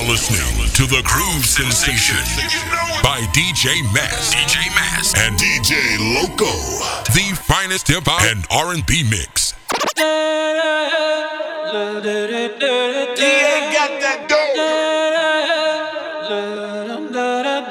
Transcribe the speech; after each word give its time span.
now 0.00 0.10
listening 0.10 0.40
to 0.74 0.86
the 0.86 1.02
Groove 1.04 1.44
Sensation 1.44 2.16
by 3.02 3.20
DJ 3.32 3.82
Mass, 3.92 4.34
DJ 4.34 4.68
Mass, 4.74 5.14
and 5.16 5.36
DJ 5.36 5.98
Loco, 6.14 6.50
the 7.12 7.34
finest 7.36 7.88
hip 7.88 8.04
hop 8.06 8.22
and 8.22 8.46
R&B 8.50 9.04
mix. 9.10 9.54
DA 9.66 10.02
got 13.72 14.00
that 14.00 14.28
dope. 14.28 14.56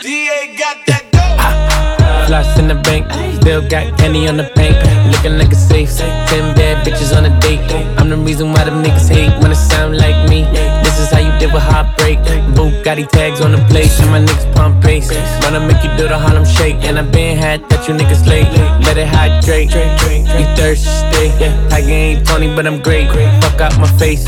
DA 0.02 0.56
got 0.58 0.78
that 0.88 1.04
dope. 1.12 1.40
Ah, 1.40 2.26
Floss 2.28 2.60
in 2.60 2.68
the 2.68 2.76
bank, 2.76 3.08
still 3.42 3.62
got 3.68 3.98
candy 3.98 4.28
on 4.28 4.38
the 4.38 4.52
paint. 4.56 4.78
Looking 5.12 5.38
like 5.38 5.52
a 5.52 5.56
safe. 5.56 5.98
Ten 5.98 6.56
bad 6.56 6.86
bitches 6.86 7.16
on 7.16 7.26
a 7.26 7.40
date. 7.40 7.60
I'm 7.98 8.10
the 8.10 8.18
reason 8.18 8.52
why 8.52 8.64
them 8.66 8.84
niggas 8.84 9.10
hate 9.10 9.36
when 9.42 9.52
it 9.52 9.56
sound 9.56 9.98
like 9.98 10.30
me. 10.30 10.46
Is 11.00 11.12
how 11.12 11.20
you 11.20 11.32
deal 11.40 11.54
with 11.54 11.64
heartbreak. 11.64 12.20
Bugatti 12.56 13.08
tags 13.08 13.42
on 13.42 13.52
the 13.52 13.62
plate, 13.70 13.92
and 14.02 14.12
my 14.12 14.20
niggas 14.20 14.54
pump 14.56 14.84
pace. 14.84 15.10
Wanna 15.44 15.62
make 15.62 15.82
you 15.84 15.92
do 15.98 16.08
the 16.08 16.18
Harlem 16.18 16.46
shake, 16.46 16.76
and 16.84 17.00
I 17.00 17.04
been 17.04 17.38
had 17.38 17.68
that 17.70 17.88
you 17.88 17.94
niggas 17.94 18.28
late. 18.28 18.48
Let 18.86 18.98
it 18.98 19.08
hydrate. 19.08 19.72
You 20.40 20.46
thirsty? 20.56 21.30
Tiger 21.70 21.90
ain't 21.90 22.28
Tony, 22.28 22.54
but 22.54 22.68
I'm 22.68 22.82
great. 22.82 23.08
Fuck 23.42 23.62
out 23.62 23.80
my 23.80 23.88
face. 23.98 24.26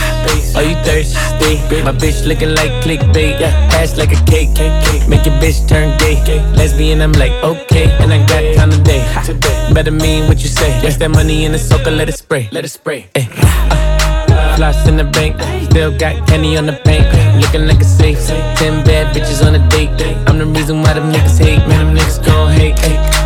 Oh, 0.56 0.62
you 0.62 0.76
thirsty? 0.84 1.60
My 1.84 1.92
bitch 1.92 2.26
looking 2.26 2.56
like 2.56 2.72
clickbait. 2.84 3.42
Ass 3.80 3.98
like 3.98 4.12
a 4.12 4.22
cake. 4.26 4.50
Make 5.08 5.26
your 5.26 5.36
bitch 5.42 5.68
turn 5.68 5.98
gay. 5.98 6.16
Lesbian, 6.56 7.02
I'm 7.02 7.12
like, 7.14 7.32
okay. 7.44 7.92
And 8.00 8.14
I 8.14 8.20
got 8.28 8.44
time 8.56 8.72
today. 8.72 9.04
Better 9.74 9.92
mean 9.92 10.28
what 10.28 10.42
you 10.42 10.50
say. 10.50 10.70
Yes, 10.82 10.98
that 10.98 11.12
money 11.12 11.46
in 11.46 11.52
the 11.52 11.60
soaker, 11.60 11.92
let 11.92 12.10
it 12.10 12.18
spray. 12.18 12.50
Let 12.52 12.66
it 12.66 12.70
spray. 12.70 13.08
Ay. 13.16 13.28
Uh, 13.72 14.01
Floss 14.62 14.88
in 14.88 14.96
the 14.96 15.04
bank, 15.04 15.42
still 15.72 15.90
got 15.90 16.28
candy 16.28 16.56
on 16.56 16.68
the 16.68 16.74
paint. 16.86 17.04
Looking 17.42 17.66
like 17.66 17.82
a 17.82 17.84
safe. 17.84 18.20
Ten 18.60 18.86
bad 18.86 19.12
bitches 19.16 19.44
on 19.44 19.56
a 19.56 19.70
date. 19.70 19.90
I'm 20.28 20.38
the 20.38 20.46
reason 20.46 20.84
why 20.84 20.94
them 20.94 21.12
niggas 21.12 21.40
hate. 21.40 21.68
Man, 21.68 21.88
them 21.88 21.96
niggas 21.96 22.24
gon' 22.24 22.52
hate. 22.54 23.21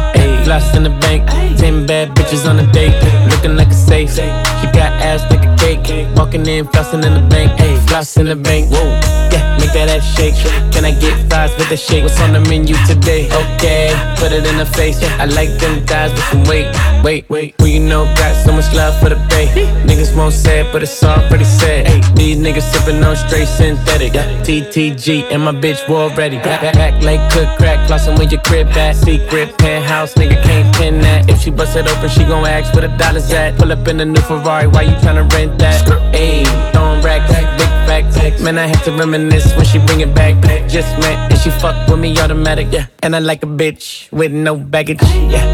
Ay. 0.55 0.77
In 0.77 0.83
the 0.83 0.89
bank, 0.89 1.27
ten 1.57 1.85
bad 1.85 2.15
bitches 2.15 2.49
on 2.49 2.59
a 2.59 2.71
date. 2.71 2.95
Looking 3.29 3.57
like 3.57 3.67
a 3.67 3.73
safe. 3.73 4.11
She 4.11 4.67
got 4.71 4.91
ass 5.03 5.21
like 5.29 5.43
a 5.43 5.55
cake. 5.57 6.07
Walking 6.15 6.45
in, 6.47 6.65
flossing 6.67 7.05
in 7.05 7.13
the 7.13 7.27
bank. 7.29 7.51
Ay. 7.59 7.75
Floss 7.87 8.15
in 8.17 8.27
the 8.27 8.35
bank. 8.35 8.71
Whoa. 8.71 9.15
Yeah, 9.31 9.57
make 9.59 9.73
that 9.73 9.89
ass 9.89 10.05
shake. 10.15 10.35
Can 10.71 10.85
I 10.85 10.91
get 10.91 11.15
fries 11.29 11.51
with 11.57 11.69
the 11.69 11.77
shake? 11.77 12.03
What's 12.03 12.19
on 12.21 12.31
the 12.31 12.39
menu 12.39 12.75
today? 12.87 13.27
Okay, 13.27 13.91
put 14.17 14.31
it 14.31 14.45
in 14.45 14.57
the 14.57 14.65
face. 14.65 15.03
I 15.19 15.25
like 15.25 15.49
them 15.59 15.83
guys 15.85 16.11
with 16.11 16.23
some 16.31 16.43
weight. 16.45 16.67
Wait, 17.03 17.29
wait, 17.29 17.55
who 17.59 17.67
you 17.67 17.79
know 17.79 18.05
got 18.15 18.33
so 18.45 18.51
much 18.53 18.73
love 18.73 18.97
for 18.99 19.09
the 19.09 19.19
bay? 19.29 19.47
Niggas 19.85 20.15
won't 20.15 20.33
say 20.33 20.61
it, 20.61 20.71
but 20.71 20.83
it's 20.83 21.03
already 21.03 21.43
said. 21.43 21.87
Ay, 21.87 21.99
these 22.15 22.37
niggas 22.37 22.67
sipping 22.71 23.03
on 23.03 23.15
straight 23.15 23.47
synthetic. 23.47 24.13
TTG 24.13 25.31
and 25.31 25.43
my 25.43 25.51
bitch 25.51 25.87
war 25.89 26.09
ready. 26.15 26.37
Back, 26.37 26.61
back, 26.61 26.73
back 26.75 27.03
like 27.03 27.21
cook 27.31 27.49
crack, 27.57 27.79
flossing 27.87 28.17
with 28.17 28.31
your 28.31 28.41
crib 28.41 28.67
at. 28.77 28.95
Secret 28.95 29.57
penthouse, 29.57 30.13
nigga 30.15 30.41
can't 30.45 30.75
pin 30.75 31.01
that. 31.01 31.29
If 31.29 31.41
she 31.41 31.51
bust 31.51 31.75
it 31.75 31.87
open, 31.87 32.09
she 32.09 32.23
gon' 32.23 32.45
ask 32.45 32.73
where 32.73 32.87
the 32.87 32.97
dollars 32.97 33.31
at. 33.31 33.57
Pull 33.57 33.71
up 33.71 33.87
in 33.87 33.97
the 33.97 34.05
new 34.05 34.21
Ferrari, 34.21 34.67
why 34.67 34.83
you 34.83 34.95
tryna 35.03 35.31
rent 35.33 35.59
that? 35.59 35.85
Ayy, 36.13 36.45
throwing 36.71 37.01
racks, 37.03 37.31
big 37.57 37.71
facts. 37.87 38.41
Man, 38.41 38.57
I 38.57 38.67
had 38.67 38.83
to 38.85 38.91
reminisce 38.91 39.55
when 39.55 39.65
she 39.65 39.79
bring 39.79 40.01
it 40.01 40.13
back. 40.13 40.35
Just 40.69 40.89
met 40.99 41.31
and 41.31 41.39
she 41.39 41.49
fuck 41.51 41.87
with 41.87 41.99
me 41.99 42.17
automatic, 42.19 42.67
yeah. 42.71 42.87
And 43.03 43.15
I 43.15 43.19
like 43.19 43.43
a 43.43 43.47
bitch 43.47 44.11
with 44.11 44.31
no 44.31 44.55
baggage, 44.55 45.01
yeah. 45.03 45.45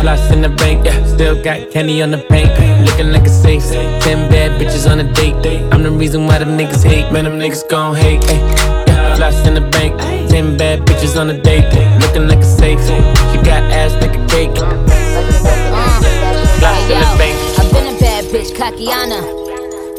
Floss 0.00 0.30
in 0.30 0.42
the 0.42 0.48
bank, 0.48 0.86
yeah. 0.86 1.06
Still 1.06 1.42
got 1.42 1.70
candy 1.70 2.02
on 2.02 2.10
the 2.10 2.18
paint. 2.18 2.50
Looking 2.86 3.12
like 3.12 3.26
a 3.26 3.28
safe. 3.28 3.62
Ten 4.02 4.30
bad 4.30 4.60
bitches 4.60 4.90
on 4.90 5.00
a 5.00 5.12
date. 5.12 5.34
I'm 5.72 5.82
the 5.82 5.90
reason 5.90 6.26
why 6.26 6.38
them 6.38 6.56
niggas 6.58 6.84
hate. 6.84 7.10
Man, 7.12 7.24
them 7.24 7.38
niggas 7.38 7.68
gon' 7.68 7.94
hate. 7.94 8.79
Yeah. 9.20 9.46
In 9.46 9.52
the 9.52 9.60
bank. 9.60 10.00
Ten 10.30 10.56
bad 10.56 10.80
bitches 10.80 11.20
on 11.20 11.28
a 11.28 11.38
date. 11.38 11.68
Looking 12.00 12.26
like 12.26 12.38
a 12.38 12.44
safe. 12.44 12.80
She 12.80 13.36
got 13.44 13.62
ass 13.70 13.92
like 14.00 14.16
a 14.16 14.26
cake. 14.26 14.56
Floss 16.56 16.80
in 16.88 16.98
the 16.98 17.10
bank. 17.20 17.36
I've 17.58 17.70
been 17.70 17.94
a 17.94 18.00
bad 18.00 18.24
bitch, 18.32 18.56
Kakiana. 18.56 19.20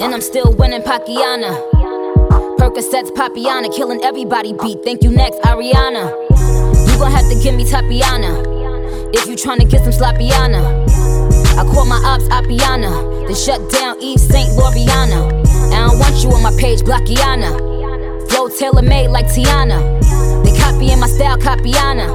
And 0.01 0.15
I'm 0.15 0.21
still 0.21 0.51
winning 0.53 0.81
Pakiana. 0.81 1.53
Percocets, 2.57 3.11
Papiana, 3.11 3.71
killing 3.71 4.03
everybody 4.03 4.53
beat. 4.53 4.83
Thank 4.83 5.03
you 5.03 5.11
next, 5.11 5.39
Ariana. 5.41 6.09
You 6.89 6.97
gon' 6.97 7.11
have 7.11 7.29
to 7.29 7.39
give 7.43 7.53
me 7.53 7.63
Tapiana. 7.63 8.41
If 9.13 9.27
you 9.27 9.35
tryna 9.35 9.69
get 9.69 9.83
some 9.83 9.93
Slappiana. 9.93 10.89
I 11.59 11.63
call 11.71 11.85
my 11.85 12.01
ops 12.03 12.23
Appiana. 12.29 13.27
Then 13.27 13.35
shut 13.35 13.69
down 13.69 14.01
Eve 14.01 14.19
St. 14.19 14.49
Loriana. 14.57 15.45
I 15.71 15.87
don't 15.87 15.99
want 15.99 16.23
you 16.23 16.31
on 16.31 16.41
my 16.41 16.55
page, 16.59 16.79
Blockiana. 16.79 17.70
Flow 18.31 18.47
tailor 18.47 18.81
made 18.81 19.09
like 19.09 19.25
Tiana. 19.25 19.77
They 20.45 20.57
copying 20.57 21.01
my 21.01 21.07
style, 21.07 21.37
Capiana. 21.37 22.07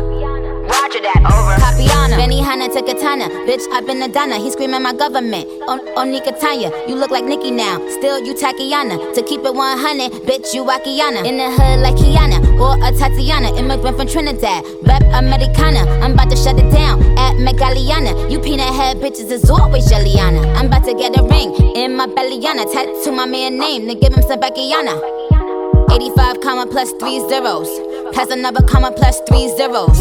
Roger 0.64 1.00
that, 1.04 1.20
over. 1.28 1.60
Capiana. 1.60 2.16
Benihana 2.16 2.72
to 2.72 2.80
Katana. 2.80 3.28
Bitch, 3.44 3.60
I've 3.70 3.86
been 3.86 4.00
a 4.00 4.08
Donna. 4.08 4.36
He 4.38 4.50
screaming 4.50 4.82
my 4.82 4.94
government. 4.94 5.44
On, 5.68 5.78
on 5.94 6.08
Nikatanya. 6.08 6.88
You 6.88 6.96
look 6.96 7.10
like 7.10 7.24
Nicki 7.24 7.50
now. 7.50 7.76
Still, 7.90 8.24
you 8.24 8.32
Takiana. 8.34 9.14
To 9.14 9.22
keep 9.22 9.44
it 9.44 9.54
100, 9.54 10.10
bitch, 10.24 10.54
you 10.54 10.64
Wakiana. 10.64 11.22
In 11.24 11.36
the 11.36 11.50
hood 11.52 11.80
like 11.84 11.96
Kiana 11.96 12.40
or 12.58 12.80
a 12.82 12.90
Tatiana. 12.96 13.54
Immigrant 13.54 13.98
from 13.98 14.08
Trinidad. 14.08 14.64
Rep 14.82 15.02
Americana. 15.12 15.84
I'm 16.00 16.12
about 16.12 16.30
to 16.30 16.36
shut 16.36 16.58
it 16.58 16.72
down 16.72 17.02
at 17.18 17.36
Megaliana. 17.36 18.30
You 18.30 18.40
peanut 18.40 18.72
head 18.74 18.96
bitches 18.96 19.30
is 19.30 19.50
always 19.50 19.86
Jelliana. 19.92 20.56
I'm 20.56 20.66
about 20.66 20.84
to 20.84 20.94
get 20.94 21.14
a 21.20 21.22
ring 21.22 21.52
in 21.76 21.94
my 21.94 22.06
bellyana. 22.06 22.64
Tattoo 22.72 23.12
my 23.12 23.26
man 23.26 23.58
name. 23.58 23.86
Then 23.86 24.00
give 24.00 24.14
him 24.14 24.22
some 24.22 24.40
Beckyana. 24.40 25.35
85 25.96 26.40
comma 26.42 26.66
plus 26.66 26.92
three 27.00 27.20
zeros. 27.26 27.68
Plus 28.12 28.30
another 28.30 28.60
comma 28.68 28.92
plus 28.92 29.18
three 29.28 29.48
zeros. 29.56 29.96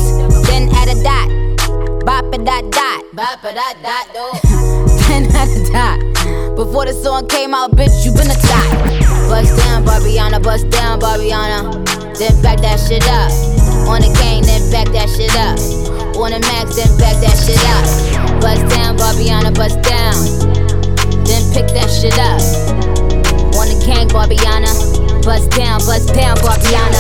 Then 0.46 0.68
add 0.76 0.90
a 0.92 0.98
dot. 1.02 2.06
Bop 2.06 2.26
a 2.34 2.38
dot 2.38 2.70
dot. 2.70 3.02
Bop 3.16 3.44
a 3.46 3.54
dot 3.54 3.76
dot 3.82 4.86
then 5.08 5.32
add 5.40 5.48
a 5.48 5.72
dot. 5.72 6.56
Before 6.58 6.86
the 6.86 6.92
song 6.92 7.28
came 7.28 7.54
out, 7.54 7.72
bitch, 7.72 8.04
you 8.04 8.12
been 8.12 8.28
a 8.28 8.36
dot. 8.36 8.68
Bust 9.32 9.56
down, 9.64 9.86
Barbiana, 9.86 10.44
bust 10.44 10.70
down, 10.70 11.00
Barbiana. 11.00 11.72
Then 12.20 12.42
back 12.42 12.60
that 12.60 12.80
shit 12.80 13.08
up. 13.08 13.32
On 13.88 14.02
the 14.02 14.12
gang, 14.20 14.44
then 14.44 14.68
back 14.72 14.92
that 14.92 15.08
shit 15.08 15.32
up. 15.40 15.56
On 16.20 16.32
the 16.32 16.40
max, 16.52 16.76
then 16.76 16.92
back 17.00 17.16
that 17.24 17.40
shit 17.40 17.64
up. 17.72 18.42
Bust 18.42 18.68
down, 18.76 18.98
Barbiana, 18.98 19.56
bust 19.56 19.80
down. 19.82 20.20
Then 21.24 21.44
pick 21.54 21.68
that 21.72 21.88
shit 21.88 22.20
up. 22.20 23.05
The 23.56 23.80
gang, 23.88 24.12
Barbiana. 24.12 24.68
Bust 25.24 25.50
down, 25.56 25.80
bust 25.88 26.12
down, 26.14 26.36
Barbiana. 26.44 27.00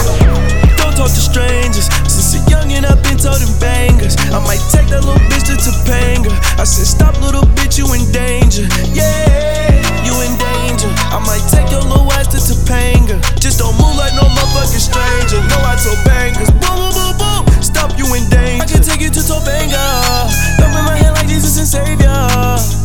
Don't 0.79 0.95
talk 0.95 1.11
to 1.11 1.19
strangers. 1.19 1.91
Since 2.07 2.39
a 2.39 2.39
youngin', 2.47 2.87
I've 2.87 3.03
been 3.03 3.19
told 3.19 3.43
them 3.43 3.51
bangers. 3.59 4.15
I 4.31 4.39
might 4.39 4.63
take 4.71 4.87
that 4.87 5.03
little 5.03 5.19
bitch 5.27 5.51
to 5.51 5.59
Topanga. 5.59 6.31
I 6.55 6.63
said, 6.63 6.87
Stop, 6.87 7.19
little 7.19 7.43
bitch, 7.59 7.75
you 7.77 7.85
in 7.91 8.07
danger. 8.09 8.63
Yeah, 8.95 9.83
you 10.07 10.15
in 10.23 10.31
danger. 10.39 10.87
I 11.11 11.19
might 11.27 11.43
take 11.51 11.67
your 11.75 11.83
little 11.83 12.07
ass 12.15 12.31
to 12.31 12.39
Topanga. 12.39 13.19
Just 13.37 13.59
don't 13.59 13.75
move 13.75 13.99
like 13.99 14.15
no 14.15 14.23
motherfucking 14.23 14.79
stranger. 14.79 15.43
No, 15.51 15.59
I 15.59 15.75
told 15.75 15.99
bangers. 16.07 16.49
Boom, 16.63 16.71
boom, 16.71 17.13
boom, 17.19 17.43
boom. 17.45 17.61
Stop, 17.61 17.99
you 17.99 18.07
in 18.15 18.23
danger. 18.31 18.63
I 18.63 18.65
can 18.65 18.81
take 18.81 19.03
you 19.03 19.11
to 19.11 19.21
Topanga. 19.21 20.31
Thumb 20.55 20.71
in 20.71 20.87
my 20.87 20.95
hand 20.95 21.19
like 21.19 21.27
Jesus 21.27 21.59
and 21.59 21.67
Savior. 21.67 22.84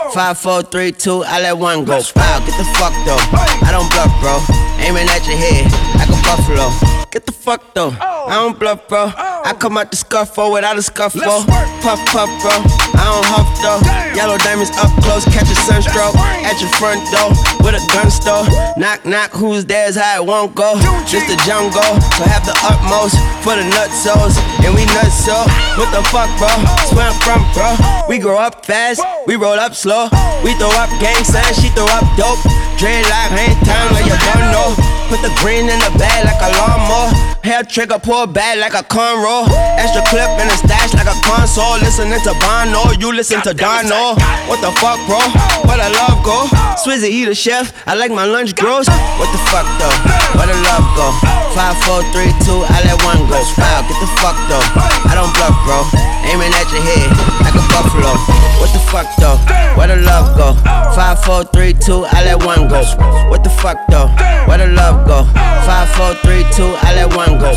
Five, 0.13 0.37
four, 0.37 0.61
three, 0.61 0.91
two, 0.91 1.23
I 1.25 1.39
let 1.41 1.57
one 1.57 1.85
go. 1.85 1.93
Wow, 2.15 2.39
get 2.45 2.57
the 2.57 2.65
fuck 2.77 2.91
though. 3.05 3.17
I 3.65 3.69
don't 3.71 3.89
bluff, 3.91 4.11
bro. 4.19 4.39
Aiming 4.85 5.07
at 5.07 5.25
your 5.25 5.37
head 5.37 5.71
like 5.95 6.09
a 6.09 6.21
buffalo. 6.27 7.00
Get 7.11 7.25
the 7.25 7.33
fuck 7.33 7.73
though. 7.73 7.91
I 7.99 8.39
don't 8.39 8.57
bluff, 8.57 8.87
bro. 8.87 9.11
I 9.11 9.51
come 9.59 9.77
out 9.77 9.91
the 9.91 9.97
scuffle 9.97 10.53
without 10.53 10.77
a 10.77 10.81
scuffle. 10.81 11.43
Puff, 11.83 11.99
puff, 12.07 12.31
bro. 12.39 12.55
I 12.95 13.03
don't 13.03 13.27
huff 13.27 13.51
though. 13.59 13.83
Yellow 14.15 14.39
diamonds 14.39 14.71
up 14.79 14.87
close, 15.03 15.27
catch 15.27 15.51
a 15.51 15.57
sunstroke 15.67 16.15
at 16.47 16.55
your 16.63 16.71
front 16.79 17.03
door 17.11 17.35
with 17.67 17.75
a 17.75 17.83
gun 17.91 18.07
store. 18.07 18.47
Knock, 18.79 19.03
knock, 19.03 19.31
who's 19.35 19.65
there's 19.65 19.99
how 19.99 20.23
it 20.23 20.25
won't 20.25 20.55
go. 20.55 20.79
Just 21.03 21.27
the 21.27 21.35
jungle, 21.43 21.83
so 22.15 22.23
have 22.23 22.47
the 22.47 22.55
utmost 22.63 23.19
for 23.43 23.59
the 23.59 23.67
nutsos, 23.75 24.39
and 24.63 24.71
we 24.71 24.87
nuts 24.95 25.27
so. 25.27 25.35
What 25.75 25.91
the 25.91 25.99
fuck, 26.15 26.31
bro? 26.39 26.47
That's 26.47 26.95
where 26.95 27.11
I'm 27.11 27.19
from, 27.27 27.43
bro. 27.51 27.75
We 28.07 28.19
grow 28.23 28.39
up 28.39 28.65
fast, 28.65 29.03
we 29.27 29.35
roll 29.35 29.59
up 29.59 29.75
slow. 29.75 30.07
We 30.47 30.55
throw 30.55 30.71
up 30.79 30.87
gang 31.03 31.27
signs, 31.27 31.59
she 31.59 31.67
throw 31.75 31.91
up 31.91 32.07
dope. 32.15 32.39
Dreadlock, 32.79 33.35
hang 33.35 33.59
time 33.67 33.91
like 33.91 34.07
you 34.07 34.15
don't 34.31 34.47
know. 34.55 35.00
Put 35.11 35.27
the 35.27 35.35
green 35.43 35.67
in 35.67 35.75
the 35.83 35.91
bag 35.99 36.23
like 36.23 36.39
a 36.39 36.55
lawnmower. 36.55 37.11
Hair 37.43 37.67
trigger, 37.67 37.99
pull 37.99 38.27
back 38.27 38.55
like 38.63 38.71
a 38.71 38.79
cornrow. 38.87 39.43
Extra 39.75 39.99
clip 40.07 40.31
in 40.39 40.47
the 40.47 40.55
stash 40.55 40.95
like 40.95 41.11
a 41.11 41.17
console. 41.27 41.75
Listening 41.83 42.15
to 42.23 42.31
Bono, 42.39 42.95
you 42.95 43.11
listen 43.11 43.43
to 43.43 43.51
Dono. 43.51 44.15
What 44.47 44.63
the 44.63 44.71
fuck, 44.79 44.95
bro? 45.11 45.19
Where 45.67 45.75
the 45.75 45.91
love 45.99 46.23
go? 46.23 46.47
Swizzy, 46.79 47.11
he 47.11 47.25
the 47.25 47.35
chef. 47.35 47.75
I 47.85 47.95
like 47.95 48.11
my 48.15 48.23
lunch 48.23 48.55
gross. 48.55 48.87
What 49.19 49.27
the 49.35 49.41
fuck 49.51 49.67
though? 49.83 49.91
Where 50.39 50.47
the 50.47 50.55
love 50.63 50.87
go? 50.95 51.11
Five, 51.51 51.75
four, 51.83 51.99
three, 52.15 52.31
two, 52.47 52.63
I 52.71 52.79
let 52.87 52.95
one 53.03 53.19
go. 53.27 53.35
Wow, 53.59 53.83
get 53.83 53.99
the 53.99 54.07
fuck 54.23 54.39
though. 54.47 54.63
I 55.11 55.19
don't 55.19 55.27
bluff, 55.35 55.59
bro. 55.67 55.83
Aiming 56.31 56.55
at 56.55 56.71
your 56.71 56.79
head 56.87 57.11
like 57.43 57.59
a 57.59 57.63
buffalo. 57.67 58.15
What 58.63 58.71
the 58.71 58.79
fuck 58.87 59.11
though? 59.19 59.35
Where 59.75 59.91
the 59.91 59.99
love 60.07 60.37
go? 60.39 60.55
Five, 60.95 61.19
four, 61.25 61.43
three, 61.51 61.73
two, 61.73 62.05
I 62.07 62.23
let 62.23 62.45
one 62.45 62.69
go. 62.69 62.79
What 63.27 63.43
the 63.43 63.49
fuck 63.49 63.75
though? 63.89 64.07
Where 64.47 64.57
the 64.57 64.67
love 64.67 65.00
go? 65.05 65.23
Five, 65.65 65.89
four, 65.95 66.13
three, 66.25 66.43
two, 66.51 66.73
I 66.81 66.95
let 66.95 67.15
one 67.15 67.39
go. 67.39 67.51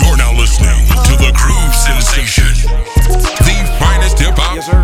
You're 0.00 0.16
now 0.16 0.32
listening 0.36 0.80
to 1.06 1.12
the 1.16 1.30
Groove 1.36 1.74
Sensation, 1.74 2.48
the 3.44 3.56
finest 3.78 4.18
hip 4.18 4.34
hop 4.36 4.58
and 4.68 4.83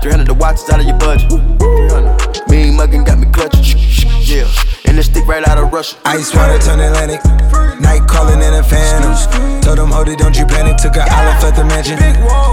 300 0.00 0.26
the 0.26 0.32
watch 0.32 0.56
is 0.56 0.70
out 0.72 0.80
of 0.80 0.86
your 0.88 0.96
budget. 0.96 1.28
Mean 2.48 2.72
muggin' 2.72 3.04
got 3.04 3.20
me 3.20 3.28
clutching. 3.28 3.76
Yeah. 4.24 4.48
And 4.88 4.96
this 4.96 5.12
stick 5.12 5.28
right 5.28 5.46
out 5.46 5.60
of 5.60 5.68
Russia. 5.72 5.96
Ice 6.06 6.32
water 6.32 6.56
turn 6.56 6.80
Atlantic. 6.80 7.20
Night 7.84 8.08
calling 8.08 8.40
in 8.40 8.54
a 8.56 8.64
phantom. 8.64 9.12
Told 9.60 9.76
them, 9.76 9.92
hold 9.92 10.08
it, 10.08 10.16
don't 10.16 10.32
you 10.32 10.46
panic. 10.46 10.80
Took 10.80 10.96
an 10.96 11.04
island, 11.04 11.44
left 11.44 11.56
the 11.56 11.64
mansion. 11.68 12.00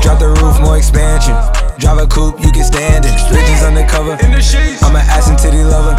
Drop 0.03 0.19
the 0.19 0.27
roof, 0.43 0.59
more 0.59 0.75
expansion. 0.75 1.39
Drive 1.79 2.03
a 2.03 2.07
coupe, 2.07 2.35
you 2.43 2.51
can 2.51 2.67
stand 2.67 3.07
it. 3.07 3.15
Bitches 3.31 3.63
undercover. 3.63 4.19
I'm 4.83 4.99
an 4.99 5.07
ass 5.07 5.31
and 5.31 5.39
titty 5.39 5.63
lover. 5.63 5.95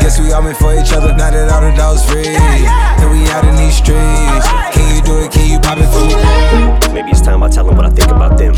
Guess 0.00 0.18
we 0.18 0.32
all 0.32 0.40
meant 0.40 0.56
for 0.56 0.72
each 0.72 0.96
other. 0.96 1.12
Now 1.12 1.28
that 1.28 1.52
all 1.52 1.60
the 1.60 1.76
dogs 1.76 2.00
free. 2.08 2.32
And 2.32 3.12
we 3.12 3.28
out 3.28 3.44
in 3.44 3.60
these 3.60 3.76
streets. 3.76 4.48
Can 4.72 4.88
you 4.96 5.04
do 5.04 5.20
it? 5.20 5.36
Can 5.36 5.52
you 5.52 5.60
pop 5.60 5.76
it 5.76 5.88
for 5.92 6.00
me? 6.00 6.16
Maybe 6.96 7.12
it's 7.12 7.20
time 7.20 7.42
I 7.42 7.50
tell 7.52 7.66
them 7.66 7.76
what 7.76 7.84
I 7.84 7.90
think 7.90 8.08
about 8.08 8.40
them. 8.40 8.56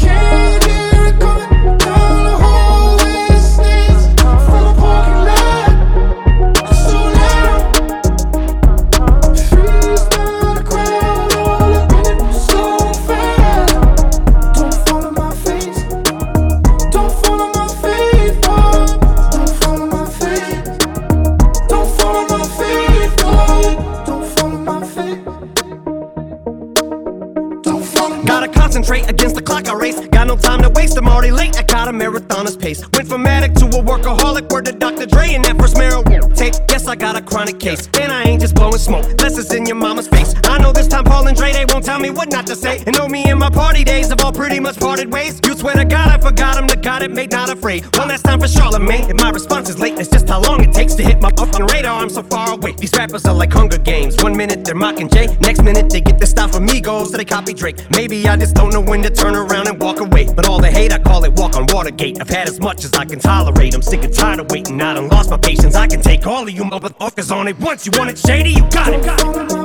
Late. 31.30 31.56
I 31.58 31.62
caught 31.62 31.88
a 31.88 31.92
marathoner's 31.92 32.56
pace. 32.56 32.80
Went 32.92 33.08
from 33.08 33.26
addict 33.26 33.58
to 33.58 33.66
a 33.66 33.82
workaholic. 33.82 34.50
Word 34.50 34.66
to 34.66 34.72
Dr. 34.72 35.06
Dre 35.06 35.34
and 35.34 35.44
that 35.44 35.56
first 35.58 35.76
marijuana 35.76 36.34
tape. 36.34 36.54
Yes, 36.68 36.86
I 36.86 36.96
got 36.96 37.16
a 37.16 37.22
chronic 37.22 37.58
case. 37.58 37.88
And 38.00 38.12
I 38.12 38.22
ain't 38.24 38.40
just 38.40 38.54
blowing 38.54 38.78
smoke. 38.78 39.04
Less 39.20 39.38
is 39.38 39.52
in 39.52 39.66
your 39.66 39.76
mama's 39.76 40.08
face. 40.08 40.34
Know 40.70 40.74
this 40.74 40.86
time 40.86 41.02
Paul 41.02 41.26
and 41.26 41.36
Dre, 41.36 41.52
they 41.52 41.64
won't 41.64 41.84
tell 41.84 41.98
me 41.98 42.10
what 42.10 42.30
not 42.30 42.46
to 42.46 42.54
say. 42.54 42.84
And 42.86 42.96
know 42.96 43.08
me 43.08 43.24
and 43.24 43.40
my 43.40 43.50
party 43.50 43.82
days 43.82 44.10
have 44.10 44.20
all 44.24 44.32
pretty 44.32 44.60
much 44.60 44.78
parted 44.78 45.12
ways. 45.12 45.40
You 45.44 45.56
swear 45.56 45.74
to 45.74 45.84
God, 45.84 46.06
I 46.06 46.18
forgot 46.18 46.56
him, 46.56 46.68
the 46.68 46.76
God 46.76 47.02
it 47.02 47.10
made, 47.10 47.32
not 47.32 47.50
afraid. 47.50 47.84
One 47.96 48.06
last 48.06 48.24
time 48.24 48.38
for 48.38 48.46
Charlemagne, 48.46 49.10
and 49.10 49.20
my 49.20 49.30
response 49.30 49.68
is 49.68 49.80
late. 49.80 49.98
It's 49.98 50.08
just 50.08 50.28
how 50.28 50.40
long 50.40 50.62
it 50.62 50.72
takes 50.72 50.94
to 50.94 51.02
hit 51.02 51.20
my 51.20 51.30
fucking 51.30 51.66
radar. 51.66 52.00
I'm 52.00 52.08
so 52.08 52.22
far 52.22 52.54
away. 52.54 52.74
These 52.74 52.96
rappers 52.96 53.24
are 53.24 53.34
like 53.34 53.52
Hunger 53.52 53.78
Games. 53.78 54.22
One 54.22 54.36
minute 54.36 54.64
they're 54.64 54.76
mocking 54.76 55.08
Jay, 55.08 55.26
next 55.40 55.60
minute 55.62 55.90
they 55.90 56.02
get 56.02 56.20
the 56.20 56.26
style 56.26 56.46
from 56.46 56.68
Migos, 56.68 57.06
so 57.06 57.16
they 57.16 57.24
copy 57.24 57.52
Drake. 57.52 57.90
Maybe 57.90 58.28
I 58.28 58.36
just 58.36 58.54
don't 58.54 58.72
know 58.72 58.80
when 58.80 59.02
to 59.02 59.10
turn 59.10 59.34
around 59.34 59.66
and 59.66 59.82
walk 59.82 59.98
away. 59.98 60.32
But 60.32 60.46
all 60.48 60.60
the 60.60 60.70
hate, 60.70 60.92
I 60.92 61.00
call 61.00 61.24
it 61.24 61.32
walk 61.32 61.56
on 61.56 61.66
Watergate. 61.66 62.20
I've 62.20 62.28
had 62.28 62.48
as 62.48 62.60
much 62.60 62.84
as 62.84 62.94
I 62.94 63.04
can 63.06 63.18
tolerate. 63.18 63.74
I'm 63.74 63.82
sick 63.82 64.04
and 64.04 64.14
tired 64.14 64.38
of 64.38 64.52
waiting. 64.52 64.80
I 64.80 64.94
done 64.94 65.08
lost 65.08 65.30
my 65.30 65.36
patience. 65.36 65.74
I 65.74 65.88
can 65.88 66.00
take 66.00 66.28
all 66.28 66.44
of 66.44 66.50
you 66.50 66.62
motherfuckers 66.62 67.34
on 67.34 67.48
it 67.48 67.58
once. 67.58 67.86
You 67.86 67.92
want 67.98 68.10
it 68.10 68.18
shady? 68.18 68.50
You 68.50 68.62
got 68.70 68.94
it. 68.94 69.02
Got 69.04 69.50
it. 69.50 69.59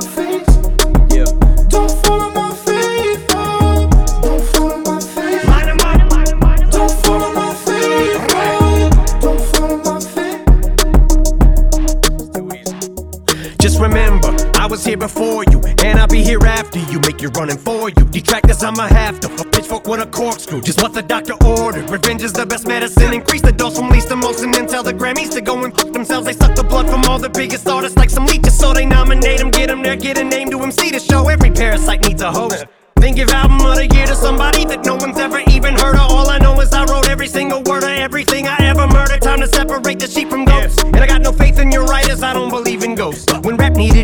Running 17.36 17.58
for 17.58 17.88
you. 17.90 18.04
Detractors, 18.10 18.62
I'ma 18.62 18.86
have 18.88 19.20
to. 19.20 19.28
Pitchfork 19.50 19.86
with 19.86 20.00
a 20.00 20.06
corkscrew. 20.06 20.60
Just 20.62 20.82
what 20.82 20.94
the 20.94 21.02
doctor 21.02 21.34
ordered. 21.44 21.88
Revenge 21.90 22.22
is 22.22 22.32
the 22.32 22.46
best 22.46 22.66
medicine. 22.66 23.12
Increase 23.12 23.42
the 23.42 23.52
dose 23.52 23.76
from 23.76 23.90
least 23.90 24.14
most, 24.14 24.42
and 24.42 24.52
then 24.52 24.66
tell 24.66 24.82
the 24.82 24.92
Grammys 24.92 25.30
to 25.32 25.40
go 25.40 25.62
and 25.64 25.74
fuck 25.76 25.92
themselves. 25.92 26.26
They 26.26 26.32
suck 26.32 26.54
the 26.54 26.64
blood 26.64 26.88
from 26.88 27.02
all 27.04 27.18
the 27.18 27.28
biggest 27.28 27.68
artists 27.68 27.96
like 27.96 28.10
some 28.10 28.26
leeches, 28.26 28.58
so 28.58 28.72
they 28.72 28.86
nominate 28.86 29.38
them, 29.38 29.50
get 29.50 29.68
them 29.68 29.82
there, 29.82 29.96
get 29.96 30.18
a 30.18 30.24
name 30.24 30.50
to 30.50 30.60
MC 30.60 30.90
to 30.90 30.98
show 30.98 31.28
every 31.28 31.50
parasite 31.50 32.00
needs 32.06 32.22
a 32.22 32.30
host. 32.30 32.64
Then 32.96 33.14
give 33.14 33.28
album 33.28 33.60
of 33.60 33.76
the 33.76 33.86
year 33.94 34.06
to 34.06 34.14
somebody 34.14 34.64
that 34.64 34.84
no 34.84 34.96
one's 34.96 35.18
ever 35.18 35.40
even 35.50 35.74
heard 35.74 35.96
of. 35.96 36.10
All 36.10 36.30
I 36.30 36.38
know 36.38 36.58
is 36.60 36.72
I 36.72 36.84
wrote 36.86 37.08
every 37.08 37.28
single 37.28 37.62
word 37.62 37.84
of 37.84 37.90
everything 37.90 38.48
I 38.48 38.56
ever 38.60 38.86
murdered. 38.86 39.20
Time 39.20 39.40
to 39.40 39.46
separate 39.46 40.00
the 40.00 40.08
sheep 40.08 40.30
from 40.30 40.44
goats. 40.44 40.82
And 40.82 40.96
I 40.96 41.06
got 41.06 41.20
no 41.20 41.32
faith 41.32 41.58
in 41.58 41.70
your 41.70 41.84
writers, 41.84 42.22
I 42.22 42.32
don't 42.32 42.48
believe 42.48 42.82
in 42.82 42.94
ghosts. 42.94 43.30
When 43.40 43.56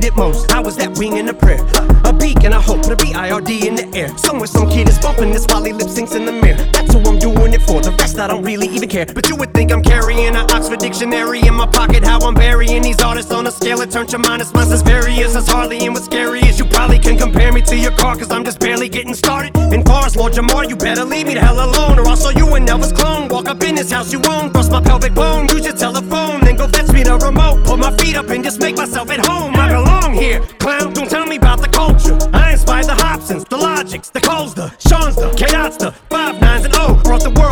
needed 0.02 0.16
most, 0.16 0.50
I 0.50 0.60
was 0.60 0.76
that 0.76 0.98
wing 0.98 1.16
in 1.16 1.28
a 1.28 1.34
prayer. 1.34 1.60
A 2.04 2.12
beak 2.12 2.42
and 2.44 2.54
a 2.54 2.60
hope, 2.60 2.84
a 2.86 2.96
B-I-R-D 2.96 3.68
in 3.68 3.74
the 3.74 3.86
air. 3.94 4.08
Somewhere 4.18 4.46
some 4.46 4.68
kid 4.68 4.88
is 4.88 4.98
bumping 4.98 5.30
this 5.30 5.46
while 5.46 5.62
he 5.62 5.72
lip 5.72 5.88
syncs 5.88 6.14
in 6.16 6.24
the 6.24 6.32
mirror. 6.32 6.64
That's 6.72 6.92
who 6.92 6.98
I'm 7.00 7.18
doing 7.18 7.52
it 7.52 7.62
for, 7.62 7.80
the 7.80 7.92
rest 7.92 8.18
I 8.18 8.26
don't 8.26 8.42
really 8.42 8.68
even 8.68 8.88
care. 8.88 9.06
But 9.06 9.28
you 9.28 9.36
would 9.36 9.54
think 9.54 9.72
I'm 9.72 9.82
carrying 9.82 10.34
an 10.34 10.50
Oxford 10.50 10.80
dictionary 10.80 11.40
in 11.46 11.54
my 11.54 11.66
pocket. 11.66 12.04
How 12.04 12.18
I'm 12.20 12.34
burying 12.34 12.82
these 12.82 13.00
artists 13.00 13.30
on 13.32 13.46
a 13.46 13.50
scale 13.50 13.78
that 13.78 13.90
turns 13.90 14.12
your 14.12 14.20
minus 14.20 14.52
minus 14.52 14.72
as 14.72 14.82
various 14.82 15.36
as 15.36 15.46
hardly. 15.46 15.78
And 15.86 15.94
what's 15.94 16.06
scary 16.06 16.40
is 16.40 16.58
you 16.58 16.64
probably 16.64 16.98
can 16.98 17.16
compare 17.16 17.52
me 17.52 17.62
to 17.62 17.76
your 17.76 17.92
car, 17.92 18.16
cause 18.16 18.30
I'm 18.30 18.44
just 18.44 18.58
barely 18.58 18.88
getting 18.88 19.14
started. 19.14 19.56
And 19.56 19.86
far 19.86 20.06
as 20.06 20.16
Lord 20.16 20.32
Jamar, 20.32 20.68
you 20.68 20.76
better 20.76 21.04
leave 21.04 21.26
me 21.28 21.34
the 21.34 21.40
hell 21.40 21.64
alone, 21.64 21.98
or 21.98 22.06
I'll 22.08 22.16
show 22.16 22.30
you 22.30 22.54
an 22.54 22.66
Elvis 22.66 22.94
clone. 22.94 23.28
Walk 23.28 23.48
up 23.48 23.62
in 23.62 23.76
this 23.76 23.92
house 23.92 24.12
you 24.12 24.20
own, 24.28 24.50
bust 24.50 24.70
my 24.72 24.80
pelvic 24.80 25.14
bone, 25.14 25.48
use 25.48 25.64
your 25.64 25.76
telephone, 25.76 26.40
then 26.40 26.56
go 26.56 26.66
fetch 26.66 26.90
me 26.92 27.02
the 27.04 27.16
remote. 27.18 27.64
Put 27.64 27.78
my 27.78 27.96
feet 27.96 28.16
up 28.16 28.28
and 28.30 28.42
just 28.42 28.60
make 28.60 28.76
myself 28.76 29.10
at 29.10 29.24
home. 29.24 29.54
I 29.54 29.68
belong 29.68 29.91
here, 30.22 30.40
clown. 30.62 30.92
Don't 30.92 31.10
tell 31.10 31.26
me 31.26 31.36
about 31.36 31.60
the 31.60 31.68
culture. 31.68 32.16
I 32.32 32.52
inspire 32.52 32.84
the 32.84 32.94
Hopsins, 32.94 33.44
the 33.44 33.56
Logics, 33.56 34.10
the 34.10 34.20
Coles, 34.20 34.54
the 34.54 34.68
Sean's, 34.78 35.16
the 35.16 35.30
K-Dots, 35.36 35.76
the 35.78 35.92
Five 36.10 36.40
Nines 36.40 36.64
and 36.64 36.74
O. 36.76 37.00
Brought 37.02 37.22
the 37.22 37.30
world 37.30 37.51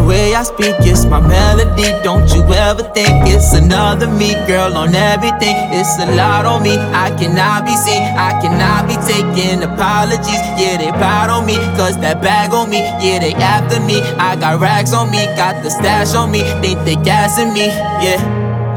The 0.00 0.06
way 0.06 0.34
I 0.34 0.42
speak 0.44 0.80
is 0.88 1.04
my 1.04 1.20
melody. 1.20 1.84
Don't 2.02 2.24
you 2.32 2.42
ever 2.54 2.82
think 2.96 3.28
it's 3.28 3.52
another 3.52 4.08
me, 4.08 4.32
girl, 4.48 4.74
on 4.74 4.94
everything. 4.94 5.54
It's 5.76 6.00
a 6.00 6.16
lot 6.16 6.46
on 6.46 6.62
me. 6.62 6.72
I 6.78 7.10
cannot 7.20 7.66
be 7.66 7.76
seen. 7.76 8.02
I 8.16 8.32
cannot 8.40 8.88
be 8.88 8.96
taking 9.04 9.62
apologies. 9.62 10.40
Yeah, 10.56 10.78
they 10.78 10.90
proud 10.96 11.28
on 11.28 11.44
me. 11.44 11.56
Cause 11.76 12.00
that 12.00 12.22
bag 12.22 12.54
on 12.54 12.70
me. 12.70 12.80
Yeah, 13.04 13.20
they 13.20 13.34
after 13.34 13.78
me. 13.80 14.00
I 14.16 14.36
got 14.36 14.58
rags 14.58 14.94
on 14.94 15.10
me. 15.10 15.26
Got 15.36 15.62
the 15.62 15.70
stash 15.70 16.14
on 16.14 16.30
me. 16.30 16.40
They 16.64 16.74
think 16.80 16.84
they 16.88 16.96
gassing 16.96 17.52
me. 17.52 17.66
Yeah. 18.00 18.18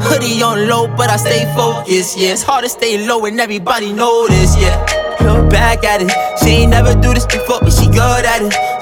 Hoodie 0.04 0.42
on 0.42 0.68
low, 0.68 0.88
but 0.88 1.08
I 1.08 1.16
stay 1.16 1.46
focused. 1.56 2.18
Yeah, 2.18 2.32
it's 2.32 2.42
hard 2.42 2.64
to 2.64 2.68
stay 2.68 3.08
low 3.08 3.24
and 3.24 3.40
everybody 3.40 3.94
know 3.94 4.28
this. 4.28 4.60
Yeah. 4.60 4.76
Look 5.24 5.48
back 5.48 5.84
at 5.84 6.02
it. 6.02 6.12
She 6.44 6.68
ain't 6.68 6.70
never 6.72 6.92
do 6.92 7.14
this 7.14 7.24
before, 7.24 7.60
but 7.60 7.72
she 7.72 7.86
good 7.86 8.26
at 8.28 8.42
it. 8.42 8.73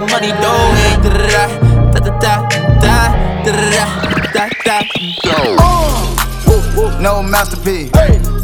love, 0.00 0.10
money, 0.10 0.32
dough. 0.42 0.74
Da 1.92 2.00
da 2.00 2.18
da 2.18 2.48
da 2.80 2.94
da 3.42 3.52
da 4.32 4.48
da 4.64 4.78
da. 4.78 4.78
No 7.00 7.22
masterpiece. 7.22 7.90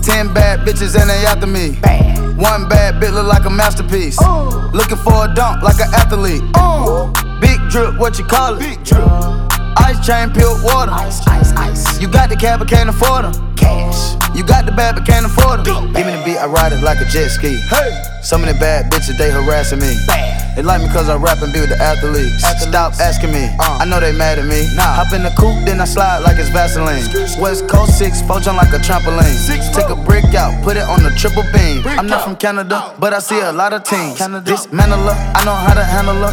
Ten 0.03 0.33
bad 0.35 0.61
bitches 0.61 1.01
and 1.01 1.09
they 1.09 1.25
after 1.27 1.47
me. 1.47 1.79
One 2.37 2.69
bad 2.69 3.01
bitch 3.01 3.13
look 3.13 3.27
like 3.27 3.45
a 3.47 3.51
masterpiece. 3.51 4.19
Looking 4.73 4.99
for 4.99 5.25
a 5.25 5.35
dunk 5.35 5.63
like 5.63 5.81
an 5.81 5.89
athlete. 5.95 6.43
Big 7.41 7.59
drip, 7.71 7.99
what 7.99 8.19
you 8.19 8.25
call 8.25 8.55
it? 8.55 8.61
Big 8.61 8.85
drip. 8.85 9.03
Ice 9.79 10.07
chain, 10.07 10.31
pure 10.31 10.57
water. 10.63 10.93
Ice, 10.93 11.27
ice, 11.27 11.53
ice. 11.53 12.01
You 12.01 12.09
got 12.09 12.29
the 12.29 12.37
cab, 12.37 12.59
but 12.59 12.69
can't 12.69 12.91
afford 12.91 13.25
them. 13.25 13.57
Cash. 13.57 14.17
You 14.37 14.45
got 14.45 14.67
the 14.67 14.73
bad, 14.73 14.95
but 14.95 15.07
can't 15.07 15.27
afford 15.27 15.65
them. 15.65 15.93
Give 15.93 16.07
me 16.07 16.13
the 16.13 16.23
beat, 16.25 16.39
I 16.39 16.47
ride 16.47 16.73
it 16.73 16.83
like 16.83 17.01
a 17.01 17.07
jet 17.07 17.29
ski. 17.29 17.57
Hey. 17.69 18.03
Some 18.23 18.43
of 18.43 18.49
the 18.49 18.55
bad 18.61 18.93
bitches, 18.93 19.17
they 19.17 19.31
harassing 19.31 19.81
me. 19.81 19.97
They 20.57 20.63
like 20.63 20.83
me 20.83 20.89
cause 20.89 21.09
I 21.09 21.17
rap 21.17 21.43
and 21.43 21.53
be 21.53 21.61
with 21.61 21.71
the 21.71 21.79
athletes. 21.81 22.43
Stop 22.61 22.95
asking 23.01 23.33
me, 23.33 23.49
I 23.59 23.85
know 23.85 24.01
they 24.01 24.13
mad 24.13 24.39
at 24.39 24.47
me. 24.47 24.67
Hop 24.79 25.13
in 25.13 25.23
the 25.23 25.31
coupe, 25.39 25.65
then 25.65 25.81
I 25.81 25.85
slide 25.85 26.21
like 26.21 26.39
it's 26.39 26.51
Vaseline. 26.51 27.03
West 27.41 27.69
Coast 27.69 27.99
6, 27.99 28.23
four 28.23 28.41
jump 28.41 28.59
like 28.59 28.73
a 28.73 28.79
trampoline. 28.79 29.31
Take 29.75 29.89
a 29.89 29.97
brick 29.97 30.35
out, 30.35 30.53
put 30.63 30.77
it 30.77 30.85
on 30.85 31.03
the 31.03 31.11
triple 31.17 31.45
beam. 31.55 31.83
I'm 31.87 32.07
not 32.07 32.25
from 32.25 32.37
Canada, 32.37 32.95
but 32.99 33.13
I 33.15 33.21
see 33.21 33.41
a 33.41 33.53
lot 33.53 33.73
of 33.73 33.85
teams. 33.85 34.19
Dismantle 34.45 34.99
her, 34.99 35.17
I 35.35 35.45
know 35.45 35.55
how 35.55 35.75
to 35.75 35.85
handle 35.85 36.15
her. 36.17 36.33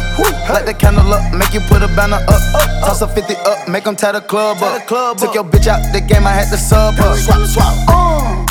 Light 0.52 0.66
the 0.66 0.74
candle 0.74 1.12
up, 1.12 1.32
make 1.34 1.54
you 1.54 1.60
put 1.60 1.82
a 1.82 1.88
banner 1.96 2.16
up. 2.28 2.42
up, 2.54 2.86
Toss 2.86 3.02
a 3.02 3.08
50 3.08 3.34
up, 3.46 3.68
make 3.68 3.84
them 3.84 3.96
tie 3.96 4.12
the 4.12 4.20
club 4.20 4.58
up. 4.62 4.86
Took 5.18 5.34
your 5.34 5.44
bitch 5.44 5.66
out 5.66 5.80
the 5.92 6.00
game, 6.00 6.26
I 6.26 6.32
had 6.32 6.48
to 6.50 6.58
sub 6.58 6.94
her. 6.96 7.14
Uh. 7.88 8.44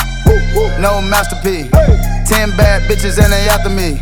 No 0.82 1.02
masterpiece. 1.02 1.70
Ten 2.28 2.50
bad 2.58 2.82
bitches 2.90 3.18
and 3.22 3.32
they 3.32 3.48
after 3.48 3.70
me. 3.70 4.02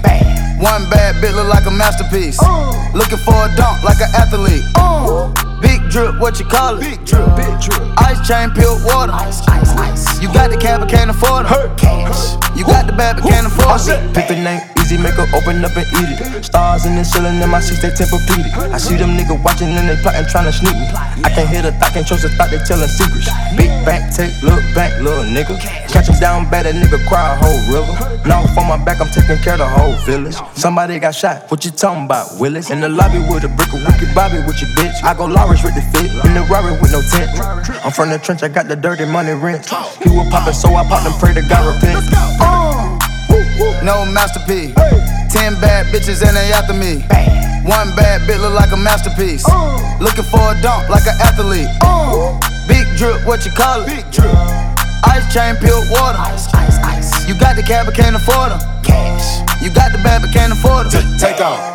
One 0.59 0.89
bad 0.89 1.15
bitch 1.15 1.35
look 1.35 1.47
like 1.47 1.65
a 1.65 1.71
masterpiece. 1.71 2.39
Uh. 2.41 2.71
Looking 2.93 3.17
for 3.19 3.35
a 3.35 3.51
dunk 3.55 3.83
like 3.83 3.99
an 3.99 4.09
athlete. 4.15 4.63
Uh. 4.75 5.31
Big 5.61 5.89
drip, 5.89 6.19
what 6.19 6.39
you 6.39 6.45
call 6.45 6.77
it? 6.77 6.81
Big 6.81 7.05
drip, 7.05 7.35
big 7.35 7.59
drip. 7.59 7.81
Ice 7.97 8.25
chain, 8.27 8.51
pure 8.51 8.77
water. 8.85 9.11
Ice, 9.11 9.45
ice, 9.47 9.75
ice. 9.75 10.21
You 10.21 10.31
got 10.33 10.51
the 10.51 10.57
cab, 10.57 10.81
but 10.81 10.89
can't 10.89 11.09
afford 11.09 11.45
it. 11.45 11.77
Cash. 11.77 12.35
You 12.55 12.63
got 12.65 12.87
the 12.87 12.93
bad, 12.93 13.17
but 13.17 13.29
can't 13.29 13.47
afford 13.47 13.81
it. 13.87 14.13
Pick 14.13 14.27
the 14.27 14.35
name 14.35 14.61
easy, 14.85 14.97
make 15.01 15.17
her 15.17 15.25
open 15.33 15.65
up 15.65 15.75
and 15.75 15.87
eat 15.97 16.09
it. 16.13 16.45
Stars 16.45 16.85
in 16.85 16.95
the 16.95 17.03
ceiling 17.03 17.41
in 17.41 17.49
my 17.49 17.59
seats, 17.59 17.81
they 17.81 17.89
Tempur-Pedic. 17.89 18.53
I 18.71 18.77
see 18.77 18.95
them 18.95 19.17
niggas 19.17 19.41
watching 19.43 19.69
and 19.69 19.89
they 19.89 19.97
plotting, 20.01 20.29
trying 20.29 20.45
to 20.45 20.53
sneak 20.53 20.77
me. 20.77 20.87
I 21.25 21.29
can't 21.33 21.49
hear 21.49 21.61
the 21.61 21.71
thought, 21.73 21.93
can't 21.93 22.05
trust 22.05 22.23
the 22.23 22.29
thought, 22.29 22.49
they 22.51 22.59
telling 22.59 22.87
secrets. 22.87 23.29
Big 23.57 23.73
back, 23.83 24.13
take, 24.13 24.31
look 24.43 24.61
back, 24.77 24.93
little 25.01 25.25
nigga. 25.25 25.57
Catch 25.89 26.09
him 26.09 26.19
down 26.19 26.49
bad, 26.49 26.65
that 26.65 26.75
nigga 26.75 27.01
cry 27.09 27.33
a 27.33 27.35
whole 27.41 27.61
river. 27.73 27.93
Now 28.27 28.45
on 28.45 28.67
my 28.67 28.77
back, 28.77 29.01
I'm 29.01 29.09
taking 29.09 29.41
care 29.41 29.53
of 29.53 29.59
the 29.59 29.67
whole 29.67 29.97
village. 30.05 30.37
Somebody 30.53 30.99
got 30.99 31.15
shot, 31.15 31.49
what 31.49 31.65
you 31.65 31.71
talking 31.71 32.05
about, 32.05 32.39
Willis? 32.39 32.69
In 32.69 32.79
the 32.79 32.89
lobby 32.89 33.19
with 33.19 33.43
a 33.43 33.49
brick 33.49 33.73
of 33.73 33.81
wicked 33.85 34.13
Bobby 34.15 34.37
with 34.45 34.61
your 34.61 34.69
bitch. 34.77 35.03
I 35.03 35.13
go 35.13 35.25
Lawrence 35.25 35.63
with 35.63 35.75
the 35.75 35.81
fit, 35.81 36.11
in 36.25 36.33
the 36.33 36.45
Rari 36.49 36.71
with 36.79 36.91
no 36.91 37.01
tent. 37.01 37.29
I'm 37.83 37.91
from 37.91 38.09
the 38.09 38.19
trench, 38.19 38.43
I 38.43 38.47
got 38.47 38.67
the 38.67 38.75
dirty 38.75 39.05
money 39.05 39.33
rent. 39.33 39.65
He 40.03 40.09
was 40.09 40.29
poppin', 40.29 40.53
so 40.53 40.69
I 40.75 40.87
popped 40.87 41.05
and 41.05 41.15
pray 41.19 41.33
to 41.33 41.41
God 41.49 41.65
repent. 41.75 42.05
Uh. 42.39 42.99
No 43.83 44.05
masterpiece. 44.05 44.73
Ten 45.31 45.53
bad 45.59 45.87
bitches 45.87 46.25
and 46.25 46.35
they 46.35 46.51
after 46.51 46.73
me. 46.73 47.01
One 47.69 47.95
bad 47.95 48.21
bitch 48.21 48.39
look 48.39 48.53
like 48.53 48.71
a 48.71 48.77
masterpiece. 48.77 49.45
Uh. 49.47 49.97
Looking 49.99 50.23
for 50.23 50.39
a 50.39 50.61
dunk 50.61 50.89
like 50.89 51.05
an 51.05 51.15
athlete. 51.21 51.67
Uh. 51.81 52.39
Big 52.67 52.87
drip, 52.97 53.25
what 53.27 53.45
you 53.45 53.51
call 53.51 53.81
it? 53.81 53.87
Big 53.87 54.11
drip. 54.11 54.64
Ice 55.05 55.33
chain, 55.33 55.55
pure 55.57 55.81
water. 55.91 56.17
Ice, 56.19 56.47
ice, 56.53 56.77
ice. 56.79 57.27
You 57.27 57.37
got 57.39 57.55
the 57.55 57.63
cab, 57.63 57.85
but 57.85 57.95
can't 57.95 58.15
afford 58.15 58.51
them. 58.51 58.59
Cash. 58.83 59.41
You 59.61 59.69
got 59.73 59.91
the 59.91 59.99
bad, 59.99 60.21
but 60.21 60.31
can't 60.31 60.53
afford 60.53 60.91
them. 60.91 61.17
Take 61.17 61.41
off. 61.41 61.74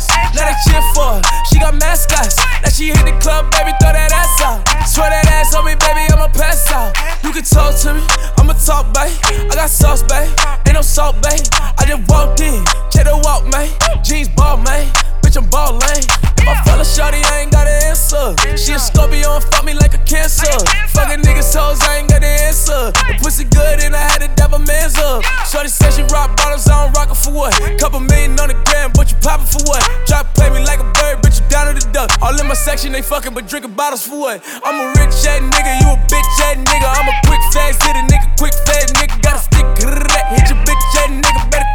Shots. 0.00 0.34
Now 0.34 0.48
they 0.48 0.56
cheer 0.64 0.82
for 0.94 1.04
her. 1.14 1.22
She 1.48 1.58
got 1.58 1.74
mascots. 1.74 2.36
Now 2.62 2.68
she 2.68 2.88
hit 2.88 3.04
the 3.04 3.16
club, 3.20 3.50
baby, 3.52 3.72
throw 3.80 3.92
that 3.92 4.12
ass 4.12 4.40
out. 4.40 4.64
Swear 4.88 5.10
that 5.10 5.26
ass 5.28 5.54
on 5.54 5.64
me, 5.64 5.74
baby, 5.76 6.08
I'ma 6.12 6.28
pass 6.28 6.70
out. 6.72 6.96
You 7.22 7.32
can 7.32 7.44
talk 7.44 7.76
to 7.84 7.94
me, 7.94 8.02
I'ma 8.38 8.54
talk, 8.54 8.92
babe. 8.94 9.12
I 9.50 9.54
got 9.54 9.70
sauce, 9.70 10.02
babe. 10.02 10.30
Ain't 10.66 10.74
no 10.74 10.82
salt, 10.82 11.16
babe. 11.22 11.44
I 11.78 11.84
just 11.86 12.08
walked 12.08 12.40
in, 12.40 12.64
check 12.90 13.04
the 13.04 13.20
walk, 13.24 13.46
man. 13.48 13.68
Jeans 14.02 14.28
ball, 14.28 14.56
man. 14.58 14.88
Bitch, 15.30 15.38
I'm 15.38 15.46
ballin'. 15.46 16.02
If 16.42 16.48
I 16.48 16.58
fell 16.66 16.82
shawty, 16.82 17.22
I 17.22 17.46
ain't 17.46 17.52
got 17.54 17.62
an 17.62 17.78
answer. 17.86 18.34
She 18.58 18.74
a 18.74 18.82
Scorpio 18.82 19.38
and 19.38 19.44
fuck 19.54 19.62
me 19.62 19.74
like 19.74 19.94
a 19.94 20.02
cancer. 20.02 20.50
Fuckin' 20.90 21.22
niggas 21.22 21.54
hoes, 21.54 21.78
I 21.86 22.02
ain't 22.02 22.10
got 22.10 22.26
an 22.26 22.34
answer. 22.50 22.90
The 22.90 23.14
pussy 23.22 23.46
good 23.46 23.78
and 23.78 23.94
I 23.94 24.02
had 24.10 24.26
to 24.26 24.28
dab 24.34 24.54
a 24.54 24.58
man's 24.58 24.98
up. 24.98 25.22
Shorty 25.46 25.70
said 25.70 25.94
she 25.94 26.02
rock 26.10 26.34
bottles, 26.34 26.66
I 26.66 26.82
don't 26.82 26.90
rock 26.98 27.14
it 27.14 27.18
for 27.22 27.30
what? 27.30 27.54
Couple 27.78 28.00
million 28.00 28.34
on 28.42 28.50
the 28.50 28.58
gram, 28.66 28.90
but 28.90 29.06
you 29.14 29.18
poppin' 29.22 29.46
for 29.46 29.62
what? 29.70 29.86
Drop 30.10 30.34
play 30.34 30.50
me 30.50 30.66
like 30.66 30.82
a 30.82 30.88
bird, 30.98 31.22
bitch, 31.22 31.38
you 31.38 31.46
down 31.46 31.70
to 31.70 31.78
the 31.78 31.86
duck. 31.94 32.10
All 32.18 32.34
in 32.34 32.48
my 32.50 32.58
section, 32.58 32.90
they 32.90 33.02
fuckin' 33.02 33.30
but 33.30 33.46
drinking 33.46 33.78
bottles 33.78 34.02
for 34.02 34.18
what? 34.18 34.42
I'm 34.66 34.82
a 34.82 34.86
rich 34.98 35.14
ass 35.30 35.46
nigga, 35.46 35.78
you 35.78 35.94
a 35.94 35.98
bitch 36.10 36.42
ass 36.42 36.58
nigga. 36.58 36.90
I'm 36.90 37.06
a 37.06 37.14
quick 37.30 37.42
fast 37.54 37.78
hit 37.86 37.94
a 37.94 38.02
nigga, 38.02 38.26
quick 38.34 38.54
fast 38.66 38.98
nigga. 38.98 39.14
Got 39.22 39.38
a 39.38 39.42
stick, 39.46 39.66
hit 39.78 40.50
your 40.50 40.58
bitch 40.66 40.82
ass 40.98 41.14
nigga. 41.14 41.50
Better 41.54 41.70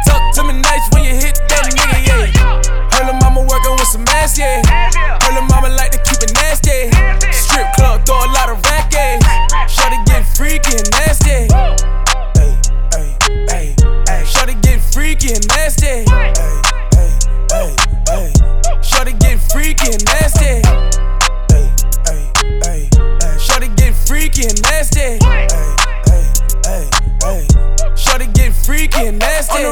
ass, 4.40 4.94
yeah. 4.96 5.18
Little 5.28 5.42
mama 5.46 5.68
like 5.68 5.90
to 5.92 5.98
keep 5.98 6.22
it 6.22 6.32
nasty. 6.34 6.90
Strip 7.32 7.72
club, 7.74 8.04
throw 8.06 8.16
a 8.16 8.30
lot 8.32 8.48
of 8.48 8.62
racket. 8.64 9.22
Eh. 9.24 9.66
Shorty 9.66 9.96
get 10.06 10.26
freaky 10.36 10.76
and 10.76 10.90
nasty. 10.92 11.48
Ay, 11.52 11.76
ay, 12.94 13.16
ay, 13.50 13.74
ay. 14.08 14.24
Shorty 14.24 14.54
get 14.62 14.80
freaky 14.80 15.32
and 15.34 15.46
nasty. 15.48 16.04
Ay, 16.10 16.32
ay, 16.92 17.10
ay, 17.52 17.74
ay. 18.10 18.80
Shorty 18.82 19.12
get 19.12 19.38
freaky 19.52 19.92
and 19.92 20.04
nasty. 20.04 20.62
Ay, 21.52 21.70
ay, 22.06 22.30
ay, 22.64 22.88
ay. 23.22 23.38
Shorty 23.38 23.68
get 23.76 23.94
freaky 23.94 24.46
and 24.46 24.62
nasty. 24.62 25.18
Ay, 25.24 25.46
ay, 25.52 26.32
ay, 26.66 26.90
ay. 27.24 27.46
Shorty 27.94 28.26
get 28.34 28.52
freaky 28.54 29.06
and 29.06 29.18
nasty. 29.18 29.62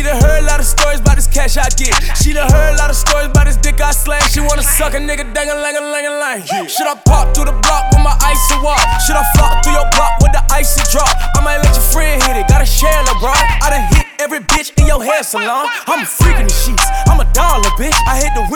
She 0.00 0.06
done 0.08 0.16
heard 0.22 0.40
a 0.40 0.46
lot 0.46 0.60
of 0.60 0.64
stories 0.64 0.98
about 1.00 1.16
this 1.16 1.26
cash 1.26 1.58
I 1.60 1.68
get. 1.76 1.92
She 2.16 2.32
done 2.32 2.50
heard 2.50 2.72
a 2.72 2.78
lot 2.80 2.88
of 2.88 2.96
stories 2.96 3.28
about 3.28 3.44
this 3.44 3.58
dick 3.58 3.78
I 3.82 3.92
slang. 3.92 4.24
She 4.32 4.40
wanna 4.40 4.62
suck 4.62 4.94
a 4.94 4.96
nigga 4.96 5.28
dang 5.34 5.50
a 5.50 5.54
lang 5.60 5.76
a 5.76 5.84
lang 5.92 6.06
a 6.08 6.14
lang. 6.16 6.40
Should 6.72 6.88
I 6.88 6.96
pop 7.04 7.36
through 7.36 7.52
the 7.52 7.56
block 7.60 7.92
with 7.92 8.00
my 8.00 8.16
icy 8.16 8.56
walk? 8.64 8.80
Should 9.04 9.20
I 9.20 9.24
flop 9.36 9.60
through 9.60 9.76
your 9.76 9.84
block 9.92 10.16
with 10.24 10.32
the 10.32 10.40
icy 10.48 10.80
drop? 10.88 11.12
I 11.36 11.44
might 11.44 11.60
let 11.60 11.76
your 11.76 11.84
friend 11.92 12.16
hit 12.22 12.40
it, 12.40 12.48
gotta 12.48 12.64
share 12.64 12.96
LeBron. 13.12 13.44
I 13.60 13.68
done 13.68 13.84
hit 13.92 14.06
every 14.24 14.40
bitch 14.40 14.72
in 14.80 14.86
your 14.86 15.04
hair 15.04 15.22
salon. 15.22 15.68
I'm 15.84 16.00
a 16.00 16.06
freak 16.08 16.40
in 16.40 16.48
the 16.48 16.56
sheets, 16.64 16.88
I'm 17.04 17.20
a 17.20 17.28
dollar 17.36 17.68
bitch. 17.76 17.92
I 18.08 18.24
hit 18.24 18.32
the 18.32 18.48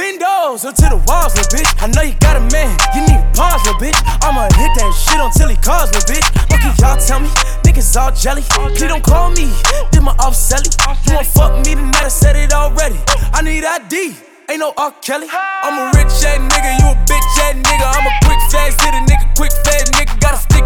windows 0.54 0.78
to 0.78 0.88
the 0.88 1.00
walls, 1.10 1.34
little 1.34 1.50
bitch. 1.50 1.66
I 1.82 1.86
know 1.90 2.02
you 2.02 2.14
got 2.22 2.38
a 2.38 2.44
man, 2.54 2.70
you 2.94 3.02
need 3.10 3.22
pause, 3.34 3.58
little 3.66 3.80
bitch. 3.80 3.98
I'ma 4.22 4.46
hit 4.54 4.70
that 4.78 4.90
shit 4.94 5.18
until 5.18 5.48
he 5.50 5.58
calls, 5.58 5.90
little 5.90 6.06
bitch. 6.06 6.26
What 6.50 6.60
can 6.62 6.74
y'all 6.78 6.98
tell 6.98 7.18
me? 7.18 7.28
Niggas 7.66 7.96
all 7.98 8.12
jelly. 8.14 8.42
Please 8.78 8.86
don't 8.86 9.02
call 9.02 9.30
me, 9.34 9.50
did 9.90 10.02
my 10.02 10.14
off 10.22 10.34
selly. 10.34 10.70
You 11.06 11.18
won't 11.18 11.26
fuck 11.26 11.52
me 11.66 11.74
tonight, 11.74 12.06
I 12.06 12.08
said 12.08 12.36
it 12.36 12.52
already. 12.52 12.98
I 13.34 13.42
need 13.42 13.64
ID. 13.64 14.14
Ain't 14.46 14.60
no 14.60 14.74
R. 14.76 14.92
Kelly. 15.00 15.26
I'm 15.32 15.74
a 15.80 15.84
rich 15.96 16.12
ass 16.22 16.38
nigga, 16.38 16.70
you 16.78 16.86
a 16.92 16.94
bitch 17.08 17.34
ass 17.42 17.56
nigga. 17.58 17.86
I'm 17.90 18.06
a 18.06 18.12
quick 18.22 18.42
fast 18.52 18.78
hit 18.78 18.94
a 18.94 19.00
nigga, 19.08 19.26
quick 19.34 19.52
fast 19.64 19.90
nigga. 19.96 20.20
Got 20.20 20.34
a 20.34 20.38
stick, 20.38 20.64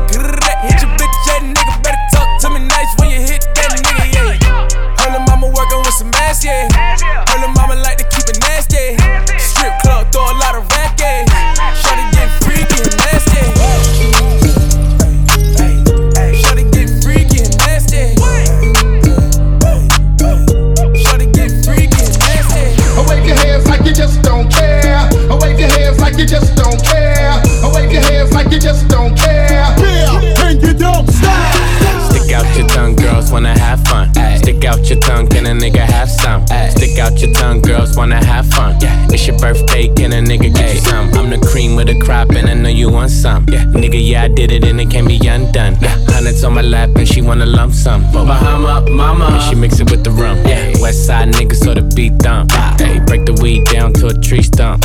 hit 0.66 0.82
your 0.82 0.92
bitch 0.98 1.16
ass 1.32 1.42
nigga. 1.46 1.82
Better 1.82 2.02
talk 2.12 2.28
to 2.42 2.50
me 2.50 2.60
nice 2.66 2.90
when 2.98 3.08
you 3.08 3.22
hit 3.22 3.46
that 3.54 3.70
nigga, 3.78 4.04
yeah. 4.12 4.98
Her 4.98 5.24
mama 5.24 5.46
working 5.46 5.78
with 5.78 5.94
some 5.94 6.10
ass, 6.14 6.44
yeah. 6.44 7.27
out 34.88 34.94
your 34.94 35.00
tongue, 35.00 35.26
can 35.28 35.46
a 35.46 35.50
nigga 35.50 35.84
have 35.84 36.10
some? 36.10 36.44
Ay. 36.50 36.70
Stick 36.70 36.98
out 36.98 37.20
your 37.20 37.32
tongue, 37.32 37.60
girls 37.60 37.96
wanna 37.96 38.24
have 38.24 38.48
fun. 38.50 38.76
Yeah. 38.80 39.06
It's 39.10 39.26
your 39.26 39.38
birthday, 39.38 39.88
can 39.88 40.12
a 40.12 40.16
nigga 40.16 40.54
get 40.54 40.74
you 40.74 40.80
some? 40.80 41.12
I'm 41.14 41.30
the 41.30 41.38
cream 41.46 41.76
with 41.76 41.88
the 41.88 42.00
crop, 42.00 42.30
and 42.30 42.48
I 42.48 42.54
know 42.54 42.68
you 42.68 42.90
want 42.90 43.10
some. 43.10 43.44
Yeah. 43.48 43.64
Nigga, 43.64 43.98
yeah, 44.00 44.24
I 44.24 44.28
did 44.28 44.50
it, 44.50 44.64
and 44.64 44.80
it 44.80 44.90
can't 44.90 45.06
be 45.06 45.18
undone. 45.26 45.76
Yeah. 45.80 45.98
Hundreds 46.08 46.44
on 46.44 46.54
my 46.54 46.62
lap, 46.62 46.90
and 46.96 47.06
she 47.06 47.20
wanna 47.20 47.46
lump 47.46 47.74
some. 47.74 48.02
But 48.12 48.24
Bahama, 48.26 48.88
mama. 48.90 49.26
And 49.26 49.42
she 49.42 49.54
mix 49.54 49.80
it 49.80 49.90
with 49.90 50.04
the 50.04 50.10
rum. 50.10 50.38
Yeah. 50.46 50.80
West 50.80 51.06
side 51.06 51.28
nigga, 51.34 51.54
so 51.54 51.74
the 51.74 51.82
beat 51.82 52.14
thump. 52.22 52.50
They 52.78 53.00
break 53.00 53.26
the 53.26 53.34
weed 53.42 53.64
down 53.66 53.92
to 53.94 54.06
a 54.06 54.14
tree 54.14 54.42
stump. 54.42 54.84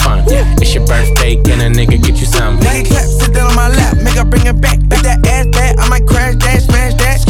fun. 0.00 0.24
It's 0.60 0.74
your 0.74 0.86
birthday, 0.86 1.36
can 1.42 1.60
a 1.60 1.68
nigga 1.74 2.02
get 2.02 2.18
you 2.18 2.26
some? 2.26 2.58
Nigga 2.58 2.86
clap, 2.86 3.06
sit 3.06 3.34
down 3.34 3.50
on 3.50 3.56
my 3.56 3.68
lap, 3.68 3.96
make 4.02 4.16
her 4.16 4.24
bring 4.24 4.46
it 4.46 4.60
back. 4.60 4.78
Bet 4.88 5.02
that 5.02 5.26
ass 5.26 5.46
back, 5.52 5.78
I 5.78 5.88
might 5.88 6.06
crash 6.06 6.36
that, 6.36 6.62
smash 6.62 6.94
that. 6.94 7.22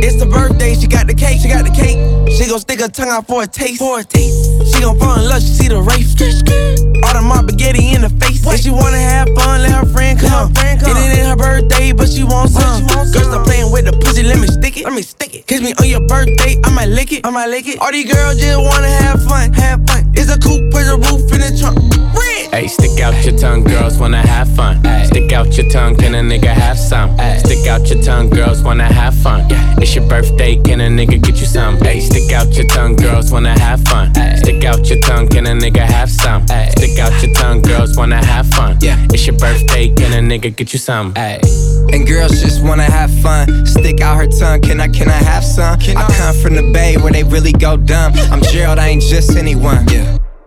It's 0.00 0.18
the 0.18 0.26
birthday, 0.26 0.74
she 0.74 0.86
got 0.86 1.06
the 1.06 1.14
cake, 1.14 1.40
she 1.40 1.48
got 1.48 1.64
the 1.64 1.70
cake. 1.70 1.98
She 2.30 2.46
gon' 2.48 2.60
stick 2.60 2.80
her 2.80 2.88
tongue 2.88 3.08
out 3.08 3.26
for 3.26 3.42
a 3.42 3.46
taste, 3.46 3.78
for 3.78 4.00
a 4.00 4.04
taste. 4.04 4.72
She 4.72 4.80
gon' 4.80 4.98
fall 4.98 5.18
in 5.18 5.28
love, 5.28 5.42
she 5.42 5.48
see 5.48 5.68
the 5.68 5.80
race. 5.80 6.14
All 7.04 7.14
the 7.14 7.22
mob 7.22 7.48
spaghetti 7.48 7.94
in 7.94 8.02
the 8.02 8.10
face. 8.20 8.44
And 8.46 8.60
she 8.60 8.70
wanna 8.70 8.98
have 8.98 9.28
fun, 9.34 9.62
let 9.62 9.72
her 9.72 9.86
friend 9.86 10.18
come. 10.18 10.52
It 10.56 10.82
ain't 10.84 11.28
her 11.28 11.36
birthday, 11.36 11.92
but 11.92 12.08
she 12.08 12.24
wants 12.24 12.54
some. 12.54 12.86
Girl, 12.86 13.04
stop 13.06 13.46
playing 13.46 13.70
with 13.72 13.86
the 13.86 13.92
pussy, 13.92 14.22
let 14.22 14.38
me 14.38 14.46
stick 14.46 14.57
it. 14.80 14.84
Let 14.84 14.94
me 14.94 15.02
stick 15.02 15.34
it. 15.34 15.46
Kiss 15.46 15.60
me 15.60 15.74
on 15.80 15.88
your 15.88 16.06
birthday, 16.06 16.56
I 16.64 16.70
might 16.74 16.88
lick 16.88 17.12
it. 17.12 17.26
I 17.26 17.30
might 17.30 17.48
lick 17.48 17.66
it. 17.66 17.78
All 17.80 17.92
these 17.92 18.12
girls 18.12 18.36
just 18.38 18.58
wanna 18.58 18.88
have 18.88 19.22
fun, 19.24 19.52
have 19.54 19.86
fun. 19.86 20.10
It's 20.14 20.30
a 20.30 20.38
coupe, 20.38 20.70
put 20.72 20.84
the 20.84 20.96
roof 20.96 21.32
in 21.32 21.40
the 21.40 21.56
trunk. 21.58 21.78
Hey, 22.50 22.66
stick 22.66 22.98
out 23.00 23.14
your 23.24 23.38
tongue, 23.38 23.62
girls 23.62 23.98
wanna 23.98 24.26
have 24.26 24.48
fun. 24.56 24.82
Stick 25.04 25.32
out 25.32 25.56
your 25.56 25.68
tongue, 25.70 25.96
can 25.96 26.14
a 26.14 26.20
nigga 26.20 26.52
have 26.52 26.78
some? 26.78 27.16
Stick 27.38 27.66
out 27.68 27.88
your 27.88 28.02
tongue, 28.02 28.30
girls 28.30 28.62
wanna 28.62 28.92
have 28.92 29.14
fun. 29.14 29.46
It's 29.80 29.94
your 29.94 30.08
birthday, 30.08 30.56
can 30.56 30.80
a 30.80 30.88
nigga 30.88 31.22
get 31.22 31.38
you 31.40 31.46
some? 31.46 31.76
Hey, 31.78 32.00
stick 32.00 32.32
out 32.32 32.52
your 32.56 32.66
tongue, 32.66 32.96
girls 32.96 33.30
wanna 33.30 33.58
have 33.58 33.80
fun. 33.84 34.12
Stick 34.38 34.64
out 34.64 34.88
your 34.88 35.00
tongue, 35.00 35.28
can 35.28 35.46
a 35.46 35.50
nigga 35.50 35.86
have 35.86 36.10
some? 36.10 36.46
Stick 36.48 36.98
out 36.98 37.12
your 37.22 37.32
tongue, 37.34 37.62
girls 37.62 37.96
wanna 37.96 38.24
have 38.24 38.48
fun. 38.48 38.76
Yeah. 38.80 38.98
It's 39.12 39.26
your 39.26 39.36
birthday, 39.36 39.88
can 39.90 40.12
a 40.12 40.22
nigga 40.26 40.54
get 40.54 40.72
you 40.72 40.78
some? 40.78 41.12
And 41.16 42.06
girls 42.06 42.40
just 42.40 42.64
wanna 42.64 42.90
have 42.90 43.12
fun. 43.20 43.66
Stick 43.66 44.00
out 44.00 44.16
her 44.16 44.26
tongue, 44.26 44.60
can 44.68 44.80
I, 44.82 44.88
can 44.88 45.08
I 45.08 45.12
have 45.12 45.44
some? 45.44 45.78
Can 45.78 45.96
I 45.96 46.06
come 46.08 46.36
from 46.36 46.54
the 46.54 46.70
bay 46.72 46.98
where 46.98 47.10
they 47.10 47.24
really 47.24 47.52
go 47.52 47.78
dumb. 47.78 48.12
I'm 48.30 48.42
Gerald, 48.42 48.78
I 48.78 48.88
ain't 48.88 49.02
just 49.02 49.34
anyone. 49.34 49.88
Yeah. 49.88 50.18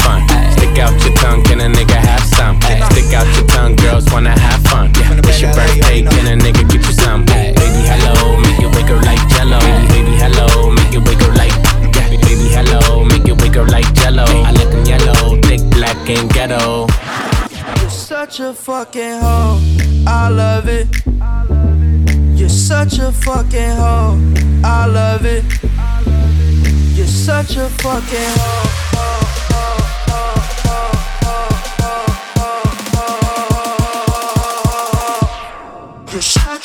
fun. 0.00 0.22
Stick 0.56 0.78
out 0.78 0.94
your 1.04 1.14
tongue, 1.16 1.42
can 1.44 1.60
a 1.60 1.68
nigga 1.68 1.96
have 1.96 2.24
some? 2.24 2.60
Stick 2.90 3.12
out 3.12 3.26
your 3.36 3.46
tongue, 3.46 3.76
girls 3.76 4.10
wanna 4.12 4.38
have 4.38 4.62
fun. 4.64 4.90
It's 4.96 5.40
your 5.40 5.52
birthday, 5.54 6.02
can 6.02 6.26
a 6.26 6.42
nigga 6.42 6.68
get 6.68 6.86
you 6.86 6.92
some? 6.92 7.24
Baby, 7.24 7.82
hello, 7.90 8.38
make 8.40 8.60
it 8.60 8.74
wiggle 8.74 9.00
like 9.02 9.22
jello. 9.28 9.58
Baby, 9.92 10.16
hello, 10.16 10.70
make 10.70 10.94
it 10.94 11.02
wiggle 11.06 11.34
like. 11.36 11.52
Baby, 11.92 12.48
hello, 12.48 13.04
make 13.04 13.26
you 13.26 13.34
it 13.34 13.42
wiggle 13.42 13.66
like 13.66 13.92
jello. 13.94 14.24
I 14.24 14.50
like 14.52 14.70
them 14.70 14.84
yellow, 14.84 15.40
thick, 15.42 15.60
black, 15.70 15.96
and 16.08 16.30
ghetto. 16.32 16.86
You're 17.80 17.90
such 17.90 18.40
a 18.40 18.54
fucking 18.54 19.20
hoe. 19.20 19.60
I 20.06 20.28
love 20.28 20.68
it. 20.68 20.88
You're 22.38 22.48
such 22.48 22.98
a 22.98 23.12
fucking 23.12 23.76
hoe. 23.76 24.18
I 24.64 24.86
love 24.86 25.24
it. 25.24 25.44
You're 26.96 27.06
such 27.06 27.56
a 27.56 27.68
fucking 27.68 28.32
hoe. 28.38 28.81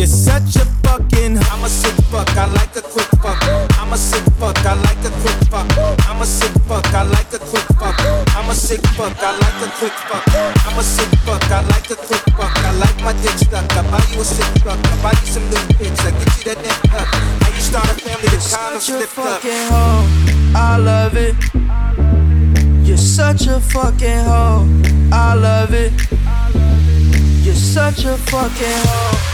You're 0.00 0.06
such 0.06 0.56
a 0.56 0.64
fucking. 0.80 1.36
I'm 1.36 1.62
a 1.62 1.68
sick 1.68 1.92
fuck. 2.08 2.34
I 2.34 2.46
like 2.56 2.74
a 2.74 2.80
quick 2.80 3.04
fuck. 3.20 3.36
I'm 3.76 3.92
a 3.92 3.98
sick 3.98 4.24
fuck. 4.40 4.56
I 4.64 4.72
like 4.72 5.04
a 5.04 5.10
quick 5.20 5.36
fuck. 5.52 5.68
I'm 6.08 6.22
a 6.22 6.24
sick 6.24 6.52
fuck. 6.64 6.86
I 6.94 7.02
like 7.02 7.30
a 7.34 7.38
quick 7.38 7.68
fuck. 7.76 8.00
I'm 8.34 8.48
a 8.48 8.54
sick 8.54 8.80
fuck. 8.96 9.12
I 9.20 9.36
like 9.36 9.60
a 9.60 9.68
quick 9.76 9.92
fuck. 10.08 10.24
I'm 10.64 10.78
a 10.78 10.82
sick 10.82 11.10
fuck. 11.20 11.44
I 11.52 11.60
like 11.68 11.90
a 11.90 11.96
quick 11.96 12.24
fuck. 12.32 12.56
I 12.64 12.72
like 12.80 12.96
my 13.04 13.12
dick 13.20 13.36
stuck. 13.44 13.70
I 13.76 13.82
buy 13.90 14.00
you 14.10 14.22
a 14.22 14.24
sick 14.24 14.62
truck. 14.62 14.78
I 14.80 15.02
buy 15.02 15.12
you 15.20 15.26
some 15.26 15.44
new 15.50 15.60
bitch. 15.76 16.00
I 16.00 16.12
get 16.16 16.32
you 16.32 16.44
that 16.48 16.64
neck 16.64 16.80
tuck. 16.88 17.08
Now 17.42 17.48
you 17.52 17.60
start 17.60 17.84
a 17.84 17.94
family 18.00 18.28
that 18.32 18.56
kind 18.56 18.76
of 18.76 18.80
Such 18.80 18.88
a 18.88 19.04
slipped 19.04 19.18
up. 19.18 19.42
fucking 19.44 19.68
hoe. 19.68 20.08
I 20.56 20.78
love 20.78 21.16
it. 21.18 21.36
You're 22.88 22.96
such 22.96 23.46
a 23.48 23.60
fucking 23.60 24.24
hoe. 24.24 24.64
I 25.12 25.34
love 25.34 25.74
it. 25.74 25.92
You're 27.44 27.54
such 27.54 28.06
a 28.06 28.16
fucking 28.16 28.80
hoe. 28.88 29.29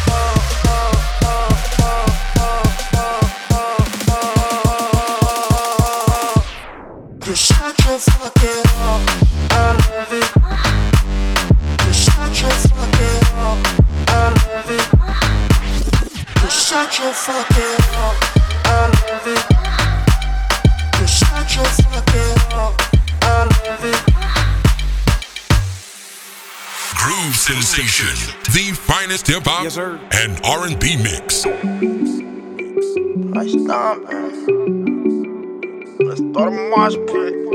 And 30.12 30.40
R&B 30.44 30.96
mix. 30.96 31.46
Let's 33.34 33.52
stomp, 33.52 34.04
man. 34.10 34.26
Let's 36.00 36.20
start 36.20 36.52
a 36.52 36.70
mosh 36.70 36.96
pit. 37.06 37.45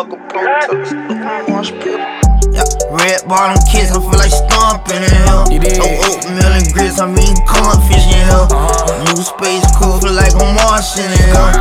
Fuck 0.00 0.16
a 0.16 0.20
protest, 0.32 0.96
fuck 0.96 1.44
a 1.44 1.52
mosh 1.52 1.76
pit. 1.76 2.00
Yeah, 2.56 2.64
red 2.88 3.20
bottom 3.28 3.60
kids, 3.68 3.92
I 3.92 4.00
feel 4.00 4.16
like 4.16 4.32
stomping 4.32 5.04
in 5.04 5.12
hell. 5.28 5.44
No 5.44 5.88
oatmeal 6.08 6.56
and 6.56 6.64
grits, 6.72 6.96
I'm 6.96 7.12
eating 7.20 7.36
cornfish 7.44 8.08
in 8.08 8.24
hell. 8.24 8.48
New 9.04 9.20
space 9.20 9.60
cool, 9.76 10.00
feel 10.00 10.16
like 10.16 10.32
I'm 10.40 10.56
Martian 10.56 11.04
in 11.04 11.36
hell. 11.36 11.52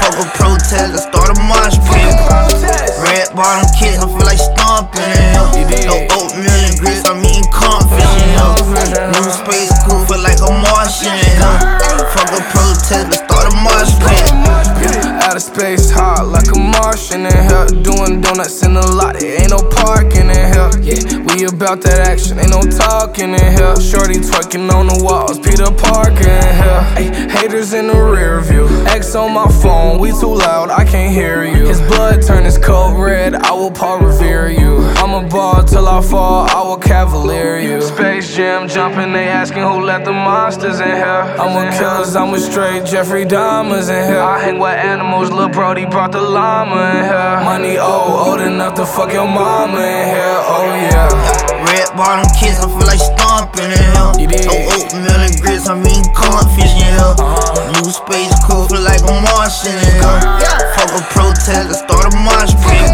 Fuck 0.00 0.16
a 0.16 0.24
protest, 0.40 0.72
let's 0.72 1.04
start 1.04 1.36
a 1.36 1.38
mosh 1.44 1.76
pit. 1.92 2.16
Red 3.04 3.28
bottom 3.36 3.68
kids, 3.76 4.00
I 4.00 4.08
feel 4.08 4.24
like 4.24 4.40
stomping 4.40 5.12
in 5.12 5.28
hell. 5.36 5.52
No 5.84 6.00
oatmeal 6.16 6.48
and 6.48 6.76
grits, 6.80 7.04
I'm 7.04 7.20
eating 7.20 7.44
cornfish 7.52 8.08
in 8.24 8.40
hell. 8.40 8.56
New 9.12 9.28
space 9.36 9.68
cool, 9.84 10.00
feel 10.08 10.24
like 10.24 10.40
I'm 10.40 10.64
Martian 10.64 11.12
in 11.12 11.36
hell. 11.36 11.60
Fuck 12.16 12.32
a 12.32 12.40
protest, 12.56 13.12
let's 13.12 13.20
start 13.20 13.52
a 13.52 13.56
mosh 13.60 13.92
pit. 14.00 15.01
Outer 15.22 15.38
space 15.38 15.88
hot 15.88 16.26
like 16.26 16.50
a 16.50 16.58
Martian 16.58 17.26
in 17.26 17.32
here. 17.32 17.66
Doing 17.86 18.20
donuts 18.20 18.64
in 18.66 18.74
the 18.74 18.82
lot, 18.82 19.20
there 19.20 19.40
ain't 19.40 19.50
no 19.50 19.62
parking 19.70 20.26
in 20.26 20.46
here. 20.50 20.70
Yeah, 20.82 21.22
we 21.30 21.46
about 21.46 21.80
that 21.82 22.00
action, 22.10 22.40
ain't 22.40 22.50
no 22.50 22.60
talking 22.62 23.30
in 23.30 23.50
here. 23.54 23.76
Shorty 23.78 24.18
twerking 24.18 24.66
on 24.74 24.88
the 24.88 24.98
walls, 25.04 25.38
Peter 25.38 25.70
Parker 25.70 26.26
in 26.26 26.54
here. 26.58 26.82
Ay, 26.98 27.06
haters 27.30 27.72
in 27.72 27.86
the 27.86 27.94
rear 27.94 28.40
view. 28.40 28.66
X 28.88 29.14
on 29.14 29.32
my 29.32 29.46
phone, 29.62 30.00
we 30.00 30.10
too 30.10 30.34
loud, 30.34 30.70
I 30.70 30.84
can't 30.84 31.14
hear 31.14 31.44
you. 31.44 31.68
His 31.68 31.80
blood 31.82 32.20
turn 32.22 32.44
his 32.44 32.58
coat 32.58 32.98
red, 32.98 33.34
I 33.34 33.52
will 33.52 33.70
Paul 33.70 34.00
revere 34.00 34.50
you. 34.50 34.82
I'm 34.98 35.24
a 35.24 35.28
ball 35.28 35.62
till 35.62 35.86
I 35.86 36.02
fall, 36.02 36.50
I 36.50 36.62
will 36.62 36.76
cavalier 36.76 37.58
you. 37.58 37.80
Space 37.80 38.34
Jam 38.34 38.66
jumping, 38.66 39.12
they 39.12 39.28
asking 39.28 39.62
who 39.62 39.84
let 39.84 40.04
the 40.04 40.12
monsters 40.12 40.80
in 40.80 40.88
here. 40.88 41.22
I'm 41.38 41.54
a 41.56 41.70
killers, 41.78 42.16
I'm 42.16 42.34
a 42.34 42.40
straight 42.40 42.84
Jeffrey 42.84 43.24
Dahmers 43.24 43.88
in 43.88 44.04
here. 44.10 44.20
I 44.20 44.40
hang 44.40 44.58
with 44.58 44.72
animals, 44.72 45.11
Lil 45.20 45.48
Brody 45.48 45.84
brought 45.84 46.12
the 46.12 46.20
llama 46.20 46.96
in 46.96 47.04
here. 47.04 47.44
Money 47.44 47.76
old, 47.76 48.40
old 48.40 48.40
enough 48.40 48.74
to 48.74 48.86
fuck 48.86 49.12
your 49.12 49.28
mama 49.28 49.76
in 49.76 50.08
here, 50.08 50.40
oh 50.48 50.64
yeah. 50.72 51.12
Red 51.68 51.92
bottom 51.96 52.24
kids, 52.32 52.56
I 52.58 52.66
feel 52.66 52.88
like 52.88 53.00
stomping 53.00 53.68
in 53.68 53.76
here. 53.76 54.48
No 54.48 54.56
oatmeal 54.72 55.20
and 55.20 55.36
grits, 55.40 55.68
I 55.68 55.76
mean 55.76 56.02
cornfish 56.16 56.72
in 56.80 56.96
here. 56.96 57.14
New 57.76 57.92
space 57.92 58.32
cool, 58.48 58.64
feel 58.72 58.80
like 58.80 59.04
a 59.04 59.12
Martian 59.20 59.76
in 59.76 60.00
here. 60.00 60.20
Fuck 60.80 60.96
a 60.96 61.00
protest, 61.12 61.68
let's 61.68 61.84
start 61.84 62.08
a 62.08 62.12
march 62.24 62.56
pit. 62.64 62.88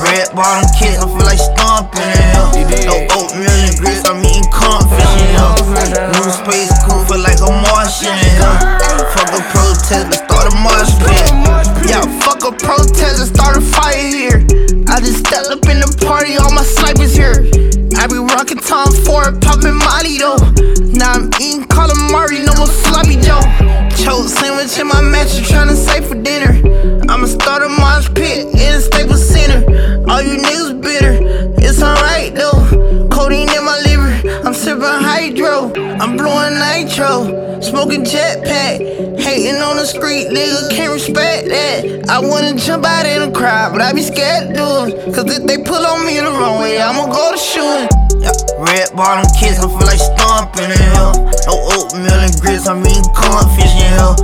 Red 0.00 0.32
bottom 0.32 0.64
kids, 0.72 1.04
I 1.04 1.06
feel 1.06 1.26
like 1.28 1.40
stomping 1.40 2.00
in 2.00 2.64
here. 2.64 2.88
No 2.88 2.96
oatmeal 3.12 3.60
and 3.60 3.76
grits, 3.76 4.08
I 4.08 4.16
mean 4.16 4.40
cornfish 4.48 5.12
in 5.20 5.36
here. 5.36 6.10
New 6.16 6.28
space 6.32 6.72
cool, 6.88 7.04
feel 7.04 7.20
like 7.20 7.44
a 7.44 7.50
Martian 7.52 8.16
in 8.16 8.40
here. 8.40 8.56
Fuck 9.12 9.36
a 9.36 9.40
protest, 9.52 10.08
let's 10.08 10.24
start 10.24 10.48
a 10.48 10.54
march 10.64 10.92
pit. 11.04 11.25
Yeah, 11.86 12.02
fuck 12.20 12.42
a 12.42 12.50
protest, 12.50 13.18
let's 13.22 13.30
start 13.30 13.56
a 13.56 13.60
fire 13.60 13.94
here. 13.94 14.42
I 14.88 14.98
just 14.98 15.22
stepped 15.22 15.54
up 15.54 15.62
in 15.70 15.78
the 15.78 15.90
party, 16.02 16.34
all 16.36 16.50
my 16.50 16.66
snipers 16.66 17.14
here. 17.14 17.46
I 17.94 18.06
be 18.10 18.18
rockin' 18.18 18.58
Tom 18.58 18.90
Ford, 19.06 19.40
poppin' 19.40 19.78
Molly 19.78 20.18
though. 20.18 20.36
Now 20.98 21.14
I'm 21.14 21.30
eating 21.38 21.62
calamari, 21.70 22.42
no 22.42 22.52
more 22.58 22.66
sloppy 22.66 23.16
Joe. 23.22 23.38
Choke 23.94 24.26
sandwich 24.26 24.74
in 24.78 24.88
my 24.88 25.00
mattress, 25.00 25.46
tryna 25.46 25.78
save 25.78 26.06
for 26.06 26.18
dinner. 26.18 26.58
I'ma 27.08 27.26
start 27.26 27.62
a 27.62 27.68
mosh 27.68 28.10
pit 28.14 28.50
in 28.50 28.74
a 28.74 28.80
Staples 28.80 29.22
Center. 29.22 29.62
All 30.10 30.20
you 30.20 30.42
niggas 30.42 30.82
bitter, 30.82 31.22
I'm 35.98 36.16
blowing 36.16 36.58
nitro, 36.58 37.60
smoking 37.60 38.04
jetpack. 38.04 39.18
Hating 39.18 39.56
on 39.56 39.76
the 39.76 39.86
street, 39.86 40.28
nigga 40.28 40.70
can't 40.70 40.92
respect 40.92 41.48
that. 41.48 42.08
I 42.08 42.20
wanna 42.20 42.54
jump 42.54 42.84
out 42.84 43.06
in 43.06 43.24
the 43.24 43.32
crowd, 43.32 43.72
but 43.72 43.80
I 43.80 43.92
be 43.92 44.02
scared 44.02 44.48
to 44.48 44.54
do 44.54 44.68
it. 44.86 45.14
Cause 45.14 45.24
if 45.32 45.46
they 45.48 45.56
pull 45.64 45.80
on 45.86 46.04
me 46.04 46.20
the 46.20 46.30
wrong 46.30 46.60
way, 46.60 46.80
I'ma 46.80 47.08
go 47.08 47.32
to 47.32 47.38
shooting. 47.40 47.88
Red 48.60 48.92
bottom 48.92 49.24
kids, 49.40 49.56
I 49.56 49.68
feel 49.72 49.88
like 49.88 50.00
stomping 50.00 50.68
in 50.68 50.76
here. 50.76 51.12
No 51.48 51.54
oatmeal 51.74 52.20
and 52.20 52.36
grits, 52.44 52.68
I 52.68 52.76
mean 52.76 53.02
cornfish 53.16 53.72
in 53.80 53.96
here. 53.96 54.14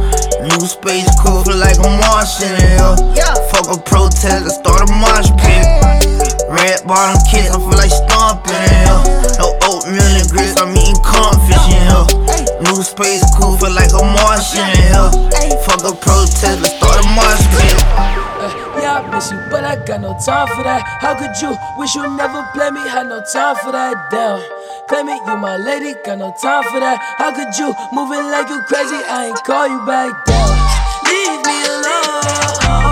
New 0.44 0.68
space 0.68 1.08
cool, 1.24 1.40
feel 1.44 1.56
like 1.56 1.80
a 1.80 1.88
Martian 2.04 2.52
in. 2.52 3.16
Yeah. 3.16 3.32
Fuck 3.48 3.72
a 3.72 3.80
protest, 3.80 4.44
let's 4.44 4.60
start 4.60 4.84
a 4.84 4.88
mosh 5.00 5.32
pit. 5.40 5.64
Red 6.52 6.84
bottom 6.84 7.16
kids, 7.32 7.48
I 7.48 7.58
feel 7.58 7.80
like 7.80 7.90
stomping 7.90 8.60
in 8.60 8.68
here. 8.70 9.00
No 9.40 9.56
oatmeal 9.72 10.04
and 10.04 10.28
grits, 10.28 10.60
I 10.60 10.68
mean 10.68 10.94
cornfish 11.00 11.51
New 12.62 12.82
space 12.82 13.22
cool, 13.36 13.56
feel 13.58 13.74
like 13.74 13.92
a 13.92 14.02
Martian 14.02 14.66
here. 14.78 15.10
Fuck 15.66 15.82
a 15.82 15.92
protest, 15.94 16.62
let's 16.62 16.74
start 16.76 17.04
a 17.04 17.08
mosh 17.14 17.44
pit. 17.50 17.76
Uh, 17.94 18.80
yeah, 18.80 19.02
I 19.02 19.10
miss 19.10 19.30
you, 19.30 19.38
but 19.50 19.64
I 19.64 19.76
got 19.84 20.00
no 20.00 20.16
time 20.24 20.48
for 20.48 20.62
that. 20.62 20.82
How 21.00 21.14
could 21.14 21.34
you 21.42 21.56
wish 21.76 21.94
you 21.94 22.08
never 22.16 22.42
play 22.54 22.70
me? 22.70 22.80
Had 22.88 23.08
no 23.08 23.22
time 23.32 23.56
for 23.56 23.72
that. 23.72 24.10
Damn. 24.10 24.40
Claim 24.88 25.08
it, 25.08 25.20
you 25.26 25.36
my 25.36 25.56
lady, 25.56 25.94
got 26.04 26.18
no 26.18 26.34
time 26.40 26.64
for 26.64 26.80
that. 26.80 26.98
How 27.18 27.34
could 27.34 27.54
you 27.58 27.74
moving 27.92 28.30
like 28.30 28.48
you 28.48 28.60
crazy? 28.62 28.98
I 29.08 29.26
ain't 29.26 29.42
call 29.44 29.68
you 29.68 29.84
back 29.86 30.24
down. 30.26 30.50
Leave 31.06 31.44
me 31.46 31.58
alone. 31.66 32.91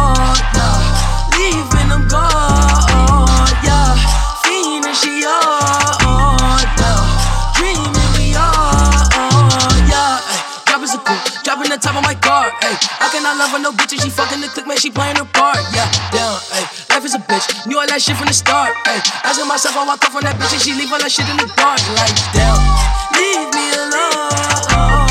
Fiending 4.91 4.95
she 4.95 5.25
on. 5.25 6.65
Down, 6.75 7.07
dreaming 7.55 8.11
we 8.17 8.35
are. 8.35 9.07
Yeah, 9.87 10.19
ay, 10.19 10.63
drop 10.65 10.83
is 10.83 10.93
a 10.93 10.97
cool, 10.99 11.17
dropping 11.43 11.69
the 11.69 11.77
top 11.77 11.95
of 11.95 12.03
my 12.03 12.15
car. 12.15 12.51
Ay, 12.61 12.77
I 12.99 13.09
cannot 13.11 13.37
love 13.37 13.51
her 13.51 13.59
no 13.59 13.71
bitch 13.71 13.93
and 13.93 14.01
she 14.01 14.09
fucking 14.09 14.41
the 14.41 14.47
click, 14.47 14.67
man, 14.67 14.77
she 14.77 14.91
playing 14.91 15.15
her 15.17 15.25
part. 15.25 15.59
Yeah, 15.73 15.89
down, 16.11 16.39
ay, 16.51 16.67
life 16.89 17.05
is 17.05 17.15
a 17.15 17.19
bitch. 17.19 17.67
Knew 17.67 17.79
all 17.79 17.87
that 17.87 18.01
shit 18.01 18.17
from 18.17 18.27
the 18.27 18.33
start. 18.33 18.73
Ay, 18.85 19.01
asking 19.23 19.47
myself, 19.47 19.75
I 19.75 19.85
walk 19.85 20.03
off 20.03 20.15
on 20.15 20.23
that 20.23 20.35
bitch 20.35 20.53
and 20.53 20.61
she 20.61 20.73
leave 20.73 20.91
all 20.91 20.99
that 20.99 21.11
shit 21.11 21.27
in 21.29 21.37
the 21.37 21.47
dark. 21.55 21.79
Like, 21.95 22.15
damn, 22.33 22.59
leave 23.15 23.47
me 23.53 23.65
alone. 23.75 25.10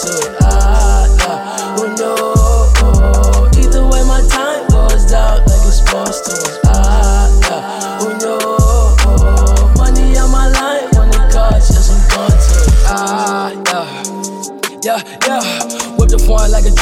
To 0.00 0.12
it. 0.12 0.27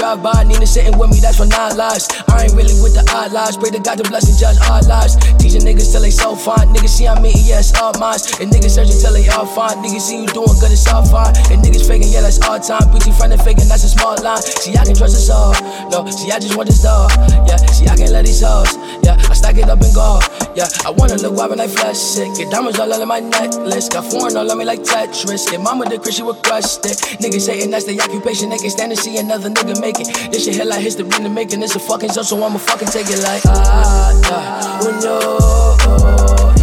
A 0.06 0.14
drive-by. 0.14 0.44
Nina 0.44 0.66
sitting 0.66 0.96
with 0.98 1.10
me, 1.10 1.18
that's 1.18 1.38
for 1.38 1.46
nine 1.46 1.76
lives. 1.76 2.06
I 2.28 2.44
ain't 2.44 2.54
really 2.54 2.74
with 2.82 2.94
the 2.94 3.02
odd 3.10 3.32
lives. 3.32 3.56
Pray 3.56 3.70
to 3.70 3.80
God 3.80 3.98
to 3.98 4.04
bless 4.06 4.28
and 4.30 4.38
judge 4.38 4.56
our 4.70 4.82
lives. 4.86 5.16
Teaching 5.42 5.62
niggas 5.62 5.90
till 5.90 6.02
they 6.02 6.10
so 6.10 6.36
fine. 6.36 6.70
Niggas 6.70 6.94
see 6.94 7.08
I'm 7.08 7.24
eating, 7.26 7.42
yeah, 7.46 7.62
all 7.82 7.92
mine. 7.98 8.20
And 8.40 8.50
niggas 8.52 8.78
searching 8.78 8.98
till 8.98 9.12
they 9.12 9.26
all 9.28 9.46
fine. 9.46 9.82
Niggas 9.82 10.06
see 10.06 10.22
you 10.22 10.28
doing 10.30 10.54
good, 10.60 10.70
it's 10.70 10.86
all 10.86 11.04
fine. 11.04 11.34
And 11.50 11.62
niggas 11.62 11.86
faking, 11.86 12.10
yeah, 12.10 12.22
that's 12.22 12.38
all 12.46 12.60
time. 12.60 12.86
Beauty 12.90 13.10
friend 13.12 13.32
and 13.32 13.42
faking, 13.42 13.66
that's 13.66 13.84
a 13.84 13.90
small 13.90 14.14
line. 14.22 14.42
See, 14.42 14.76
I 14.76 14.84
can 14.84 14.94
trust 14.94 15.16
us 15.16 15.30
all. 15.30 15.54
No, 15.90 16.06
see, 16.10 16.30
I 16.30 16.38
just 16.38 16.56
want 16.56 16.68
this 16.68 16.82
dog. 16.82 17.10
Yeah, 17.48 17.58
see, 17.74 17.86
I 17.90 17.96
can't 17.96 18.12
let 18.12 18.26
these 18.26 18.42
hoes. 18.42 18.70
Yeah, 19.02 19.18
I 19.18 19.34
stack 19.34 19.58
it 19.58 19.68
up 19.68 19.82
and 19.82 19.94
go. 19.94 20.20
Yeah, 20.54 20.68
I 20.86 20.90
wanna 20.90 21.18
look 21.20 21.36
wild 21.36 21.50
when 21.50 21.60
I 21.60 21.68
flash 21.68 22.16
it. 22.16 22.32
Get 22.38 22.50
diamonds 22.50 22.78
all 22.78 22.92
over 22.92 23.06
my 23.06 23.20
necklace. 23.20 23.88
Got 23.88 24.06
foreign 24.08 24.36
all 24.36 24.50
on 24.50 24.58
me 24.58 24.64
like 24.64 24.80
Tetris. 24.80 25.50
Get 25.50 25.60
mama 25.60 25.84
the 25.84 25.98
Chris, 25.98 26.16
she 26.16 26.22
request 26.22 26.86
it. 26.86 26.96
Niggas 27.20 27.46
hating, 27.46 27.70
that's 27.70 27.84
the 27.84 28.00
occupation. 28.00 28.48
They 28.50 28.58
can 28.58 28.70
stand 28.70 28.92
and 28.92 28.98
see 28.98 29.18
another 29.18 29.50
nigga 29.50 29.80
make 29.80 29.95
it. 30.00 30.32
This 30.32 30.44
shit 30.44 30.56
hit 30.56 30.66
like 30.66 30.80
history 30.80 31.04
in 31.16 31.22
the 31.22 31.28
making. 31.28 31.62
It's 31.62 31.74
a 31.76 31.80
fucking 31.80 32.10
joke, 32.12 32.24
so 32.24 32.42
I'ma 32.42 32.58
fucking 32.58 32.88
take 32.88 33.08
it 33.10 33.22
like 33.22 33.42
ah, 33.46 34.12
yeah. 34.28 34.80
Oh 34.82 34.92
no. 35.02 35.16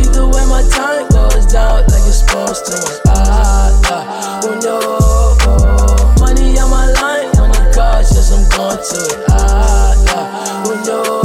Either 0.01 0.25
way, 0.27 0.45
my 0.45 0.63
time 0.69 1.07
goes 1.09 1.45
down 1.51 1.83
like 1.87 2.05
it's 2.07 2.19
supposed 2.19 2.65
to. 2.67 3.01
Ah, 3.07 3.69
yeah. 3.89 4.41
Oh 4.43 4.55
no. 4.61 4.77
Money 6.19 6.57
on 6.59 6.69
my 6.69 6.87
line 7.01 7.29
it 7.29 7.73
calls, 7.73 8.13
yes, 8.13 8.31
I'm 8.31 8.43
going 8.49 8.77
to 8.77 8.97
it. 9.05 9.25
Ah, 9.29 9.93
yeah. 10.05 10.65
Oh 10.65 10.83
no. 10.85 11.22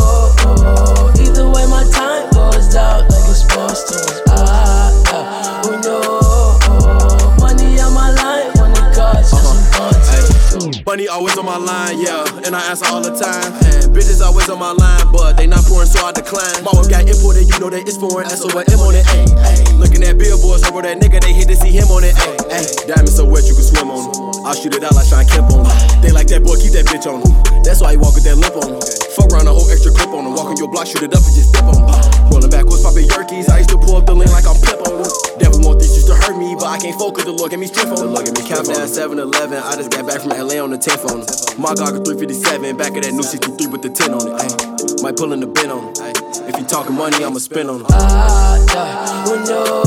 Money 10.99 11.07
always 11.15 11.39
on 11.39 11.47
my 11.47 11.55
line, 11.55 11.95
yeah, 12.03 12.27
and 12.43 12.59
I 12.59 12.75
answer 12.75 12.91
all 12.91 12.99
the 12.99 13.15
time. 13.15 13.55
And 13.71 13.95
bitches 13.95 14.19
always 14.19 14.51
on 14.51 14.59
my 14.59 14.75
line, 14.75 15.07
but 15.15 15.39
they 15.39 15.47
not 15.47 15.63
pouring, 15.63 15.87
so 15.87 16.03
I 16.03 16.11
decline. 16.11 16.67
My 16.67 16.75
Mama 16.75 16.91
got 16.91 17.07
imported, 17.07 17.47
you 17.47 17.55
know 17.63 17.71
that 17.71 17.87
it's 17.87 17.95
foreign, 17.95 18.27
M 18.27 18.35
on 18.83 18.99
it, 18.99 19.07
ayy. 19.07 19.79
Looking 19.79 20.03
at 20.03 20.19
billboards 20.19 20.67
over 20.67 20.83
that 20.83 20.99
nigga, 20.99 21.23
they 21.23 21.31
hit 21.31 21.47
to 21.47 21.55
see 21.55 21.71
him 21.71 21.87
on 21.95 22.03
it, 22.03 22.19
ayy. 22.19 22.51
ayy. 22.51 22.91
Diamond 22.91 23.15
so 23.15 23.23
wet 23.31 23.47
you 23.47 23.55
can 23.55 23.63
swim 23.63 23.95
on. 23.95 24.11
I'll 24.43 24.59
shoot 24.59 24.75
it 24.75 24.83
out 24.83 24.99
like 24.99 25.07
Shawn 25.07 25.23
Kemp 25.23 25.55
on. 25.55 25.71
They 26.03 26.11
like 26.11 26.27
that 26.35 26.43
boy, 26.43 26.59
keep 26.59 26.75
that 26.75 26.91
bitch 26.91 27.07
on 27.07 27.23
him. 27.23 27.31
That's 27.63 27.79
why 27.79 27.95
he 27.95 27.97
walk 28.03 28.19
with 28.19 28.27
that 28.27 28.35
limp 28.35 28.59
on 28.59 28.67
him. 28.67 28.83
Fuck 29.15 29.31
around 29.31 29.47
a 29.47 29.55
whole 29.55 29.71
extra 29.71 29.95
clip 29.95 30.11
on 30.11 30.27
him. 30.27 30.35
Walk 30.35 30.51
on 30.51 30.59
your 30.59 30.67
block, 30.67 30.91
shoot 30.91 31.07
it 31.07 31.15
up 31.15 31.23
and 31.23 31.31
just 31.31 31.55
dip 31.55 31.63
on 31.63 31.79
him. 31.79 31.95
Rolling 32.27 32.51
backwards, 32.51 32.83
popping 32.83 33.07
yerkies. 33.07 33.47
I 33.47 33.63
used 33.63 33.71
to 33.71 33.79
pull 33.79 34.03
up 34.03 34.11
the 34.11 34.19
lane 34.19 34.35
like 34.35 34.51
I'm 34.51 34.59
pimp 34.59 34.83
on 34.83 35.07
him. 35.07 35.28
Devil 35.39 35.61
want 35.63 35.79
this 35.79 35.95
used 35.95 36.09
to 36.09 36.15
hurt 36.15 36.37
me, 36.37 36.55
but 36.55 36.67
I 36.67 36.79
can't 36.79 36.99
focus. 36.99 37.25
The 37.25 37.33
Lord 37.33 37.51
get 37.51 37.61
me 37.61 37.67
strength 37.67 37.93
on 37.93 37.99
The 37.99 38.11
Look 38.11 38.27
at 38.27 38.35
me 38.35 38.43
count 38.49 38.67
down 38.67 38.89
7 38.89 39.19
11. 39.19 39.59
I 39.59 39.77
just 39.77 39.91
got 39.91 40.07
back 40.07 40.21
from 40.21 40.31
LA 40.31 40.59
on 40.63 40.71
the 40.71 40.79
10th 40.79 41.05
on 41.11 41.23
him. 41.23 41.27
My 41.61 41.75
Goggle 41.75 42.05
357, 42.05 42.77
back 42.77 42.97
of 42.97 43.03
that 43.03 43.13
new 43.13 43.23
63 43.23 43.67
with 43.69 43.83
the 43.83 43.91
10 43.91 44.15
on 44.15 44.27
it. 44.27 44.35
Ay. 44.35 45.03
Might 45.03 45.17
pull 45.17 45.33
in 45.33 45.41
the 45.41 45.47
bin 45.47 45.71
on. 45.71 45.95
Ay. 46.03 46.13
If 46.49 46.59
you 46.59 46.65
talking 46.67 46.97
money, 46.97 47.23
I'ma 47.25 47.39
spend 47.39 47.71
on 47.71 47.81
him. 47.81 47.87
Ah, 47.91 48.57
yeah, 48.75 49.25
oh 49.29 49.39
no. 49.47 49.85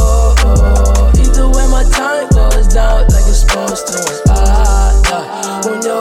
Either 1.20 1.48
way, 1.48 1.68
my 1.68 1.84
time 1.90 2.30
goes 2.30 2.68
down 2.72 3.08
like 3.10 3.28
it's 3.28 3.42
supposed 3.42 3.88
to. 3.88 4.00
Ah, 4.30 4.96
yeah, 5.10 5.68
oh 5.68 5.76
no. 5.84 6.00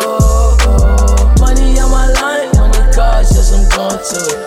Money 1.40 1.78
on 1.80 1.90
my 1.90 2.06
line 2.20 2.50
it 2.50 2.94
calls, 2.94 3.32
yes, 3.34 3.52
I'm 3.52 3.68
going 3.70 3.98
to 3.98 4.18
it. 4.36 4.39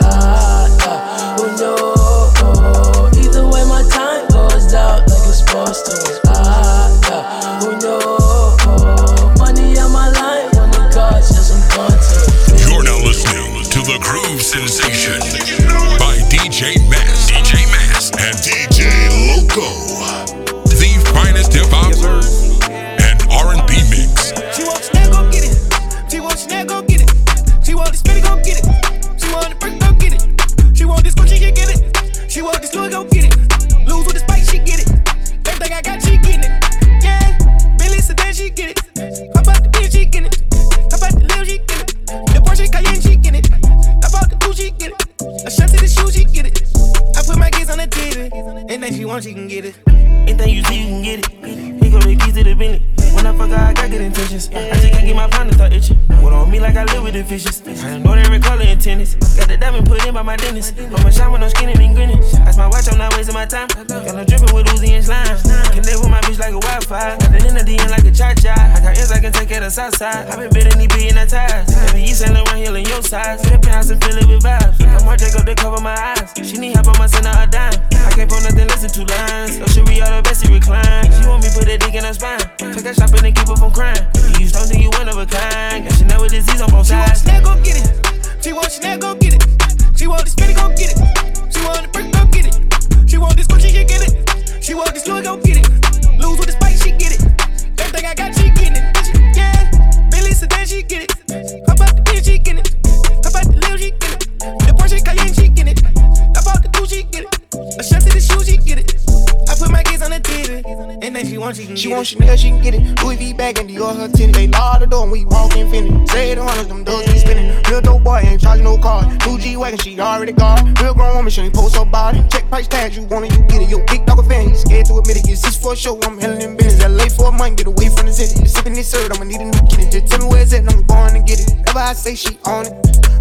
A 127.33 127.37
month, 127.37 127.57
get 127.57 127.67
away 127.67 127.89
from 127.89 128.05
the 128.05 128.13
city. 128.13 128.45
Sipping 128.45 128.73
this 128.73 128.89
syrup, 128.89 129.13
I'ma 129.13 129.25
need 129.25 129.41
a 129.41 129.45
new 129.45 129.63
kitty. 129.67 129.89
Just 129.89 130.07
tell 130.07 130.19
me 130.21 130.27
where 130.29 130.41
it's 130.41 130.53
at, 130.53 130.61
and 130.61 130.69
I'm 130.69 130.83
going 130.85 131.17
to 131.17 131.23
get 131.25 131.41
it. 131.41 131.49
Ever 131.67 131.79
I 131.79 131.93
say 131.93 132.15
she 132.15 132.37
on 132.45 132.65
it. 132.67 132.73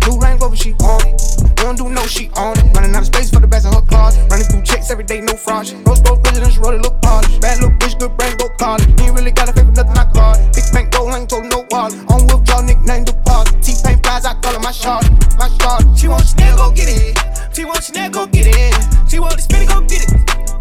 New 0.06 0.18
Range 0.18 0.40
Rover, 0.40 0.56
she 0.56 0.72
on 0.84 1.00
it. 1.08 1.16
Don't 1.56 1.76
do 1.76 1.88
no, 1.88 2.04
she 2.06 2.28
on 2.36 2.58
it. 2.58 2.64
Running 2.74 2.94
out 2.94 3.02
of 3.02 3.08
space 3.08 3.30
for 3.30 3.40
the 3.40 3.46
best 3.46 3.66
of 3.66 3.74
her 3.74 3.82
closet. 3.82 4.28
Running 4.30 4.46
through 4.46 4.62
checks 4.62 4.90
every 4.90 5.04
day, 5.04 5.20
no 5.20 5.34
fraud. 5.34 5.70
Rose 5.86 6.00
gold 6.00 6.20
residence, 6.26 6.58
roll 6.58 6.74
it, 6.74 6.82
look 6.82 7.00
polished. 7.02 7.40
Bad 7.40 7.60
little 7.60 7.76
bitch, 7.78 7.98
good 7.98 8.12
brain, 8.16 8.36
go 8.36 8.48
college. 8.58 8.84
Ain't 9.00 9.14
really 9.14 9.30
got 9.32 9.48
a 9.48 9.52
favor, 9.52 9.72
nothing 9.72 9.96
I 9.96 10.06
call 10.10 10.34
it. 10.34 10.52
Big 10.54 10.66
bank 10.72 10.92
gold, 10.92 11.14
ain't 11.14 11.30
told 11.30 11.46
no 11.46 11.64
wallet. 11.70 11.96
On 12.10 12.20
withdraw, 12.26 12.60
nickname 12.62 13.04
deposit. 13.04 13.62
T-Pain 13.62 13.98
prize, 14.00 14.24
I 14.24 14.34
call 14.40 14.54
it 14.54 14.62
my 14.62 14.72
shot. 14.72 15.06
My 15.38 15.48
shot. 15.60 15.80
She 15.96 16.08
want 16.08 16.26
Chanel, 16.26 16.56
go 16.56 16.70
get 16.72 16.88
it. 16.90 17.16
She 17.54 17.64
want 17.64 17.82
Chanel, 17.82 18.10
go 18.10 18.26
get 18.26 18.46
it. 18.50 18.74
She 19.08 19.18
want 19.20 19.36
the 19.36 19.42
spinny, 19.42 19.66
go 19.66 19.80
get 19.86 20.02
it. 20.02 20.10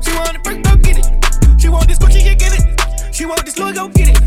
She 0.06 0.14
want 0.14 0.34
the 0.34 0.40
brick, 0.44 0.64
go 0.64 0.76
get 0.78 1.02
it. 1.02 1.08
She 1.60 1.70
want 1.70 1.88
this 1.88 1.98
Gucci, 2.00 2.22
she 2.22 2.36
get 2.36 2.54
it. 2.54 2.61
She 3.22 3.28
want 3.28 3.46
this 3.46 3.56
Louis, 3.60 3.74
go 3.74 3.88
get 3.88 4.10
it. 4.10 4.18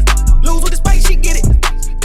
Lose 0.47 0.62
with 0.62 0.70
the 0.70 0.76
spice, 0.76 1.05
she 1.05 1.16
get 1.16 1.34
it. 1.34 1.45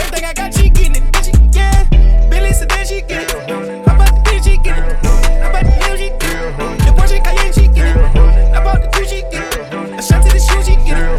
Everything 0.01 0.25
I 0.25 0.33
got, 0.33 0.51
she 0.51 0.71
getting 0.73 1.05
it. 1.05 1.05
She, 1.21 1.29
yeah, 1.53 1.85
Billy 2.33 2.49
Sedan, 2.51 2.81
she 2.81 3.05
get 3.05 3.29
it. 3.29 3.85
How 3.85 3.93
about 3.93 4.09
the 4.09 4.21
bitch, 4.25 4.41
she 4.41 4.57
get 4.57 4.73
it. 4.73 4.97
How 5.05 5.53
about 5.53 5.69
the 5.69 5.73
Lil, 5.85 5.97
she 6.01 6.09
get 6.17 6.33
it. 6.33 6.57
The 6.57 6.91
Porsche 6.97 7.21
Cayenne, 7.21 7.53
she 7.53 7.69
get 7.69 7.93
it. 7.93 8.09
How 8.57 8.65
about 8.65 8.81
the 8.81 8.89
two, 8.89 9.05
she 9.05 9.21
get 9.29 9.53
it. 9.53 9.69
A 9.69 10.01
shot 10.01 10.25
to 10.25 10.33
the 10.33 10.41
shoe, 10.41 10.65
she 10.65 10.81
get 10.81 10.97
it. 10.97 11.13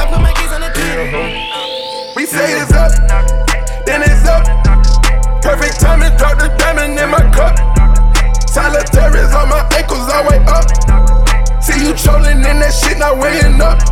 I 0.00 0.08
put 0.08 0.24
my 0.24 0.32
kids 0.32 0.56
on 0.56 0.64
the 0.64 0.72
TV. 0.72 2.16
We 2.16 2.24
say 2.24 2.56
it's 2.56 2.72
up, 2.72 2.88
then 3.84 4.00
it's 4.00 4.24
up. 4.24 4.48
Perfect 5.44 5.84
timing, 5.84 6.16
drop 6.16 6.40
the 6.40 6.48
diamond 6.56 6.96
in 6.96 7.10
my 7.12 7.20
cup. 7.36 7.60
Solitaires 8.48 9.36
on 9.36 9.52
my 9.52 9.68
ankles, 9.76 10.08
all 10.08 10.24
way 10.24 10.40
up. 10.48 10.64
See 11.60 11.76
you 11.76 11.92
trolling 11.92 12.40
in 12.40 12.56
that 12.64 12.72
shit, 12.72 12.96
not 12.96 13.20
weighing 13.20 13.60
up. 13.60 13.84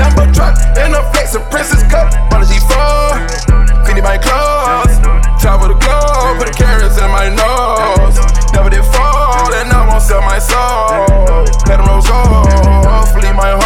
Lambo 0.00 0.24
truck 0.32 0.56
and 0.80 0.96
a 0.96 1.04
flex, 1.12 1.34
a 1.34 1.40
princess 1.52 1.84
cup. 1.92 2.08
On 2.32 2.40
a 2.40 2.46
G4, 2.48 3.84
Fendi 3.84 4.02
my 4.02 4.16
clothes. 4.16 4.96
Travel 5.36 5.68
the 5.68 5.76
globe, 5.76 6.40
put 6.40 6.48
the 6.48 6.56
carrots 6.56 6.96
in 6.96 7.10
my 7.12 7.28
nose. 7.28 8.16
Never 8.56 8.70
did 8.70 8.84
fall, 8.96 9.52
and 9.52 9.68
I 9.68 9.86
won't 9.86 10.02
sell 10.02 10.22
my 10.22 10.38
soul. 10.40 11.44
Let 11.68 11.76
them 11.76 11.86
rose 11.86 12.08
off, 12.08 13.14
leave 13.20 13.36
my 13.36 13.59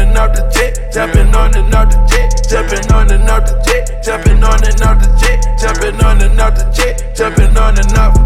and 0.00 0.16
off 0.16 0.32
the 0.32 0.42
jet, 0.48 0.92
jumping 0.92 1.28
on 1.36 1.52
and 1.54 1.74
off 1.74 1.92
the 1.92 1.98
jet, 2.08 2.32
jumping 2.48 2.88
on 2.92 3.12
and 3.12 3.28
off 3.28 3.44
the 3.44 3.54
jet, 3.60 4.02
jumping 4.02 4.42
on 4.42 4.64
and 4.64 4.80
off 4.80 4.96
the 4.96 5.08
jet, 5.20 5.38
jumping 5.60 6.00
on 6.00 6.20
and 6.24 6.40
off 6.40 6.56
the 6.56 6.64
jet, 6.72 7.12
jumping 7.14 7.52
on 7.56 7.76
and 7.76 7.92
off. 8.00 8.16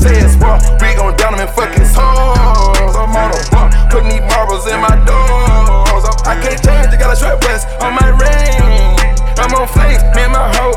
Say 0.00 0.16
it's 0.16 0.36
war, 0.40 0.56
we 0.80 0.96
gon' 0.96 1.14
down 1.20 1.36
them 1.36 1.44
in 1.44 1.50
fucking 1.52 1.84
souls. 1.84 2.96
I'm 2.96 3.12
on 3.12 3.28
a 3.28 3.40
walk, 3.52 3.70
putting 3.92 4.08
these 4.08 4.24
marbles 4.24 4.64
in 4.66 4.80
my 4.80 4.96
doors. 5.04 6.04
I 6.24 6.34
can't 6.40 6.60
change, 6.64 6.88
I 6.88 6.96
got 6.96 7.12
a 7.12 7.16
strap 7.16 7.40
vest 7.44 7.68
on 7.84 7.92
my 7.92 8.08
ring. 8.16 8.96
I'm 9.36 9.52
on 9.52 9.68
flames, 9.68 10.02
me 10.16 10.24
and 10.24 10.32
my 10.32 10.48
hoe, 10.56 10.74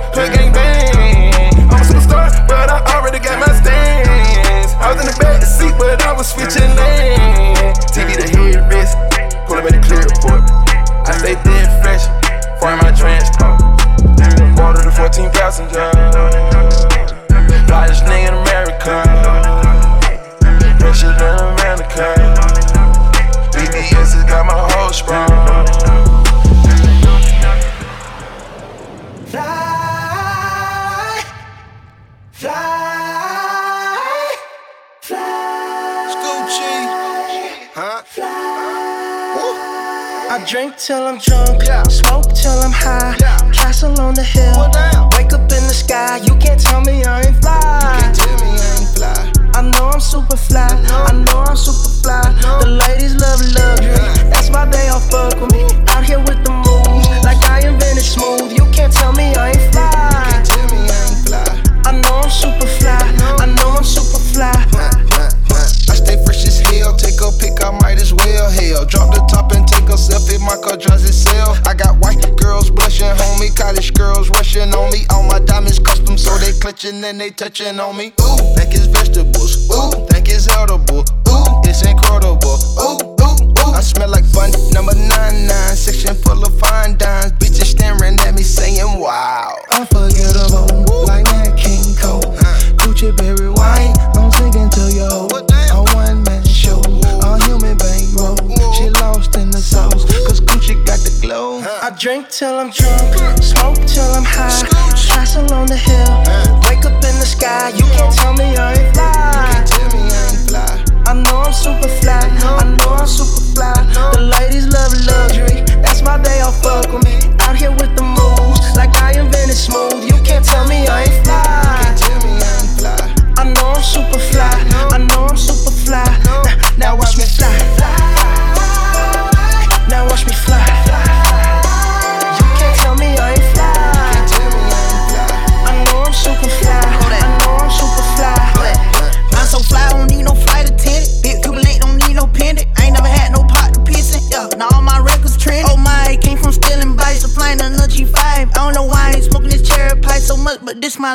touching 77.51 77.79
on 77.81 77.97
me. 77.97 78.20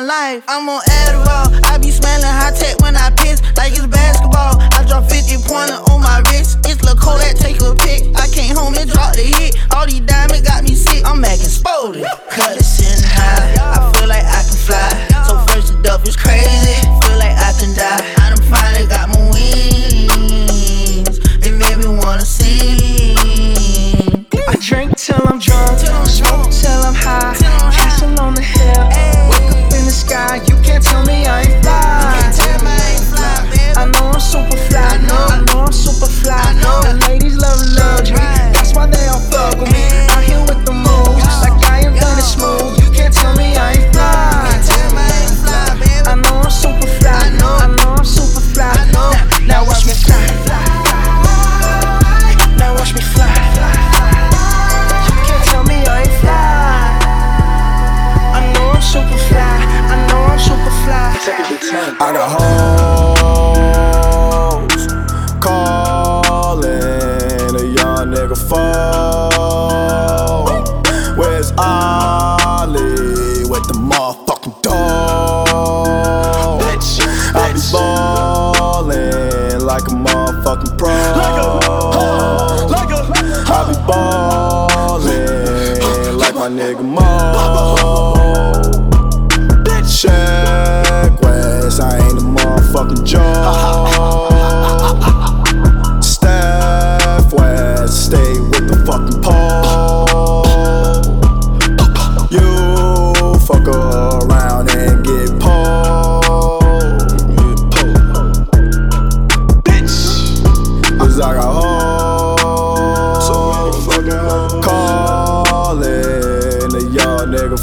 life. 0.07 0.43
I'm 0.47 0.67
on 0.69 0.81
Adderall. 1.03 1.51
I 1.67 1.77
be 1.77 1.91
smelling 1.91 2.23
high 2.23 2.55
tech 2.55 2.79
when 2.79 2.95
I 2.95 3.11
piss, 3.11 3.43
like 3.57 3.73
it's 3.73 3.85
basketball. 3.85 4.55
I 4.73 4.85
drop 4.87 5.09
50 5.11 5.43
pointer 5.43 5.75
on 5.91 6.01
my 6.01 6.23
wrist. 6.31 6.59
It's 6.63 6.81
La 6.81 6.95
that 6.95 7.35
take 7.37 7.59
a 7.61 7.75
pic. 7.75 8.15
I 8.15 8.27
came 8.31 8.55
home 8.55 8.73
and 8.75 8.89
dropped 8.89 9.19
a 9.19 9.27
hit. 9.27 9.59
All 9.75 9.85
these 9.85 10.01
diamonds 10.01 10.47
got 10.47 10.63
me 10.63 10.73
sick. 10.75 11.03
I'm 11.05 11.23
acting 11.25 11.51
spoiled. 11.51 11.97
Cause 12.31 12.76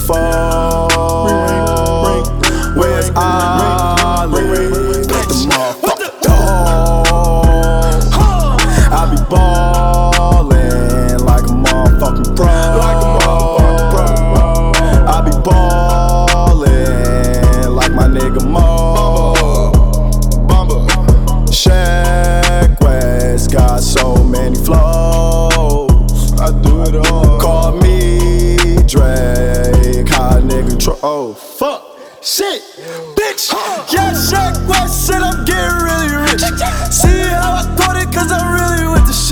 fall 0.06 0.43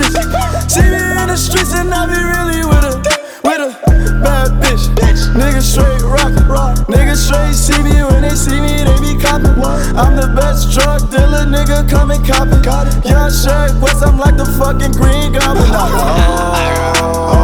bitches. 0.03 0.71
See 0.71 0.83
me 0.83 0.99
in 0.99 1.29
the 1.29 1.37
streets 1.37 1.75
and 1.75 1.93
I 1.95 2.07
be 2.07 2.19
really 2.19 2.67
with 2.67 2.85
a, 2.85 2.95
with 3.45 3.61
a 3.63 3.93
Bad 4.23 4.53
bitch, 4.63 4.87
Nigga 5.35 5.61
straight 5.61 6.03
rockin', 6.03 6.47
Nigga 6.87 7.17
straight 7.17 7.55
see 7.55 7.83
me 7.83 8.03
when 8.05 8.23
they 8.23 8.37
see 8.37 8.61
me 8.61 8.85
they 8.85 8.99
be 9.01 9.21
coppin'. 9.21 9.59
I'm 9.99 10.15
the 10.17 10.33
best 10.35 10.71
drug 10.71 11.11
dealer, 11.11 11.45
nigga 11.47 11.89
come 11.89 12.11
and 12.13 12.25
cop 12.25 12.47
it. 12.49 12.65
Young 13.05 13.31
Shaq 13.31 13.81
West, 13.81 14.03
I'm 14.03 14.19
like 14.19 14.37
the 14.37 14.47
fucking 14.47 14.93
Green 14.93 15.33
Goblin. 15.33 15.67
Oh, 15.75 17.05
oh, 17.05 17.39
oh. 17.39 17.42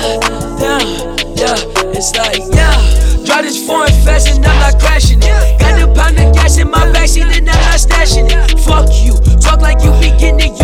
yeah, 0.00 0.78
yeah, 1.36 1.56
yeah. 1.56 1.94
It's 1.94 2.14
like, 2.16 2.42
yeah. 2.52 3.24
Drive 3.24 3.44
this 3.44 3.64
foreign 3.66 3.92
fast 4.04 4.28
and 4.28 4.44
I'm 4.44 4.58
not 4.60 4.80
crashing 4.80 5.18
it. 5.18 5.60
Got 5.60 5.78
the 5.78 5.92
pound 5.94 6.18
of 6.18 6.34
gas 6.34 6.58
in 6.58 6.70
my 6.70 6.86
backseat 6.92 7.22
and 7.24 7.48
I'm 7.48 7.60
not 7.60 7.78
stashing 7.78 8.28
it. 8.30 8.58
Fuck 8.60 8.90
you, 9.02 9.14
talk 9.40 9.60
like 9.60 9.82
you 9.82 9.90
be 10.00 10.16
getting 10.18 10.56
it. 10.56 10.63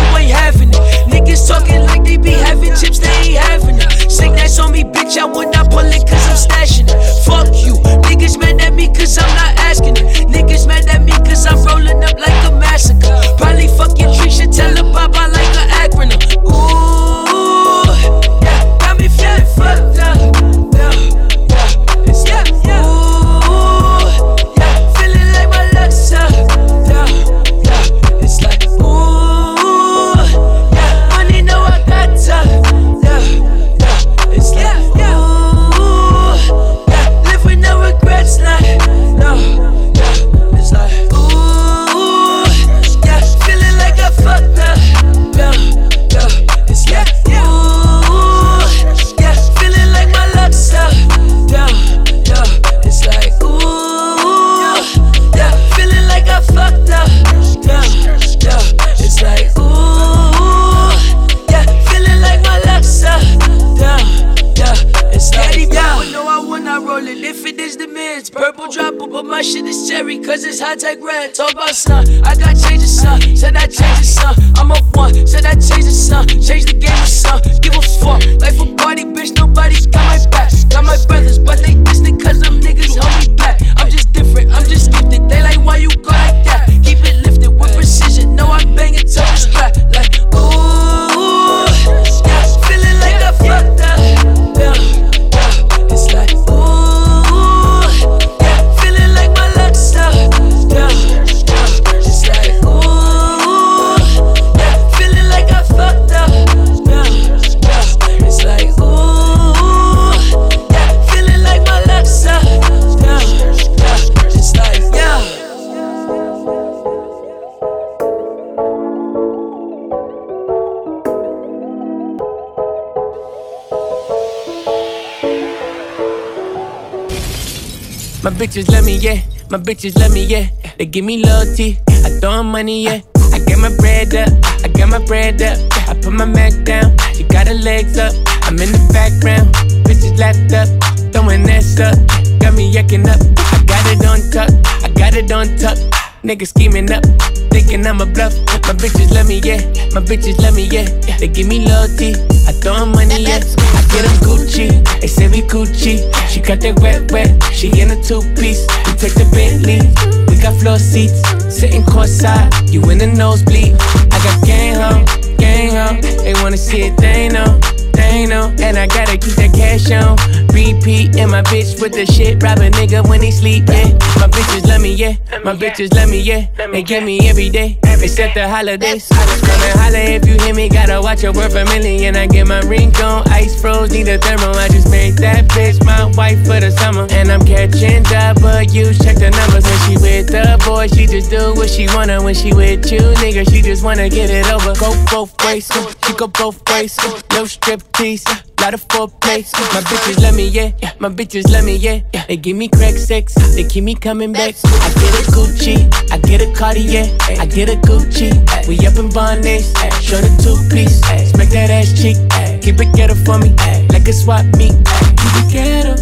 Bitches 128.50 128.68
love 128.68 128.84
me, 128.84 128.96
yeah. 128.96 129.20
My 129.48 129.58
bitches 129.58 129.96
love 129.96 130.12
me, 130.12 130.24
yeah. 130.24 130.48
They 130.76 130.86
give 130.86 131.04
me 131.04 131.24
loyalty. 131.24 131.78
I 131.88 132.10
throw 132.20 132.42
money, 132.42 132.82
yeah. 132.82 133.00
I 133.32 133.38
get 133.38 133.58
my 133.58 133.70
bread 133.76 134.12
up. 134.14 134.28
I 134.64 134.68
got 134.68 134.88
my 134.88 134.98
bread 135.06 135.40
up. 135.40 135.58
I 135.88 135.94
put 135.94 136.12
my 136.12 136.24
Mac 136.24 136.64
down. 136.64 136.96
She 137.14 137.22
got 137.22 137.46
her 137.46 137.54
legs 137.54 137.96
up. 137.96 138.12
I'm 138.42 138.58
in 138.58 138.72
the 138.72 138.90
background. 138.92 139.54
Bitches 139.86 140.18
lapped 140.18 140.52
up. 140.52 140.68
Throwing 141.12 141.48
ass 141.48 141.78
up. 141.78 141.94
Got 142.40 142.54
me 142.54 142.72
yucking 142.72 143.06
up. 143.06 143.20
I 143.38 143.62
got 143.64 143.86
it 143.86 144.04
on 144.04 144.18
tuck. 144.32 144.50
I 144.82 144.88
got 144.98 145.14
it 145.14 145.30
on 145.30 145.56
tuck. 145.56 145.78
Niggas 146.24 146.48
scheming 146.48 146.90
up, 146.92 147.02
thinking 147.50 147.86
I'm 147.86 148.00
a 148.00 148.06
bluff. 148.06 148.34
My 148.66 148.74
bitches 148.74 149.10
love 149.12 149.28
me, 149.28 149.40
yeah. 149.44 149.60
My 149.92 150.00
bitches 150.00 150.38
love 150.38 150.54
me, 150.54 150.68
yeah. 150.70 150.86
They 151.18 151.28
give 151.28 151.46
me 151.46 151.66
loyalty. 151.66 152.14
I 152.46 152.52
throw 152.52 152.74
'em 152.76 152.92
money, 152.92 153.22
yeah. 153.22 153.40
I 153.76 153.82
get 153.92 154.04
'em 154.06 154.16
Gucci. 154.24 154.68
They 155.00 155.06
say 155.06 155.28
we 155.28 155.42
Gucci. 155.42 156.00
She 156.30 156.40
got 156.40 156.60
that 156.60 156.78
wet, 156.80 157.10
wet. 157.12 157.30
She 157.52 157.68
in 157.80 157.90
a 157.90 157.98
two 158.02 158.22
piece. 158.38 158.66
We 158.86 158.92
take 158.94 159.14
the 159.14 159.26
Bentley. 159.34 159.80
We 160.28 160.40
got 160.40 160.54
floor 160.60 160.78
seats. 160.78 161.20
Sitting 161.48 161.82
courtside. 161.82 162.48
You 162.72 162.80
in 162.90 162.98
the 162.98 163.06
nosebleed. 163.06 163.74
I 164.12 164.18
got 164.24 164.36
gang 164.46 164.74
home, 164.76 165.04
gang 165.38 165.74
home. 165.74 166.00
They 166.00 166.34
wanna 166.42 166.56
see 166.56 166.82
it, 166.88 166.96
they 166.96 167.28
know. 167.28 167.58
They 167.92 168.26
know, 168.26 168.52
and 168.62 168.78
I 168.78 168.86
gotta 168.86 169.16
keep 169.18 169.34
that 169.36 169.52
cash 169.52 169.90
on 169.90 170.16
repeat. 170.52 171.16
And 171.16 171.30
my 171.30 171.42
bitch 171.42 171.80
with 171.80 171.92
the 171.92 172.06
shit, 172.06 172.42
rob 172.42 172.58
a 172.58 172.70
nigga 172.70 173.08
when 173.08 173.22
he 173.22 173.30
sleep. 173.30 173.64
Yeah, 173.68 173.90
my 174.20 174.28
bitches 174.28 174.66
love 174.66 174.82
me, 174.82 174.94
yeah. 174.94 175.16
My 175.44 175.54
bitches 175.54 175.92
love 175.94 176.10
me, 176.10 176.20
yeah. 176.20 176.46
They 176.72 176.82
get 176.82 177.02
me 177.02 177.28
every 177.28 177.50
day, 177.50 177.78
except 177.84 178.34
the 178.34 178.48
holidays. 178.48 179.08
Gonna 179.08 179.78
holla 179.78 179.98
if 179.98 180.26
you 180.26 180.38
hear 180.44 180.54
me, 180.54 180.68
gotta 180.68 181.00
watch 181.00 181.22
your 181.22 181.32
word 181.32 181.52
for 181.52 181.64
million. 181.64 182.16
I 182.16 182.26
get 182.26 182.46
my 182.46 182.60
ring 182.60 182.94
on, 182.96 183.28
ice 183.28 183.60
froze, 183.60 183.90
need 183.90 184.08
a 184.08 184.18
thermal. 184.18 184.54
I 184.56 184.68
just 184.68 184.90
made 184.90 185.16
that 185.18 185.48
bitch 185.48 185.84
my 185.84 186.04
wife 186.16 186.38
for 186.46 186.60
the 186.60 186.70
summer, 186.70 187.06
and 187.10 187.30
I'm 187.30 187.44
catching 187.44 188.04
but 188.40 188.72
you 188.72 188.90
Check 188.94 189.16
the 189.16 189.30
numbers 189.30 189.64
when 189.64 189.78
she 189.86 189.94
with 189.96 190.26
the 190.28 190.60
boy, 190.66 190.86
she 190.88 191.06
just 191.06 191.30
do 191.30 191.54
what 191.54 191.70
she 191.70 191.86
wanna. 191.88 192.22
When 192.22 192.34
she 192.34 192.52
with 192.52 192.90
you, 192.92 193.00
nigga, 193.22 193.48
she 193.50 193.62
just 193.62 193.82
wanna 193.82 194.08
get 194.08 194.30
it 194.30 194.46
over. 194.52 194.74
Go 194.74 194.94
both 195.10 195.32
ways, 195.44 195.70
she 196.04 196.12
go 196.14 196.26
both 196.26 196.62
ways. 196.68 196.98
No 197.32 197.46
strip 197.46 197.80
tease, 197.92 198.24
lot 198.60 198.74
of 198.74 198.86
foreplay. 198.88 199.40
My 199.74 199.80
bitches 199.80 200.22
love 200.22 200.36
me, 200.36 200.48
yeah. 200.48 200.72
My 200.98 201.08
bitches 201.08 201.50
love 201.50 201.64
me, 201.64 201.76
yeah. 201.76 202.00
They 202.28 202.36
give 202.36 202.56
me 202.56 202.68
crack 202.68 202.94
sex, 202.94 203.34
they 203.54 203.64
keep 203.64 203.84
me 203.84 203.94
coming 203.94 204.32
back. 204.32 204.54
I 204.64 204.90
get 205.00 205.14
a 205.14 205.30
Gucci, 205.32 206.12
I 206.12 206.18
get 206.18 206.42
a 206.42 206.52
Cartier, 206.52 207.06
I 207.38 207.46
get 207.46 207.68
a 207.68 207.76
Gucci. 207.88 208.30
We 208.68 208.76
up 208.86 208.96
in 208.98 209.10
Barnes, 209.10 209.72
show 210.02 210.20
the 210.20 210.30
two 210.42 210.56
piece, 210.74 211.00
smack 211.30 211.48
that 211.50 211.70
ass 211.70 211.90
cheek. 212.00 212.16
Keep 212.62 212.80
it 212.80 212.94
ghetto 212.94 213.14
for 213.14 213.38
me, 213.38 213.50
like 213.88 214.06
a 214.06 214.12
swap 214.12 214.44
meet. 214.56 214.74
Keep 215.20 215.34
it 215.40 215.52
ghetto, 215.52 215.94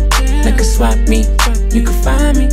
like 0.44 0.60
a 0.60 0.64
swap 0.64 0.98
meet. 1.08 1.28
You 1.72 1.82
can 1.84 2.02
find 2.02 2.38
me 2.38 2.48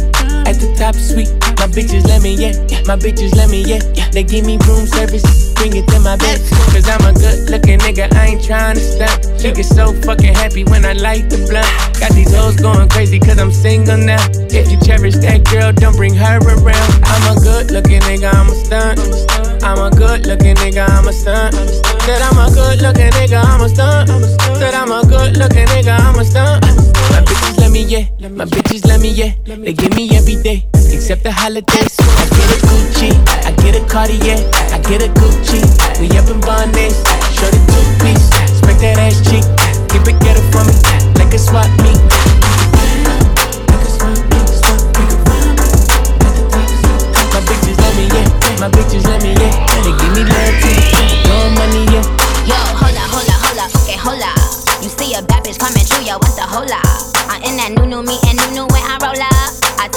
at 0.46 0.62
the 0.62 0.70
top 0.78 0.96
suite. 0.96 1.30
My 1.58 1.68
bitches 1.68 2.06
let 2.06 2.22
me, 2.22 2.38
yeah. 2.38 2.54
My 2.86 2.96
bitches 2.96 3.36
let 3.36 3.50
me, 3.50 3.66
yeah. 3.66 3.82
They 4.14 4.24
give 4.24 4.46
me 4.46 4.58
room 4.70 4.86
service, 4.86 5.26
bring 5.54 5.76
it 5.76 5.88
to 5.90 6.00
my 6.00 6.16
bed. 6.16 6.40
Cause 6.72 6.88
I'm 6.88 7.02
a 7.04 7.14
good 7.14 7.50
looking 7.50 7.80
nigga, 7.80 8.14
I 8.14 8.38
ain't 8.38 8.44
trying 8.44 8.76
to 8.76 8.82
stunt. 8.82 9.42
She 9.42 9.52
get 9.52 9.66
so 9.66 9.94
fucking 10.06 10.34
happy 10.34 10.64
when 10.64 10.86
I 10.86 10.94
light 10.94 11.30
the 11.30 11.42
blunt. 11.50 11.68
Got 12.00 12.14
these 12.14 12.34
hoes 12.34 12.56
going 12.56 12.88
crazy 12.90 13.20
cause 13.20 13.40
I'm 13.40 13.52
single 13.52 13.98
now. 13.98 14.22
If 14.54 14.72
you 14.72 14.80
cherish 14.80 15.18
that 15.26 15.44
girl, 15.50 15.74
don't 15.74 15.96
bring 15.98 16.14
her 16.14 16.38
around. 16.38 16.90
I'm 17.04 17.38
a 17.38 17.42
good 17.42 17.72
looking 17.72 18.02
nigga, 18.06 18.32
I'm 18.34 18.50
a 18.50 18.56
stunt. 18.56 19.00
I'm 19.66 19.82
a 19.82 19.90
good 19.90 20.28
looking 20.28 20.56
nigga, 20.62 20.88
I'm 20.88 21.08
a 21.08 21.14
stunt. 21.14 21.56
Said 22.06 22.22
I'm 22.22 22.38
a 22.38 22.54
good 22.54 22.82
looking 22.82 23.10
nigga, 23.18 23.42
I'm 23.44 23.62
a 23.62 23.70
stunt. 23.70 24.10
Said 24.60 24.74
I'm 24.76 24.92
a 24.92 25.02
good 25.08 25.38
looking 25.38 25.66
nigga, 25.74 25.98
I'm 25.98 26.20
a 26.20 26.24
stunt. 26.24 26.64
My 27.10 27.22
bitches 27.22 27.58
let 27.58 27.72
me, 27.72 27.84
yeah. 27.84 28.06
My 28.30 28.46
bitches 28.46 28.86
let 28.86 29.00
me, 29.02 29.10
yeah. 29.10 29.34
They 29.46 29.74
give 29.74 29.96
me 29.96 30.16
every 30.16 30.35
day, 30.44 30.68
except 30.92 31.24
the 31.24 31.32
holidays. 31.32 31.96
I 32.00 32.26
get 32.36 32.50
a 32.52 32.58
Gucci, 32.68 33.12
I 33.46 33.52
get 33.62 33.76
a 33.76 33.84
Cartier, 33.86 34.38
I 34.72 34.80
get 34.80 35.02
a 35.02 35.10
Gucci. 35.20 35.62
We 36.00 36.10
up 36.18 36.30
in 36.30 36.40
Barnes, 36.42 36.96
show 37.36 37.50
the 37.52 37.60
two 37.72 37.86
piece, 38.04 38.26
smack 38.60 38.80
that 38.82 38.98
ass 38.98 39.22
cheek. 39.24 39.46
Keep 39.90 40.08
it 40.08 40.20
ghetto 40.22 40.42
for 40.52 40.64
me, 40.66 40.74
like 41.20 41.34
a 41.34 41.40
swap 41.40 41.70
meet. 41.84 42.00
My 47.34 47.42
bitches 47.42 47.78
let 47.78 47.94
me, 47.96 48.06
yeah. 48.08 48.60
My 48.60 48.70
bitches 48.70 49.04
let 49.04 49.10
me, 49.12 49.15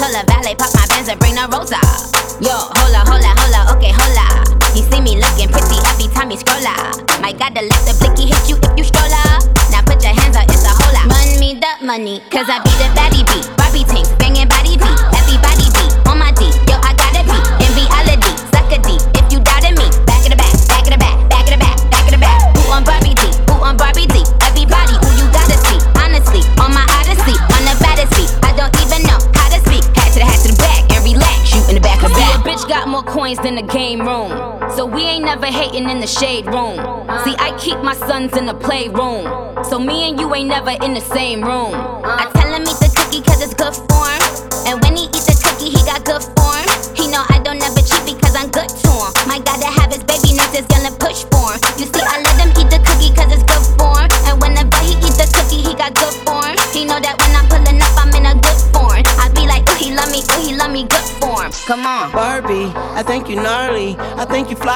The 0.09 0.25
valet 0.25 0.55
pop 0.55 0.73
my 0.73 0.87
Benz 0.89 1.07
and 1.07 1.19
bring 1.19 1.35
the 1.35 1.45
rosa. 1.53 1.77
Yo, 2.41 2.49
up, 2.49 3.05
hold 3.05 3.21
up, 3.21 3.77
okay, 3.77 3.93
hold 3.93 4.17
up. 4.17 4.49
You 4.73 4.81
see 4.89 5.01
me 5.01 5.21
looking 5.21 5.53
pretty 5.53 5.77
every 5.85 6.09
time 6.09 6.31
you 6.31 6.37
scroll 6.37 6.65
up. 6.65 6.97
My 7.21 7.31
God, 7.31 7.53
the 7.53 7.61
let 7.61 7.81
the 7.85 7.93
blicky 8.01 8.25
hit 8.25 8.49
you 8.49 8.57
if 8.57 8.73
you 8.73 8.83
stroll 8.83 9.13
up. 9.29 9.45
Now 9.69 9.85
put 9.85 10.01
your 10.01 10.17
hands 10.17 10.35
up, 10.35 10.49
it's 10.49 10.65
a 10.65 10.73
whole 10.73 10.93
lot. 10.97 11.05
Run 11.13 11.39
me 11.39 11.61
the 11.61 11.85
money, 11.85 12.23
cause 12.31 12.49
I 12.49 12.57
be 12.65 12.68
the 35.99 36.07
shade 36.07 36.45
room. 36.45 36.77
See, 37.23 37.35
I 37.39 37.55
keep 37.59 37.79
my 37.79 37.93
sons 37.93 38.35
in 38.37 38.45
the 38.45 38.53
playroom. 38.53 39.63
So 39.63 39.79
me 39.79 40.09
and 40.09 40.19
you 40.19 40.33
ain't 40.33 40.49
never 40.49 40.71
in 40.71 40.93
the 40.93 41.01
same 41.01 41.41
room. 41.41 41.73
I 42.03 42.38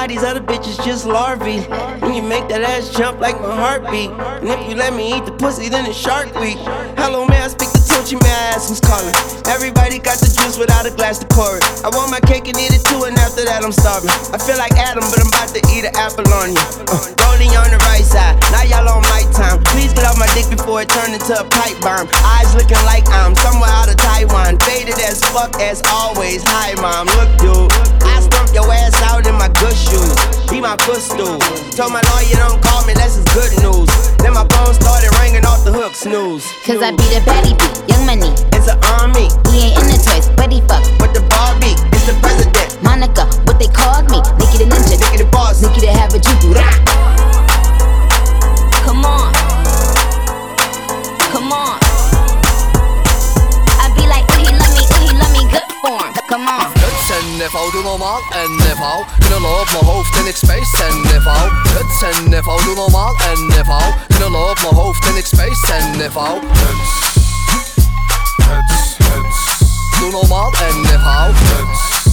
you 0.04 0.08
fly 0.08 0.14
these 0.14 0.24
other 0.24 0.40
bitches 0.40 0.84
just 0.84 1.06
larvae. 1.06 1.60
When 2.00 2.14
you 2.14 2.22
make 2.22 2.48
that 2.48 2.62
ass 2.62 2.90
jump 2.90 3.20
like 3.20 3.40
my 3.40 3.54
heartbeat. 3.54 4.10
And 4.10 4.48
if 4.48 4.68
you 4.68 4.76
let 4.76 4.94
me 4.94 5.16
eat 5.16 5.24
the 5.24 5.32
pussy, 5.32 5.68
then 5.68 5.86
it's 5.86 5.96
shark 5.96 6.34
week. 6.40 6.58
Hello, 6.96 7.26
may 8.20 8.30
I 8.30 8.54
ask 8.54 8.68
who's 8.68 8.80
calling? 8.80 9.14
Everybody 9.48 9.98
got 9.98 10.18
the 10.20 10.30
juice 10.30 10.58
without 10.58 10.86
a 10.86 10.92
glass 10.92 11.18
to 11.18 11.26
pour 11.26 11.58
it. 11.58 11.64
I 11.82 11.90
want 11.90 12.10
my 12.10 12.20
cake 12.20 12.46
and 12.48 12.56
eat 12.58 12.74
it 12.74 12.84
too, 12.86 13.04
and 13.04 13.16
after 13.18 13.44
that 13.44 13.64
I'm 13.64 13.72
starving. 13.72 14.10
I 14.34 14.38
feel 14.38 14.58
like 14.58 14.76
Adam, 14.76 15.04
but 15.10 15.18
I'm 15.18 15.30
about 15.30 15.50
to 15.56 15.60
eat 15.72 15.84
an 15.84 15.94
apple 15.96 16.26
on 16.38 16.54
you. 16.54 16.64
Uh, 16.90 17.10
rolling 17.26 17.52
on 17.58 17.68
the 17.72 17.80
right 17.90 18.04
side, 18.04 18.38
now 18.54 18.64
y'all 18.66 18.86
on 18.86 19.02
my 19.10 19.24
time. 19.34 19.62
Please 19.74 19.92
get 19.92 20.06
off 20.06 20.18
my 20.18 20.28
dick 20.36 20.46
before 20.46 20.82
it 20.82 20.90
turn 20.90 21.10
into 21.10 21.34
a 21.34 21.44
pipe 21.48 21.78
bomb. 21.82 22.06
Eyes 22.38 22.54
looking 22.54 22.80
like 22.86 23.04
I'm 23.10 23.34
somewhere 23.40 23.70
out 23.74 23.90
of 23.90 23.96
Taiwan. 23.98 24.58
Faded 24.62 24.98
as 25.02 25.18
fuck 25.34 25.58
as 25.60 25.82
always. 25.90 26.42
Hi, 26.46 26.74
mom, 26.78 27.10
look, 27.18 27.30
dude. 27.42 27.70
I 28.06 28.20
stump 28.22 28.54
your 28.54 28.68
ass 28.70 28.94
out 29.10 29.26
in 29.26 29.34
my 29.34 29.50
good 29.58 29.74
shoes. 29.74 30.14
Be 30.50 30.60
my 30.60 30.76
footstool. 30.86 31.40
Told 31.74 31.90
my 31.92 32.02
lawyer 32.14 32.38
don't 32.38 32.62
call 32.62 32.86
me, 32.86 32.94
that's 32.94 33.18
just 33.18 33.28
good 33.34 33.52
news. 33.64 33.90
Then 34.22 34.34
my 34.34 34.46
phone 34.54 34.72
started 34.74 35.10
ringing 35.18 35.44
off 35.44 35.64
the 35.64 35.72
hook, 35.72 35.94
snooze. 35.94 36.46
Cause 36.64 36.80
I 36.80 36.92
beat 36.92 37.12
a 37.18 37.22
baddie 37.26 37.58
beat, 37.58 37.90
young 37.90 38.03
money. 38.04 38.32
It's 38.52 38.68
an 38.68 38.78
army. 39.00 39.28
He 39.50 39.72
ain't 39.72 39.80
in 39.80 39.86
the 39.88 39.98
toys, 39.98 40.28
but 40.36 40.52
he 40.52 40.60
fuck. 40.68 40.84
With 41.00 41.12
the 41.16 41.24
Barbie, 41.32 41.74
it's 41.92 42.06
the 42.06 42.14
president. 42.20 42.76
Monica, 42.82 43.24
what 43.48 43.58
they 43.58 43.68
called 43.68 44.10
me. 44.12 44.20
Nicki 44.38 44.60
the 44.60 44.68
ninja. 44.68 44.96
Nicki 45.00 45.18
the 45.18 45.28
boss. 45.32 45.62
Nicki 45.62 45.80
the 45.80 45.90
have 45.92 46.12
a 46.14 46.20
juju. 46.20 46.54
Come 48.84 49.04
on. 49.04 49.32
Come 51.32 51.52
on. 51.52 51.80
I 53.80 53.88
be 53.96 54.04
like, 54.06 54.24
ooh, 54.32 54.44
he 54.44 54.52
love 54.52 54.72
me, 54.76 54.84
ooh, 54.84 55.02
he 55.04 55.10
love 55.16 55.32
me, 55.32 55.42
good 55.50 55.66
form. 55.82 56.12
Come 56.28 56.48
on. 56.48 56.72
En 57.14 57.36
niveau, 57.36 57.70
doe 57.70 57.82
normaal 57.82 58.20
en 58.30 58.56
niveau. 58.56 59.04
Knullen 59.18 59.60
op 59.60 59.68
mijn 59.72 59.84
hoofd 59.84 60.16
en 60.16 60.26
ik 60.26 60.36
space 60.36 60.84
en 60.88 61.00
niveau. 61.00 61.50
Huts 61.68 62.02
en 62.02 62.28
niveau, 62.28 62.64
doe 62.64 62.74
normaal 62.74 63.14
en 63.30 63.46
niveau. 63.46 63.82
Knullen 64.08 64.50
op 64.50 64.60
mijn 64.62 64.74
hoofd 64.74 65.06
en 65.06 65.16
ik 65.16 65.26
space 65.26 65.72
en 65.72 65.90
niveau. 65.90 66.38
Huts. 66.40 67.03
Doe 69.98 70.10
normaal 70.10 70.52
en 70.52 70.80
niveau. 70.80 71.32
Huts, 71.34 72.04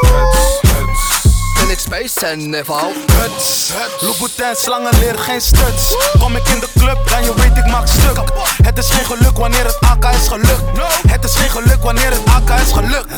huts, 0.00 0.60
huts. 0.60 1.26
En 1.60 1.70
ik 1.70 1.78
space 1.78 2.26
en 2.26 2.50
niveau. 2.50 2.92
Huts, 3.12 3.72
Louboutin, 4.00 4.54
slangen 4.56 4.98
leer 4.98 5.18
geen 5.18 5.40
stuts. 5.40 5.96
Kom 6.18 6.36
ik 6.36 6.48
in 6.48 6.60
de 6.60 6.68
club, 6.78 7.08
dan 7.08 7.24
je 7.24 7.34
weet 7.34 7.56
ik 7.56 7.66
maak 7.66 7.86
stuk. 7.86 8.18
Het 8.62 8.78
is 8.78 8.90
geen 8.90 9.04
geluk 9.04 9.36
wanneer 9.38 9.64
het 9.64 9.78
AK 9.80 10.04
is 10.04 10.28
gelukt. 10.28 10.62
Het 11.08 11.24
is 11.24 11.34
geen 11.34 11.50
geluk 11.50 11.82
wanneer 11.82 12.10
het 12.10 12.22
AK 12.26 12.60
is 12.60 12.72
gelukt. 12.72 13.12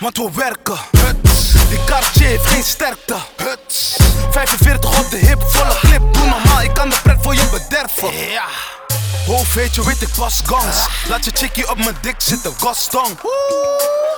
Want 0.00 0.16
we 0.16 0.30
werken. 0.34 0.78
Huts. 0.90 1.52
Die 1.68 1.84
Cartier 1.84 2.26
heeft 2.26 2.46
geen 2.46 2.64
sterkte. 2.64 3.14
Huts. 3.36 3.96
45 4.30 4.98
op 4.98 5.10
de 5.10 5.16
hip, 5.16 5.42
volle 5.46 5.78
clip. 5.80 6.12
Doe 6.12 6.26
normaal, 6.26 6.62
ik 6.62 6.74
kan 6.74 6.88
de 6.88 6.96
pret 7.02 7.18
voor 7.22 7.34
je 7.34 7.48
bederven. 7.50 8.30
Ja. 8.30 8.79
Hoofd 9.26 9.54
weet 9.54 9.74
je, 9.74 9.84
weet 9.84 10.02
ik 10.02 10.08
pas 10.16 10.40
gans. 10.44 10.86
Laat 11.08 11.24
je 11.24 11.30
chickie 11.34 11.70
op 11.70 11.76
mijn 11.76 11.96
dik 12.00 12.14
zitten, 12.18 12.54
gastong. 12.58 13.18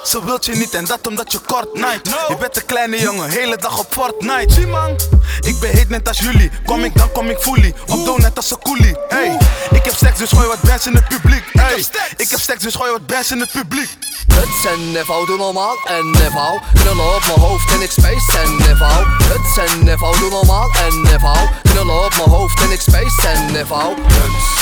Ze 0.05 0.24
wilt 0.24 0.44
je 0.44 0.55
niet 0.55 0.74
en 0.74 0.84
dat 0.84 1.07
omdat 1.07 1.32
je 1.32 1.38
kort 1.38 1.74
night. 1.74 2.09
Je 2.28 2.36
bent 2.36 2.57
een 2.57 2.66
kleine 2.66 3.00
jongen, 3.00 3.30
hele 3.30 3.57
dag 3.57 3.78
op 3.78 3.86
Fortnite. 3.90 4.55
Zie 4.55 4.66
man, 4.66 5.00
ik 5.40 5.61
ben 5.61 5.70
heet 5.70 5.88
net 5.88 6.09
als 6.09 6.18
jullie. 6.18 6.50
Kom 6.64 6.84
ik 6.84 6.96
dan 6.96 7.12
kom 7.12 7.30
ik 7.30 7.38
fully. 7.38 7.74
Op 7.86 8.05
doe 8.05 8.18
net 8.18 8.36
als 8.36 8.50
een 8.50 8.59
coolie. 8.59 8.96
Hey, 9.09 9.38
ik 9.70 9.84
heb 9.84 9.94
stacks 9.94 10.18
dus 10.18 10.30
gooi 10.30 10.46
wat 10.46 10.61
bands 10.61 10.86
in 10.86 10.94
het 10.94 11.09
publiek. 11.09 11.44
Hey, 11.53 11.84
ik 12.16 12.30
heb 12.30 12.40
stacks 12.40 12.62
dus 12.62 12.74
gooi 12.74 12.90
wat 12.90 13.07
bands 13.07 13.30
in 13.30 13.40
het 13.40 13.53
publiek. 13.53 13.88
Huts 14.34 14.64
en 14.66 14.92
niveau, 14.92 15.26
doe 15.26 15.36
normaal 15.36 15.76
en 15.84 16.11
niveau. 16.11 16.61
Knullen 16.74 17.14
op 17.14 17.22
mijn 17.26 17.40
hoofd 17.40 17.72
en 17.72 17.80
ik 17.82 17.90
space 17.90 18.38
en 18.42 18.57
niveau. 18.57 19.05
Huts 19.05 19.70
en 19.70 19.84
niveau, 19.84 20.18
doe 20.18 20.30
normaal 20.30 20.74
en 20.86 21.03
niveau. 21.03 21.48
Knullen 21.62 22.05
op 22.05 22.11
mijn 22.16 22.30
hoofd 22.30 22.61
en 22.61 22.70
ik 22.70 22.80
space 22.80 23.28
en. 23.28 23.55
Huts, 23.55 24.62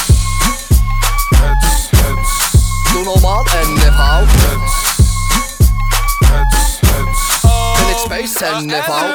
huts, 1.30 1.90
huts. 1.92 2.32
Doe 2.92 3.04
normaal 3.04 3.44
en 3.62 3.74
niveau. 3.74 4.22
Huts, 4.22 4.44
huts, 4.44 4.89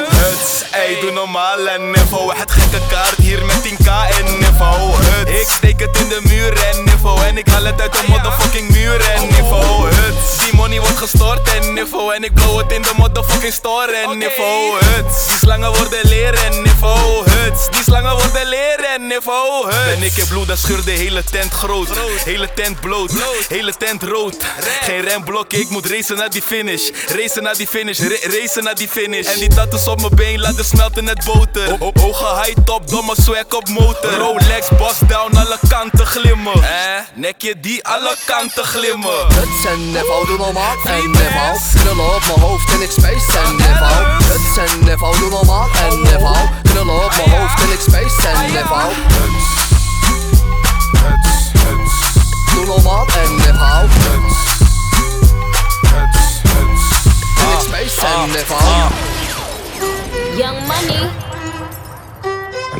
Huts, 0.09 0.63
ey, 0.71 0.99
doe 1.01 1.11
normaal 1.11 1.67
en 1.67 1.91
niveau. 1.91 2.35
Het 2.35 2.51
gekke 2.51 2.79
kaart 2.89 3.17
hier 3.17 3.45
met 3.45 3.55
10k 3.55 3.87
en 4.19 4.37
niveau. 4.39 4.93
Huts, 5.03 5.31
ik 5.41 5.47
steek 5.49 5.79
het 5.79 5.97
in 5.97 6.09
de 6.09 6.19
muur 6.23 6.53
en 6.71 6.83
niveau. 6.83 7.25
En 7.25 7.37
ik 7.37 7.47
haal 7.47 7.63
het 7.63 7.81
uit 7.81 7.91
de 7.93 8.03
motherfucking 8.07 8.69
muur 8.71 9.09
en 9.09 9.27
niveau. 9.27 9.87
Huts, 9.95 10.37
die 10.43 10.53
money 10.55 10.79
wordt 10.79 10.97
gestort 10.97 11.53
en 11.53 11.73
niveau. 11.73 12.13
En 12.15 12.23
ik 12.23 12.33
blow 12.33 12.57
het 12.57 12.71
in 12.71 12.81
de 12.81 12.91
motherfucking 12.97 13.53
store 13.53 13.95
en 13.95 14.17
niveau. 14.17 14.77
Huts, 14.85 15.27
die 15.27 15.37
slangen 15.37 15.71
worden 15.77 15.99
leren 16.03 16.43
en 16.45 16.61
niveau. 16.61 17.29
Huts, 17.29 17.69
die 17.71 17.83
slangen 17.83 18.11
worden 18.11 18.45
leren 18.47 18.89
en 18.95 19.07
niveau. 19.07 19.65
Huts, 19.65 19.85
ben 19.85 20.03
ik 20.03 20.17
in 20.17 20.27
bloed, 20.27 20.47
dan 20.47 20.57
scheur 20.57 20.83
de 20.85 20.91
hele 20.91 21.23
tent 21.23 21.51
groot. 21.53 21.87
Hele 22.25 22.49
tent 22.55 22.79
bloot, 22.79 23.11
hele 23.47 23.73
tent 23.77 24.03
rood. 24.03 24.35
Geen 24.81 25.01
remblok, 25.01 25.53
ik 25.53 25.69
moet 25.69 25.85
racen 25.85 26.17
naar 26.17 26.29
die 26.29 26.41
finish. 26.41 26.89
Racen 27.07 27.43
naar 27.43 27.55
die 27.57 27.67
finish, 27.67 27.99
ra- 27.99 28.29
racen 28.39 28.63
naar 28.63 28.75
die 28.75 28.84
finish. 28.87 29.25
En 29.33 29.39
die 29.39 29.47
tattoos 29.49 29.87
op 29.87 29.99
mijn 30.01 30.15
been 30.15 30.39
laten 30.39 30.65
smelten 30.65 31.03
net 31.03 31.23
boter. 31.25 31.71
O- 31.71 31.77
o- 31.85 31.91
Hoge 32.01 32.41
high 32.43 32.57
top, 32.65 32.87
domme 32.89 33.13
swag 33.21 33.45
op 33.49 33.69
motor. 33.69 34.13
Rolex, 34.17 34.67
boss 34.77 34.99
down, 35.07 35.37
alle 35.37 35.57
kanten 35.69 36.05
glimmen. 36.05 36.53
Eh, 36.63 36.69
nekje 37.13 37.59
die 37.59 37.85
alle 37.85 38.15
kanten 38.25 38.63
glimmen. 38.63 39.09
Huts 39.33 39.65
en 39.71 39.91
niveau, 39.91 40.25
doe 40.25 40.37
normaal 40.37 40.75
en 40.85 41.11
niveau. 41.11 41.57
Knullen 41.79 42.15
op 42.15 42.21
mijn 42.27 42.39
hoofd 42.39 42.71
en 42.73 42.81
ik 42.81 42.91
space 42.91 43.37
en 43.45 43.55
niveau. 43.55 44.05
Huts 44.23 44.71
en 44.71 44.83
niveau, 44.83 45.19
doe 45.19 45.29
normaal 45.29 45.67
en 45.89 46.01
niveau. 46.01 46.34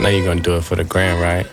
Know 0.06 0.12
you're 0.12 0.26
gonna 0.26 0.39
do 0.39 0.56
it 0.56 0.64
for 0.64 0.76
the 0.76 0.84
grand, 0.84 1.20
right? 1.20 1.47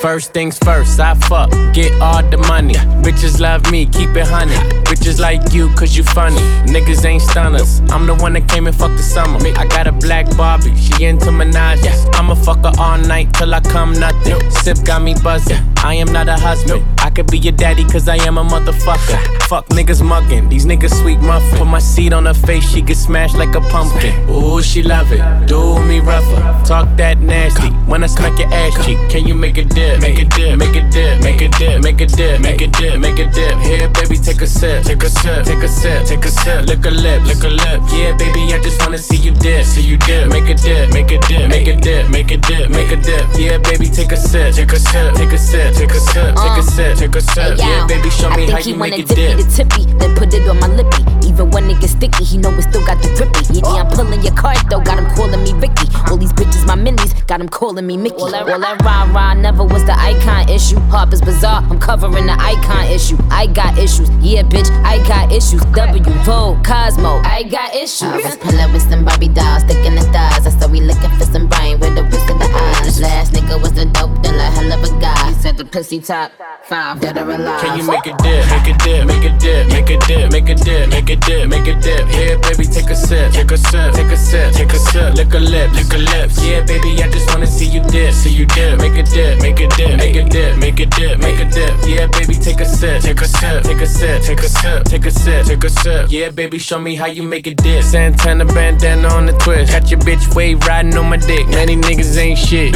First 0.00 0.32
things 0.32 0.56
first, 0.58 1.00
I 1.00 1.14
fuck, 1.14 1.50
get 1.74 1.90
all 2.00 2.22
the 2.22 2.36
money. 2.36 2.74
Bitches 3.02 3.40
love 3.40 3.68
me, 3.72 3.86
keep 3.86 4.10
it 4.10 4.28
honey. 4.28 4.54
Bitches 4.84 5.18
like 5.18 5.52
you, 5.52 5.68
cause 5.70 5.96
you 5.96 6.04
funny. 6.04 6.36
Niggas 6.72 7.04
ain't 7.04 7.22
stunners. 7.22 7.80
I'm 7.90 8.06
the 8.06 8.14
one 8.14 8.34
that 8.34 8.48
came 8.48 8.68
and 8.68 8.76
fucked 8.76 8.96
the 8.96 9.02
summer. 9.02 9.40
I 9.58 9.66
got 9.66 9.88
a 9.88 9.92
black 9.92 10.26
Barbie, 10.36 10.76
she 10.76 11.04
into 11.04 11.32
menages. 11.32 12.08
I'ma 12.14 12.34
fuck 12.36 12.58
her 12.58 12.72
all 12.78 12.98
night 12.98 13.34
till 13.34 13.52
I 13.52 13.60
come 13.60 13.92
nothing. 13.92 14.38
Sip 14.50 14.84
got 14.84 15.02
me 15.02 15.14
buzzing. 15.14 15.58
I 15.78 15.94
am 15.94 16.12
not 16.12 16.28
a 16.28 16.36
husband. 16.36 16.84
I 17.06 17.10
could 17.10 17.28
be 17.28 17.38
your 17.38 17.52
daddy, 17.52 17.84
cause 17.84 18.08
I 18.08 18.16
am 18.26 18.36
a 18.36 18.42
motherfucker. 18.42 19.40
Fuck 19.46 19.68
niggas 19.68 20.02
mugging, 20.02 20.48
these 20.48 20.66
niggas 20.66 20.92
sweet 21.00 21.20
muffin. 21.20 21.56
Put 21.56 21.68
my 21.68 21.78
seed 21.78 22.12
on 22.12 22.26
her 22.26 22.34
face, 22.34 22.68
she 22.68 22.82
get 22.82 22.96
smashed 22.96 23.36
like 23.36 23.54
a 23.54 23.60
pumpkin. 23.60 24.28
Ooh, 24.28 24.60
she 24.60 24.82
love 24.82 25.12
it. 25.12 25.22
Do 25.46 25.78
me 25.84 26.00
rougher. 26.00 26.42
Talk 26.66 26.88
that 26.96 27.20
nasty. 27.20 27.68
When 27.86 28.02
I 28.02 28.08
smack 28.08 28.36
your 28.40 28.52
ass 28.52 28.84
cheek, 28.84 28.98
can 29.08 29.24
you 29.24 29.36
make 29.36 29.56
a 29.56 29.64
dip? 29.64 30.00
Make 30.00 30.18
a 30.18 30.24
dip, 30.24 30.58
make 30.58 30.74
a 30.74 30.82
dip, 30.90 31.22
make 31.22 31.40
a 31.40 31.48
dip, 31.48 31.80
make 31.80 32.00
a 32.00 32.06
dip, 32.06 32.40
make 32.40 32.60
a 32.60 32.66
dip, 32.66 32.98
make 32.98 33.20
a 33.20 33.30
dip. 33.30 33.56
Here, 33.60 33.88
baby, 33.88 34.16
take 34.18 34.42
a 34.42 34.46
sip, 34.48 34.82
take 34.82 35.04
a 35.04 35.08
sip, 35.08 35.44
take 35.46 35.62
a 35.62 35.68
sip, 35.68 36.06
take 36.06 36.24
a 36.24 36.28
sip. 36.28 36.66
Lick 36.66 36.84
a 36.86 36.90
lip, 36.90 37.22
lick 37.22 37.44
a 37.44 37.48
lip. 37.48 37.82
Yeah, 37.94 38.16
baby, 38.16 38.52
I 38.52 38.60
just 38.60 38.82
wanna 38.82 38.98
see 38.98 39.16
you 39.16 39.30
dip, 39.30 39.64
see 39.64 39.82
you 39.82 39.96
dip. 39.96 40.26
Make 40.28 40.50
a 40.50 40.54
dip, 40.54 40.92
make 40.92 41.12
a 41.12 41.18
dip, 41.20 41.48
make 41.48 41.68
a 41.68 41.76
dip, 41.76 42.10
make 42.10 42.32
a 42.32 42.36
dip, 42.36 42.68
make 42.68 42.90
a 42.90 42.96
dip. 42.96 43.26
Yeah, 43.38 43.58
baby, 43.58 43.86
take 43.86 44.10
a 44.10 44.16
sip, 44.16 44.56
take 44.56 44.72
a 44.72 44.78
sip, 44.80 45.14
take 45.14 45.30
a 45.30 45.38
sip, 45.38 45.72
take 45.72 45.92
a 45.92 46.00
sip, 46.00 46.34
take 46.34 46.58
a 46.58 46.62
sip, 46.64 46.95
take 46.96 47.14
a 47.14 47.20
sip. 47.20 47.58
Yeah, 47.58 47.86
baby, 47.86 48.10
show 48.10 48.30
me 48.30 48.48
I 48.48 48.50
how 48.50 48.56
think 48.56 48.64
he 48.64 48.70
you 48.72 48.78
wanna 48.78 48.90
make 48.96 49.00
it 49.00 49.08
dip 49.08 49.36
me 49.36 49.42
the 49.42 49.50
tippy, 49.50 49.84
then 50.00 50.16
put 50.16 50.32
it 50.32 50.48
on 50.48 50.58
my 50.58 50.68
lippy. 50.68 51.04
Even 51.28 51.50
when 51.50 51.70
it 51.70 51.80
gets 51.80 51.92
sticky, 51.92 52.24
he 52.24 52.38
know 52.38 52.50
it 52.56 52.62
still 52.62 52.84
got 52.84 53.00
the 53.02 53.08
grippy. 53.14 53.44
Yeah, 53.52 53.62
yeah, 53.64 53.82
I'm 53.84 53.90
pulling 53.92 54.22
your 54.22 54.34
card 54.34 54.58
though, 54.70 54.80
got 54.80 54.98
him 54.98 55.08
calling 55.14 55.42
me 55.44 55.52
Ricky. 55.54 55.88
All 56.08 56.16
these 56.16 56.32
bitches, 56.32 56.66
my 56.66 56.76
minis, 56.76 57.12
got 57.26 57.40
him 57.40 57.48
calling 57.48 57.86
me 57.86 57.96
Mickey. 57.96 58.16
All 58.16 58.30
that, 58.30 58.48
all 58.48 58.60
that 58.60 58.82
rah 58.82 59.04
rah 59.12 59.34
never 59.34 59.64
was 59.64 59.84
the 59.84 59.92
icon 59.92 60.48
issue. 60.48 60.80
Harper's 60.88 61.20
Bazaar, 61.20 61.62
I'm 61.68 61.78
covering 61.78 62.26
the 62.26 62.36
icon 62.40 62.86
issue. 62.86 63.18
I 63.30 63.46
got 63.46 63.76
issues, 63.78 64.08
yeah, 64.20 64.42
bitch, 64.42 64.70
I 64.84 64.98
got 65.06 65.32
issues. 65.32 65.62
W, 65.76 66.02
Vogue, 66.24 66.64
Cosmo, 66.64 67.20
I 67.24 67.42
got 67.44 67.74
issues. 67.74 68.02
I 68.02 68.16
was 68.16 68.36
pulling 68.36 68.72
with 68.72 68.82
some 68.88 69.04
Barbie 69.04 69.28
dolls, 69.28 69.62
sticking 69.62 69.94
the 69.94 70.02
thighs. 70.12 70.46
I 70.46 70.50
saw 70.50 70.68
we 70.68 70.80
looking 70.80 71.10
for 71.18 71.24
some 71.24 71.48
brain 71.48 71.78
with 71.80 71.94
the 71.94 72.04
whisk 72.04 72.30
of 72.30 72.38
the 72.38 72.48
eyes. 72.48 72.75
Last 72.86 73.32
nigga 73.32 73.60
was 73.60 73.76
a 73.76 73.84
dope 73.84 74.22
dealer, 74.22 74.38
hell 74.38 74.72
of 74.72 74.82
a 74.82 75.00
guy. 75.00 75.28
He 75.28 75.34
said 75.34 75.58
the 75.58 75.64
pussy 75.66 76.00
top 76.00 76.32
five, 76.64 77.02
or 77.02 77.08
alive. 77.08 77.60
Can 77.60 77.78
you 77.78 77.84
make 77.84 78.06
a 78.06 78.16
dip, 78.22 78.48
make 78.48 78.66
a 78.66 78.78
dip, 78.78 79.06
make 79.06 79.24
a 79.24 79.36
dip, 79.36 79.68
make 79.68 79.90
a 79.90 79.98
dip, 79.98 80.32
make 80.32 80.48
a 80.48 80.54
dip, 80.54 80.88
make 80.88 81.10
a 81.10 81.16
dip, 81.16 81.48
make 81.48 81.66
a 81.66 81.74
dip? 81.74 82.08
Here, 82.08 82.38
baby, 82.38 82.64
take 82.64 82.88
a 82.88 82.96
sip, 82.96 83.32
take 83.32 83.50
a 83.50 83.58
sip, 83.58 83.92
take 83.92 84.06
a 84.06 84.16
sip, 84.16 84.54
take 84.54 84.72
a 84.72 84.78
sip. 84.78 85.14
Lick 85.14 85.34
a 85.34 85.38
lip, 85.38 85.72
lick 85.72 85.92
a 85.92 85.98
lips. 85.98 86.42
Yeah, 86.42 86.64
baby, 86.64 87.02
I 87.02 87.10
just 87.10 87.28
wanna 87.28 87.46
see 87.46 87.66
you 87.66 87.82
dip, 87.90 88.14
see 88.14 88.30
you 88.30 88.46
dip. 88.46 88.78
Make 88.78 88.96
a 88.96 89.02
dip, 89.02 89.42
make 89.42 89.60
a 89.60 89.66
dip, 89.66 89.98
make 89.98 90.16
a 90.16 90.24
dip, 90.24 90.56
make 90.56 90.80
a 90.80 90.86
dip, 90.86 91.18
make 91.18 91.40
a 91.40 91.50
dip. 91.50 91.74
Yeah, 91.84 92.06
baby, 92.06 92.34
take 92.34 92.60
a 92.60 92.64
sip, 92.64 93.02
take 93.02 93.20
a 93.20 93.26
sip, 93.26 93.64
take 93.64 93.80
a 93.82 93.86
sip, 93.86 94.22
take 94.22 94.40
a 94.40 94.48
sip, 94.48 94.84
take 94.84 95.04
a 95.04 95.10
sip, 95.10 95.44
take 95.44 95.64
a 95.64 95.70
sip. 95.70 96.06
Yeah, 96.08 96.30
baby, 96.30 96.58
show 96.58 96.78
me 96.78 96.94
how 96.94 97.06
you 97.06 97.24
make 97.24 97.46
a 97.46 97.54
dip. 97.54 97.82
Santana 97.84 98.46
bandana 98.46 99.08
on 99.08 99.26
the 99.26 99.32
twist, 99.32 99.72
got 99.72 99.90
your 99.90 100.00
bitch 100.00 100.34
wave 100.34 100.64
riding 100.66 100.96
on 100.96 101.10
my 101.10 101.18
dick. 101.18 101.48
Many 101.48 101.76
niggas 101.76 102.16
ain't 102.16 102.38
shit. 102.38 102.75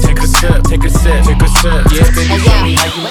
take 0.00 0.18
a 0.18 0.26
sip, 0.26 0.62
take 0.64 0.84
a 0.84 0.90
sip, 0.90 1.24
take 1.24 1.42
a 1.42 1.48
sip. 1.48 1.84
Yeah, 1.92 2.10
baby, 2.14 2.36
show 2.42 2.62
me 2.64 2.74
how 2.74 2.86
you. 2.86 3.08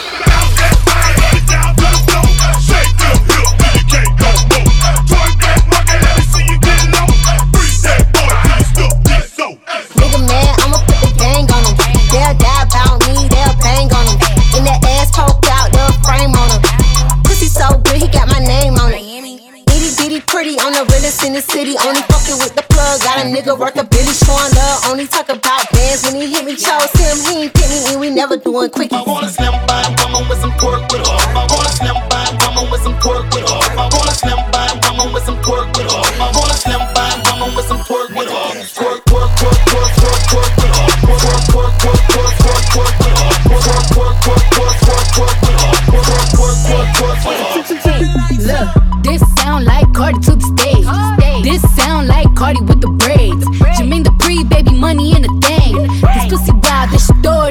Nigga 9.95 10.19
mad, 10.27 10.59
I'ma 10.61 10.77
put 10.85 10.97
the 11.01 11.09
gang 11.17 11.47
on 11.51 11.63
him. 11.65 11.75
They'll 12.11 12.35
die 12.37 12.63
about 12.63 12.99
me, 13.07 13.27
they'll 13.29 13.55
bang 13.61 13.89
on 13.93 14.05
him. 14.05 14.19
In 14.57 14.63
the 14.63 14.75
ass 14.99 15.09
poked 15.11 15.47
out, 15.49 15.71
little 15.73 15.95
frame 16.03 16.33
on 16.35 16.49
him. 16.53 16.61
Pussy 17.23 17.47
so 17.47 17.77
good, 17.83 17.97
he 18.01 18.07
got 18.07 18.27
my 18.27 18.39
name 18.39 18.75
on 18.75 18.93
it. 18.93 19.01
Itty 19.73 19.89
bitty 19.97 20.21
pretty 20.21 20.59
on 20.59 20.73
the 20.73 20.85
realest 20.91 21.23
in 21.23 21.33
the 21.33 21.41
city. 21.41 21.75
Only 21.85 22.01
fucking 22.01 22.37
with 22.39 22.55
the 22.55 22.63
plug. 22.69 23.01
Got 23.01 23.25
a 23.25 23.27
nigga 23.27 23.57
worth 23.57 23.77
a 23.77 23.83
billy 23.83 24.13
showing 24.13 24.53
love. 24.55 24.85
Only 24.85 25.07
talk 25.07 25.29
about 25.29 25.74
bands 25.95 26.11
when 26.11 26.21
he 26.21 26.33
hit 26.33 26.45
me. 26.45 26.55
Chose 26.55 26.91
him, 26.93 27.17
he 27.25 27.43
ain't 27.43 27.53
pick 27.53 27.69
me, 27.69 27.85
and 27.87 27.99
we 27.99 28.09
never 28.09 28.37
doing 28.37 28.69
quickies. 28.69 28.97
I 28.97 29.03
wanna 29.03 29.29
slim 29.29 29.53
by 29.67 29.83
woman 30.03 30.27
with 30.29 30.39
some 30.39 30.51
twerk 30.53 30.91
with 30.91 31.05
her. 31.07 31.17
I 31.35 31.47
wanna 31.49 31.69
slim 31.69 31.95
by 32.09 32.25
woman 32.41 32.71
with 32.71 32.81
some 32.81 32.95
twerk 32.99 33.25
with 33.33 33.49
her. 33.49 33.59
I 33.77 33.89
wanna 33.91 34.11
slim 34.11 34.39
by 34.51 34.67
woman 34.83 35.13
with 35.13 35.25
some 35.25 35.37
twerk 35.41 35.67
with 35.77 35.91
her. 35.91 36.03
I 36.21 36.31
wanna 36.35 36.53
slim 36.53 36.81
by 36.95 37.09
woman 37.25 37.55
with 37.55 37.67
some 37.67 37.79
twerk 37.79 38.09
with 38.15 38.29
her. 38.29 38.35
Twerk, 38.75 39.03
twerk, 39.05 39.31
twerk, 39.39 39.59
twerk, 39.69 39.91
twerk, 39.99 40.21
twerk 40.31 40.51
with 40.59 40.75
her. 40.75 40.87
Twerk, 41.15 41.43
twerk, 41.51 41.73
twerk, 41.81 42.01
twerk, 42.11 42.33
twerk, 42.43 42.63
twerk 42.73 42.95
with 43.01 43.15
her. 43.15 43.31
Twerk, 43.55 43.85
twerk, 43.95 44.15
twerk, 44.25 44.43
twerk, 44.55 44.77
twerk, 44.85 45.07
twerk 45.15 45.35
with 45.41 45.59
her. 45.61 45.73
Twerk, 45.85 46.27
twerk, 46.35 46.59
twerk, 46.65 46.83
twerk 46.83 46.99
with 46.99 46.99
her. 47.05 47.55
Look, 48.45 49.03
this 49.03 49.21
sound 49.35 49.65
like 49.65 49.87
Cardi 49.93 50.19
to 50.19 50.35
the 50.35 50.45
stage. 50.53 50.85
This 51.43 51.61
sound 51.75 52.07
like 52.07 52.33
Cardi 52.35 52.61
with 52.61 52.81
the 52.81 52.89
braids. 52.89 53.14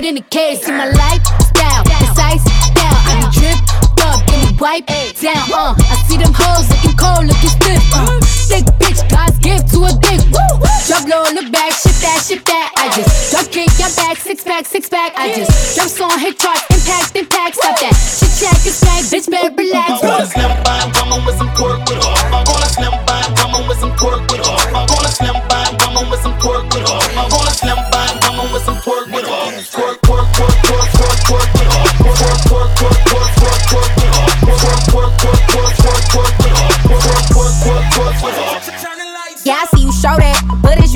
This 0.04 0.10
shit 0.10 0.10
throw 0.10 0.10
it 0.10 0.10
in 0.10 0.14
the 0.14 0.22
case. 0.30 0.64
See 0.64 0.72
my 0.72 0.88
lifestyle, 0.90 1.84
precise 1.84 2.42
style. 2.44 3.00
I 3.08 3.12
be 3.20 3.26
dripped 3.32 3.68
up, 4.04 4.20
give 4.26 4.40
me 4.40 4.56
wipe 4.60 4.86
down. 5.20 5.48
Uh, 5.52 5.74
I 5.78 5.96
see 6.06 6.16
them 6.16 6.32
hoes 6.34 6.68
looking 6.68 6.96
cold, 6.96 7.24
looking 7.26 7.52
stiff. 7.52 7.82
Uh, 7.92 8.20
thick 8.48 8.64
bitch, 8.80 9.00
God's 9.08 9.38
gift 9.38 9.72
to 9.72 9.84
a 9.84 9.92
dick. 10.00 10.20
Woo! 10.28 10.60
Drop 10.86 11.08
low 11.08 11.24
in 11.28 11.36
the 11.36 11.48
back, 11.50 11.72
shit 11.72 11.96
that, 12.04 12.20
shit 12.26 12.44
that. 12.44 12.72
I 12.76 12.88
just 12.92 13.32
drop 13.32 13.46
kick, 13.50 13.70
your 13.78 13.92
back, 13.96 14.16
six 14.18 14.44
pack, 14.44 14.66
six 14.66 14.88
pack. 14.88 15.12
I 15.16 15.34
just 15.34 15.76
drop 15.76 15.88
song, 15.88 16.18
hit 16.18 16.38
charts, 16.38 16.64
impact, 16.70 17.16
impact. 17.16 17.56
Stop 17.56 17.80
that. 17.80 17.94
Shit 17.96 18.32
check, 18.40 18.58
it's 18.64 18.80
back, 18.80 19.02
bitch, 19.08 19.30
better 19.30 19.54
relax. 19.54 20.32
Slim 20.32 20.52
by 20.64 20.84
woman 21.00 21.24
with 21.24 21.36
some 21.36 21.48
twerk 21.56 21.80
with 21.88 22.13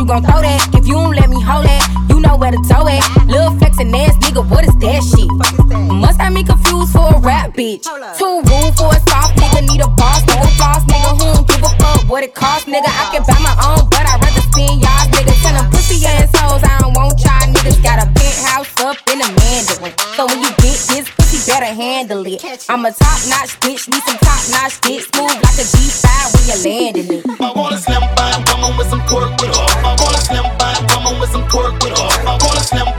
gon' 0.09 0.25
throw 0.25 0.41
that? 0.41 0.73
If 0.73 0.89
you 0.89 0.97
don't 0.97 1.13
let 1.13 1.29
me 1.29 1.37
hold 1.45 1.69
it, 1.69 1.85
you 2.09 2.19
know 2.25 2.35
where 2.41 2.51
to 2.51 2.61
tow 2.65 2.89
it. 2.89 3.05
Lil' 3.29 3.53
flexin' 3.61 3.93
ass 3.93 4.17
nigga, 4.25 4.41
what 4.49 4.65
is 4.65 4.73
that 4.81 5.05
shit? 5.05 5.29
Must 5.69 6.19
have 6.19 6.33
me 6.33 6.43
confused 6.43 6.97
for 6.97 7.13
a 7.13 7.19
rap 7.21 7.53
bitch. 7.53 7.85
Too 8.17 8.41
rude 8.41 8.73
for 8.81 8.89
a 8.89 9.01
soft 9.05 9.37
nigga, 9.37 9.69
need 9.69 9.85
a 9.85 9.89
boss 10.01 10.25
nigga, 10.25 10.49
floss 10.57 10.83
nigga. 10.89 11.13
Who 11.13 11.25
don't 11.37 11.47
give 11.47 11.61
a 11.61 11.71
fuck 11.77 12.09
what 12.09 12.25
it 12.25 12.35
cost, 12.35 12.67
nigga? 12.67 12.89
I 12.89 13.13
can 13.13 13.23
buy 13.29 13.37
my 13.45 13.53
own, 13.69 13.85
but 13.93 14.09
I'd 14.09 14.17
rather 14.25 14.41
spend 14.49 14.81
y'all 14.81 15.05
niggas. 15.13 15.39
Tell 15.45 15.53
them 15.53 15.69
pussy 15.71 16.01
assholes, 16.09 16.65
I 16.65 16.81
don't 16.81 16.97
want 16.97 17.21
y'all 17.21 17.45
niggas. 17.53 17.77
Got 17.85 18.01
a 18.01 18.09
penthouse 18.09 18.73
up 18.81 18.97
in 19.13 19.21
a 19.21 19.29
Mandarin. 19.29 19.93
So 20.17 20.25
when 20.25 20.41
you 20.41 20.49
get 20.65 20.81
this 20.89 21.05
better 21.49 21.73
handle 21.73 22.27
it. 22.27 22.45
I'm 22.69 22.85
a 22.85 22.93
top 22.93 23.19
notch 23.33 23.57
bitch, 23.65 23.89
need 23.89 24.03
some 24.05 24.19
top 24.19 24.43
notch 24.53 24.81
dick. 24.83 25.01
Smooth 25.09 25.41
like 25.41 25.57
a 25.57 25.67
G5 25.73 26.07
when 26.35 26.45
you 26.49 26.57
landing 26.65 27.09
it. 27.19 27.41
I 27.41 27.53
wanna 27.57 27.79
slim 27.79 28.05
by 28.15 28.31
woman 28.53 28.77
with 28.77 28.89
some 28.91 29.01
twerk 29.09 29.33
with 29.41 29.57
her. 29.57 29.69
I 29.89 29.97
wanna 29.99 30.21
slim 30.29 30.47
by 30.61 30.73
woman 30.93 31.21
with 31.21 31.31
some 31.31 31.45
twerk 31.49 31.73
with 31.83 31.97
her. 31.97 32.11
I 32.29 32.39
wanna 32.45 32.61
slim 32.61 32.98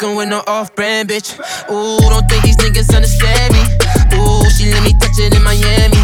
fucking 0.00 0.16
with 0.16 0.28
no 0.28 0.42
off-brand 0.46 1.08
bitch. 1.08 1.36
Ooh, 1.70 2.00
don't 2.00 2.28
think 2.28 2.44
these 2.44 2.56
niggas 2.56 2.94
understand 2.94 3.52
me. 3.52 3.60
Ooh, 4.16 4.48
she 4.50 4.72
let 4.72 4.82
me 4.82 4.92
touch 4.98 5.18
it 5.18 5.34
in 5.34 5.42
Miami. 5.42 6.00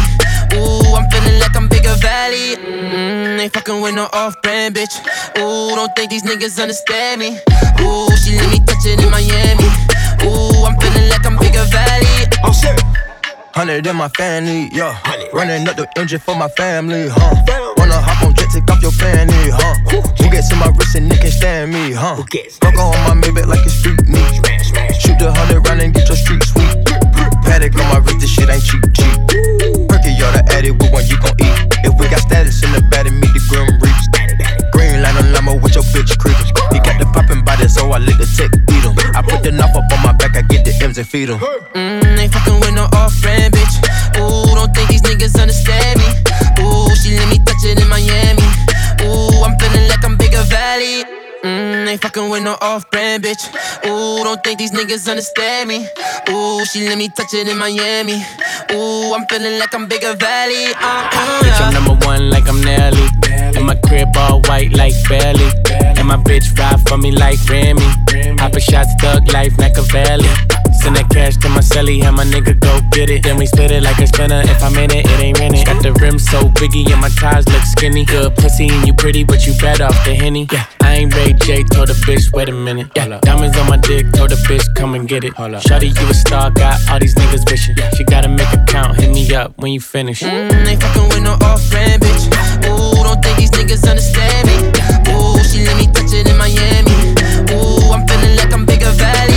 Ooh, 0.53 0.95
I'm 0.95 1.09
feeling 1.09 1.39
like 1.39 1.55
I'm 1.55 1.67
bigger 1.67 1.95
valley. 1.95 2.55
Mm, 2.57 3.39
ain't 3.39 3.53
fucking 3.53 3.81
with 3.81 3.95
no 3.95 4.07
off-brand 4.13 4.75
bitch. 4.75 5.01
Ooh, 5.37 5.75
don't 5.75 5.95
think 5.95 6.11
these 6.11 6.23
niggas 6.23 6.61
understand 6.61 7.21
me. 7.21 7.39
Ooh, 7.81 8.09
she 8.17 8.37
let 8.37 8.49
me 8.51 8.59
touch 8.65 8.85
it 8.85 9.01
in 9.01 9.09
Miami. 9.09 9.67
Ooh, 10.25 10.65
I'm 10.65 10.77
feeling 10.79 11.09
like 11.09 11.25
I'm 11.25 11.37
bigger 11.37 11.65
valley. 11.65 12.27
Oh 12.43 12.53
shit. 12.53 12.79
Hundred 13.55 13.87
in 13.87 13.95
my 13.95 14.09
family, 14.09 14.69
yeah. 14.71 14.93
Running 15.33 15.67
up 15.67 15.75
the 15.75 15.87
engine 15.97 16.19
for 16.19 16.35
my 16.35 16.49
family, 16.49 17.07
huh? 17.09 17.73
Wanna 17.77 17.99
hop 17.99 18.23
on 18.23 18.33
take 18.59 18.71
off 18.71 18.81
your 18.81 18.91
fanny, 18.91 19.49
huh? 19.53 19.75
Who 20.17 20.29
gets 20.29 20.51
in 20.51 20.57
my 20.57 20.69
wrist 20.73 20.95
and 20.95 21.09
they 21.11 21.17
can 21.17 21.31
stand 21.31 21.71
me, 21.71 21.91
huh? 21.91 22.15
Fuck 22.17 22.77
on 22.77 22.97
my 23.05 23.13
Maybach 23.21 23.45
like 23.45 23.65
it's 23.65 23.75
street 23.75 24.01
meat. 24.07 24.33
Shoot 24.97 25.19
the 25.19 25.31
hundred 25.31 25.67
round 25.67 25.81
and 25.81 25.93
get 25.93 26.07
your 26.07 26.17
street 26.17 26.43
sweet. 26.43 26.73
Patek 27.45 27.77
on 27.77 27.87
my 27.93 27.99
wrist, 28.01 28.19
this 28.19 28.29
shit 28.29 28.49
ain't 28.49 28.63
cheap, 28.63 28.81
cheap. 28.97 29.17
Perky, 29.89 30.11
y'all 30.17 30.33
the 30.33 30.41
addict, 30.49 30.81
what 30.81 30.91
one 30.91 31.05
you 31.05 31.17
gon' 31.21 31.37
eat? 31.37 31.57
If 31.85 31.93
we 31.99 32.09
got 32.09 32.21
status 32.25 32.63
in 32.63 32.71
the 32.73 32.81
bed 32.89 33.05
and 33.07 33.19
meet 33.19 33.33
the 33.33 33.41
grim 33.49 33.69
reaps. 33.77 34.05
Green 34.73 35.01
line 35.01 35.17
on 35.17 35.31
limo 35.33 35.61
with 35.61 35.75
your 35.75 35.85
bitch 35.93 36.17
creepin'. 36.17 36.45
He 36.73 36.79
got 36.81 36.97
the 36.97 37.05
poppin' 37.13 37.43
body, 37.45 37.67
so 37.67 37.91
I 37.91 37.99
let 37.99 38.17
the 38.17 38.25
tech 38.25 38.51
beat 38.65 38.83
him. 38.83 38.97
I 39.13 39.21
put 39.21 39.43
the 39.43 39.51
knife 39.51 39.75
up 39.75 39.85
on 39.93 40.01
my 40.01 40.13
back, 40.13 40.35
I 40.35 40.41
get 40.41 40.65
the 40.65 40.73
M's 40.81 40.97
and 40.97 41.07
feed 41.07 41.29
him. 41.29 41.39
Mm, 41.39 42.06
fucking 52.17 52.31
with 52.31 52.43
no 52.43 52.57
off-brand 52.61 53.23
bitch. 53.23 53.47
Ooh, 53.85 54.23
don't 54.23 54.43
think 54.43 54.59
these 54.59 54.71
niggas 54.71 55.09
understand 55.09 55.69
me. 55.69 55.87
Ooh, 56.29 56.65
she 56.65 56.87
let 56.87 56.97
me 56.97 57.09
touch 57.09 57.33
it 57.33 57.47
in 57.47 57.57
Miami. 57.57 58.23
Ooh, 58.71 59.13
I'm 59.13 59.25
feeling 59.27 59.59
like 59.59 59.73
I'm 59.73 59.87
bigger 59.87 60.15
valley. 60.15 60.73
Uh, 60.75 61.09
uh, 61.13 61.41
Bitch, 61.43 61.61
I'm 61.61 61.73
number 61.73 62.05
one 62.05 62.29
like 62.29 62.47
I'm 62.47 62.61
Nelly. 62.61 63.07
And 63.55 63.65
my 63.65 63.75
crib 63.75 64.09
all 64.17 64.41
white 64.43 64.73
like 64.73 64.93
Belly. 65.07 65.49
And 65.97 66.07
my 66.07 66.17
bitch 66.17 66.57
ride 66.57 66.81
for 66.87 66.97
me 66.97 67.11
like 67.11 67.39
Remy. 67.49 67.81
Poppin' 68.37 68.61
shots, 68.61 68.93
thug 69.01 69.31
life, 69.31 69.57
Machiavelli. 69.57 70.56
Send 70.87 70.95
that 70.95 71.09
cash 71.09 71.35
to 71.43 71.49
my 71.49 71.59
celly, 71.59 72.01
have 72.01 72.13
my 72.15 72.23
nigga 72.23 72.57
go 72.61 72.79
get 72.95 73.09
it. 73.09 73.23
Then 73.23 73.35
we 73.35 73.45
split 73.45 73.71
it 73.71 73.83
like 73.83 73.99
a 73.99 74.07
spinner. 74.07 74.39
If 74.45 74.63
I'm 74.63 74.71
in 74.79 74.87
it, 74.95 75.03
it 75.03 75.19
ain't 75.19 75.37
rented. 75.37 75.65
Got 75.65 75.83
the 75.83 75.91
rim 75.99 76.17
so 76.17 76.47
biggie 76.55 76.89
and 76.89 77.01
my 77.01 77.09
ties 77.09 77.45
look 77.49 77.61
skinny. 77.63 78.05
Good 78.05 78.37
pussy 78.37 78.69
and 78.69 78.87
you 78.87 78.93
pretty, 78.93 79.25
but 79.25 79.45
you 79.45 79.51
bad 79.59 79.81
off 79.81 79.99
the 80.05 80.15
henny. 80.15 80.47
Yeah, 80.49 80.63
I 80.79 81.03
ain't 81.03 81.13
Ray 81.13 81.33
J. 81.33 81.65
Told 81.65 81.89
the 81.89 81.93
bitch, 82.07 82.31
wait 82.31 82.47
a 82.47 82.53
minute. 82.53 82.87
Yeah, 82.95 83.19
diamonds 83.19 83.57
on 83.57 83.67
my 83.67 83.75
dick. 83.75 84.13
Told 84.13 84.29
the 84.29 84.39
bitch, 84.47 84.63
come 84.75 84.95
and 84.95 85.09
get 85.09 85.25
it. 85.25 85.33
Shawty, 85.67 85.91
you 85.91 86.07
a 86.07 86.13
star. 86.13 86.51
Got 86.51 86.79
all 86.89 86.99
these 86.99 87.15
niggas 87.15 87.43
wishing. 87.51 87.75
She 87.97 88.05
gotta 88.05 88.29
make 88.29 88.47
a 88.55 88.63
count. 88.69 88.95
Hit 88.95 89.11
me 89.11 89.27
up 89.35 89.57
when 89.57 89.73
you 89.73 89.81
finish. 89.81 90.23
Mm, 90.23 90.67
ain't 90.67 90.81
fucking 90.81 91.09
with 91.09 91.21
no 91.21 91.33
off 91.43 91.69
brand 91.69 92.01
bitch. 92.01 92.31
Ooh, 92.63 93.03
don't 93.03 93.21
think 93.21 93.35
these 93.39 93.51
niggas 93.51 93.83
understand 93.83 94.47
me. 94.47 94.55
Ooh, 95.11 95.35
she 95.43 95.67
let 95.67 95.75
me 95.75 95.91
touch 95.91 96.15
it 96.15 96.31
in 96.31 96.37
Miami. 96.39 96.95
Ooh, 97.51 97.91
I'm 97.91 98.07
feeling 98.07 98.37
like 98.37 98.53
I'm 98.53 98.65
bigger 98.65 98.91
valley. 98.95 99.36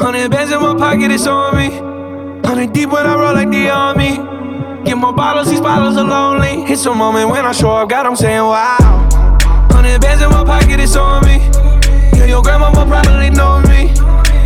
Hundred 0.00 0.30
bands 0.30 0.52
in 0.52 0.60
my 0.60 0.74
pocket, 0.76 1.10
it's 1.10 1.26
on 1.26 1.56
me. 1.56 1.70
Hundred 2.46 2.72
deep 2.72 2.90
when 2.90 3.06
I 3.06 3.14
roll 3.16 3.34
like 3.34 3.50
the 3.50 3.68
army. 3.68 4.16
Get 4.84 4.96
more 4.96 5.12
bottles, 5.12 5.50
these 5.50 5.60
bottles 5.60 5.96
are 5.96 6.04
lonely. 6.04 6.62
It's 6.72 6.86
a 6.86 6.94
moment 6.94 7.30
when 7.30 7.44
I 7.44 7.52
show 7.52 7.70
up, 7.70 7.88
God, 7.88 8.06
I'm 8.06 8.16
saying 8.16 8.40
wow. 8.40 8.76
Hundred 9.70 10.00
bands 10.00 10.22
in 10.22 10.30
my 10.30 10.44
pocket, 10.44 10.80
it's 10.80 10.96
on 10.96 11.24
me. 11.26 11.38
Yeah, 12.16 12.26
your 12.26 12.42
grandma 12.42 12.70
will 12.70 12.86
probably 12.86 13.30
know 13.30 13.60
me. 13.62 13.92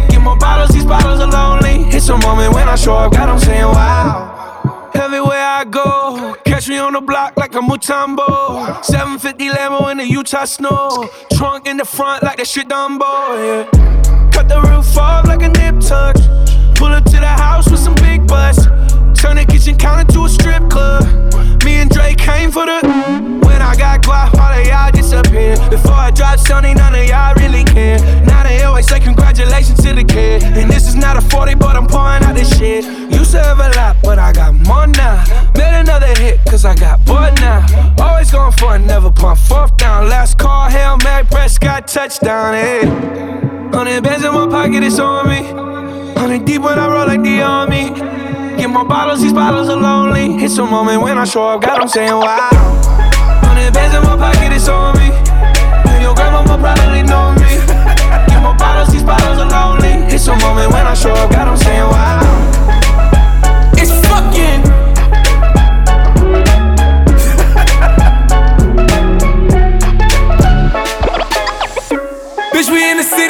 Get 0.09 0.21
more 0.23 0.37
bottles, 0.37 0.71
these 0.71 0.87
bottles 0.87 1.21
are 1.21 1.31
lonely. 1.31 1.85
It's 1.95 2.09
a 2.09 2.17
moment 2.17 2.55
when 2.55 2.69
I 2.69 2.75
show 2.75 2.97
up, 2.97 3.13
God, 3.13 3.29
I'm 3.29 3.39
saying 3.39 3.63
wow. 3.63 4.91
Everywhere 4.95 5.45
I 5.45 5.65
go, 5.65 6.35
catch 6.45 6.69
me 6.69 6.79
on 6.79 6.95
the 6.95 7.01
block 7.01 7.37
like 7.37 7.55
a 7.55 7.61
Mutombo. 7.61 8.83
750 8.85 9.49
Lambo 9.51 9.91
in 9.93 9.99
the 9.99 10.07
Utah 10.07 10.47
snow. 10.47 11.11
Trunk 11.35 11.67
in 11.67 11.77
the 11.77 11.85
front 11.85 12.23
like 12.23 12.39
that 12.39 12.47
shit 12.47 12.69
Dumbo, 12.69 13.05
yeah. 13.37 14.31
Cut 14.33 14.49
the 14.49 14.61
cause 36.63 36.77
I 36.77 36.81
got 36.81 37.05
bored 37.05 37.35
now. 37.41 37.67
Always 37.99 38.31
going 38.31 38.53
for 38.53 38.77
it, 38.77 38.81
never 38.81 39.11
pump 39.11 39.39
fourth 39.39 39.77
down. 39.77 40.09
Last 40.09 40.39
call, 40.39 40.69
Hail 40.71 40.97
Mary, 40.99 41.25
Prescott, 41.25 41.89
touchdown, 41.89 42.55
hey. 42.55 42.87
Hundred 43.77 44.03
bands 44.05 44.25
in 44.25 44.33
my 44.33 44.47
pocket, 44.47 44.83
it's 44.83 44.99
on 44.99 45.29
me. 45.29 45.43
Hundred 46.15 46.45
deep 46.45 46.63
when 46.63 46.79
I 46.79 46.87
roll 46.89 47.07
like 47.07 47.23
the 47.23 47.43
army. 47.43 47.91
Get 48.57 48.69
my 48.69 48.85
bottles, 48.85 49.23
these 49.23 49.33
bottles 49.33 49.69
are 49.69 49.77
lonely. 49.77 50.45
It's 50.45 50.59
a 50.59 50.65
moment 50.65 51.03
when 51.03 51.19
I 51.19 51.25
show 51.25 51.49
up, 51.49 51.63
God, 51.63 51.81
I'm 51.81 51.89
saying 51.89 52.13
wow. 52.13 52.51
Hundred 53.43 53.73
bands 53.75 53.97
in 53.97 54.03
my 54.03 54.17
pocket, 54.17 54.53
it's 54.53 54.69
on 54.69 54.97
me. 54.99 55.11
And 55.91 56.03
your 56.03 56.15
grandma 56.15 56.43
will 56.43 56.59
probably 56.59 57.03
know 57.03 57.35
me. 57.43 57.59
Get 58.29 58.41
more 58.41 58.55
bottles, 58.55 58.93
these 58.93 59.03
bottles 59.05 59.39
are 59.39 59.51
lonely. 59.51 60.15
It's 60.15 60.27
a 60.29 60.37
moment 60.37 60.71
when 60.73 60.87
I 60.87 60.95
show 60.95 61.11
up, 61.11 61.31
God, 61.31 61.49
I'm 61.49 61.57
saying 61.57 61.83
wow. 61.83 62.32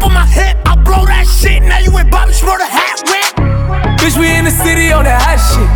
up 0.00 0.06
on 0.06 0.12
my 0.12 0.26
hip. 0.26 0.56
I 0.64 0.74
blow 0.76 1.04
that 1.04 1.26
shit, 1.28 1.62
now 1.62 1.78
you 1.78 1.92
with 1.92 2.10
Bobby 2.10 2.32
Shmurda 2.32 2.64
hat 2.64 3.04
whip. 3.04 4.00
Bitch, 4.00 4.16
we 4.16 4.32
in 4.32 4.44
the 4.44 4.50
city 4.50 4.92
on 4.92 5.04
that 5.04 5.20
hot 5.20 5.40
shit. 5.40 5.68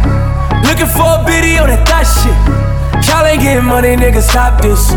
Looking 0.65 0.89
for 0.89 1.05
a 1.05 1.25
biddy 1.25 1.61
on 1.61 1.69
that 1.69 1.85
thot 1.85 2.09
shit. 2.09 2.37
Y'all 3.05 3.25
ain't 3.27 3.43
getting 3.43 3.65
money, 3.65 3.97
nigga, 3.97 4.23
stop 4.23 4.61
this. 4.63 4.93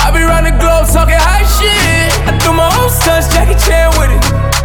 I 0.00 0.08
be 0.10 0.24
round 0.24 0.46
the 0.48 0.56
globe 0.56 0.88
talking 0.88 1.20
high 1.20 1.44
shit. 1.60 2.12
I 2.24 2.32
threw 2.40 2.56
my 2.56 2.68
own 2.80 2.90
stunts, 2.90 3.28
Jackie 3.28 3.58
Chan 3.60 3.92
with 4.00 4.10
it. 4.10 4.22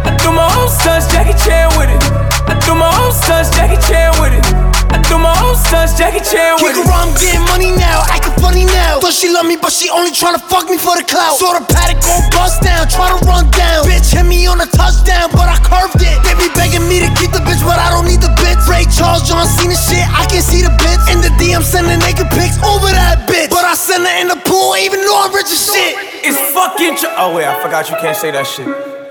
I 0.08 0.16
threw 0.16 0.32
my 0.32 0.48
own 0.56 0.68
stunts, 0.72 1.06
Jackie 1.12 1.36
Chan 1.36 1.68
with 1.76 1.92
it. 1.92 2.00
I 2.48 2.56
do 2.64 2.74
my 2.74 2.88
own 3.04 3.12
stunts, 3.12 3.52
Jackie 3.52 3.80
Chan 3.84 4.16
with 4.20 4.32
it. 4.32 4.67
I 4.90 4.96
do 5.04 5.20
my 5.20 5.34
own 5.44 5.56
stunts, 5.56 5.96
Jackie 5.96 6.24
Chan 6.24 6.60
with 6.64 6.76
Kick 6.76 6.86
around, 6.88 7.12
I'm 7.12 7.14
getting 7.20 7.44
money 7.48 7.70
now, 7.76 8.04
acting 8.08 8.32
funny 8.40 8.64
now. 8.64 9.00
Thought 9.04 9.12
she 9.12 9.28
love 9.28 9.44
me, 9.44 9.56
but 9.60 9.72
she 9.72 9.92
only 9.92 10.10
tryna 10.10 10.40
fuck 10.40 10.68
me 10.72 10.80
for 10.80 10.96
the 10.96 11.04
clout. 11.04 11.36
Saw 11.36 11.52
the 11.56 11.64
Patek 11.68 12.00
gon' 12.00 12.24
bust 12.32 12.64
down, 12.64 12.88
tryna 12.88 13.20
run 13.28 13.50
down. 13.52 13.84
Bitch 13.84 14.08
hit 14.16 14.24
me 14.24 14.48
on 14.48 14.60
a 14.60 14.68
touchdown, 14.68 15.28
but 15.36 15.44
I 15.48 15.60
curved 15.60 16.00
it. 16.00 16.16
They 16.24 16.32
be 16.40 16.48
begging 16.56 16.84
me 16.88 17.04
to 17.04 17.10
keep 17.20 17.36
the 17.36 17.44
bitch, 17.44 17.60
but 17.60 17.76
I 17.76 17.92
don't 17.92 18.08
need 18.08 18.24
the 18.24 18.32
bitch. 18.40 18.60
Ray 18.64 18.88
Charles, 18.88 19.28
John 19.28 19.44
Cena 19.44 19.76
shit, 19.76 20.04
I 20.08 20.24
can 20.32 20.40
see 20.40 20.64
the 20.64 20.72
bitch. 20.80 21.02
In 21.12 21.20
the 21.20 21.32
DM, 21.36 21.60
sending 21.60 22.00
naked 22.00 22.28
pics 22.32 22.56
over 22.64 22.88
that 22.88 23.28
bitch. 23.28 23.52
But 23.52 23.68
I 23.68 23.76
send 23.76 24.08
her 24.08 24.16
in 24.20 24.28
the 24.32 24.40
pool, 24.48 24.76
even 24.80 25.04
though 25.04 25.20
I'm 25.20 25.32
rich 25.36 25.52
as 25.52 25.60
shit. 25.60 25.96
It's 26.24 26.40
fucking. 26.56 26.96
Tro- 26.96 27.12
oh 27.16 27.36
wait, 27.36 27.44
I 27.44 27.60
forgot 27.60 27.88
you 27.92 27.96
can't 28.00 28.16
say 28.16 28.32
that 28.32 28.46
shit. 28.48 28.66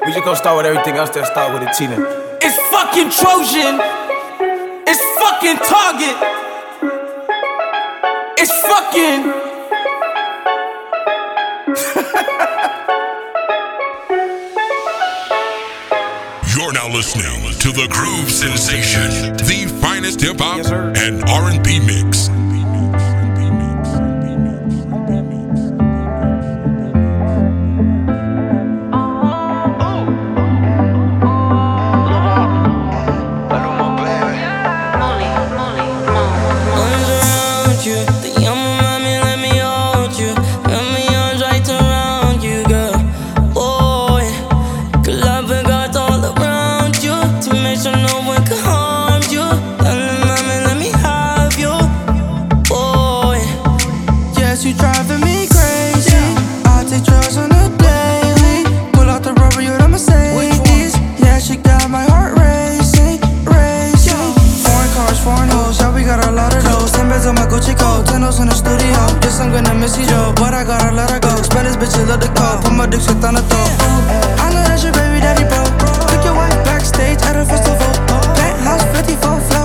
We 0.05 0.13
just 0.13 0.25
gonna 0.25 0.37
start 0.37 0.57
with 0.57 0.65
everything 0.65 0.97
else. 0.97 1.09
Then 1.13 1.25
start 1.25 1.53
with 1.53 1.61
it, 1.61 1.73
Tina. 1.77 1.97
It's 2.41 2.57
fucking 2.73 3.09
Trojan. 3.13 4.06
It's 4.89 5.03
fucking 5.19 5.57
Target. 5.57 6.15
It's 8.37 8.51
fucking. 8.61 9.23
You're 16.55 16.71
now 16.71 16.87
listening 16.87 17.51
to 17.59 17.71
the 17.73 17.87
Groove 17.89 18.31
Sensation, 18.31 19.35
the 19.35 19.67
finest 19.81 20.21
hip 20.21 20.37
hop 20.39 20.65
and 20.95 21.21
R&B 21.23 21.79
mix. 21.81 22.29
house 68.37 68.43
in 68.43 68.49
the 68.49 68.55
studio. 68.55 69.19
Guess 69.21 69.39
I'm 69.39 69.51
gonna 69.51 69.73
miss 69.73 69.97
you, 69.97 70.05
yo. 70.05 70.33
But 70.35 70.53
I 70.53 70.63
gotta 70.63 70.93
let 70.93 71.09
her 71.09 71.19
go. 71.19 71.35
Spend 71.41 71.67
this 71.67 71.77
bitch, 71.77 71.95
love 72.07 72.21
the 72.21 72.29
call. 72.29 72.61
Put 72.61 72.73
my 72.73 72.85
dick 72.85 73.01
shit 73.01 73.23
on 73.23 73.33
the 73.33 73.41
top. 73.41 73.69
I 74.39 74.53
know 74.53 74.63
that's 74.67 74.83
your 74.83 74.93
baby 74.93 75.19
daddy, 75.19 75.43
bro. 75.43 75.63
Took 76.09 76.23
your 76.23 76.35
wife 76.35 76.57
backstage 76.65 77.21
at 77.23 77.35
a 77.35 77.45
festival. 77.45 77.91
Penthouse 78.35 78.83
54 78.95 79.41
flat. 79.41 79.56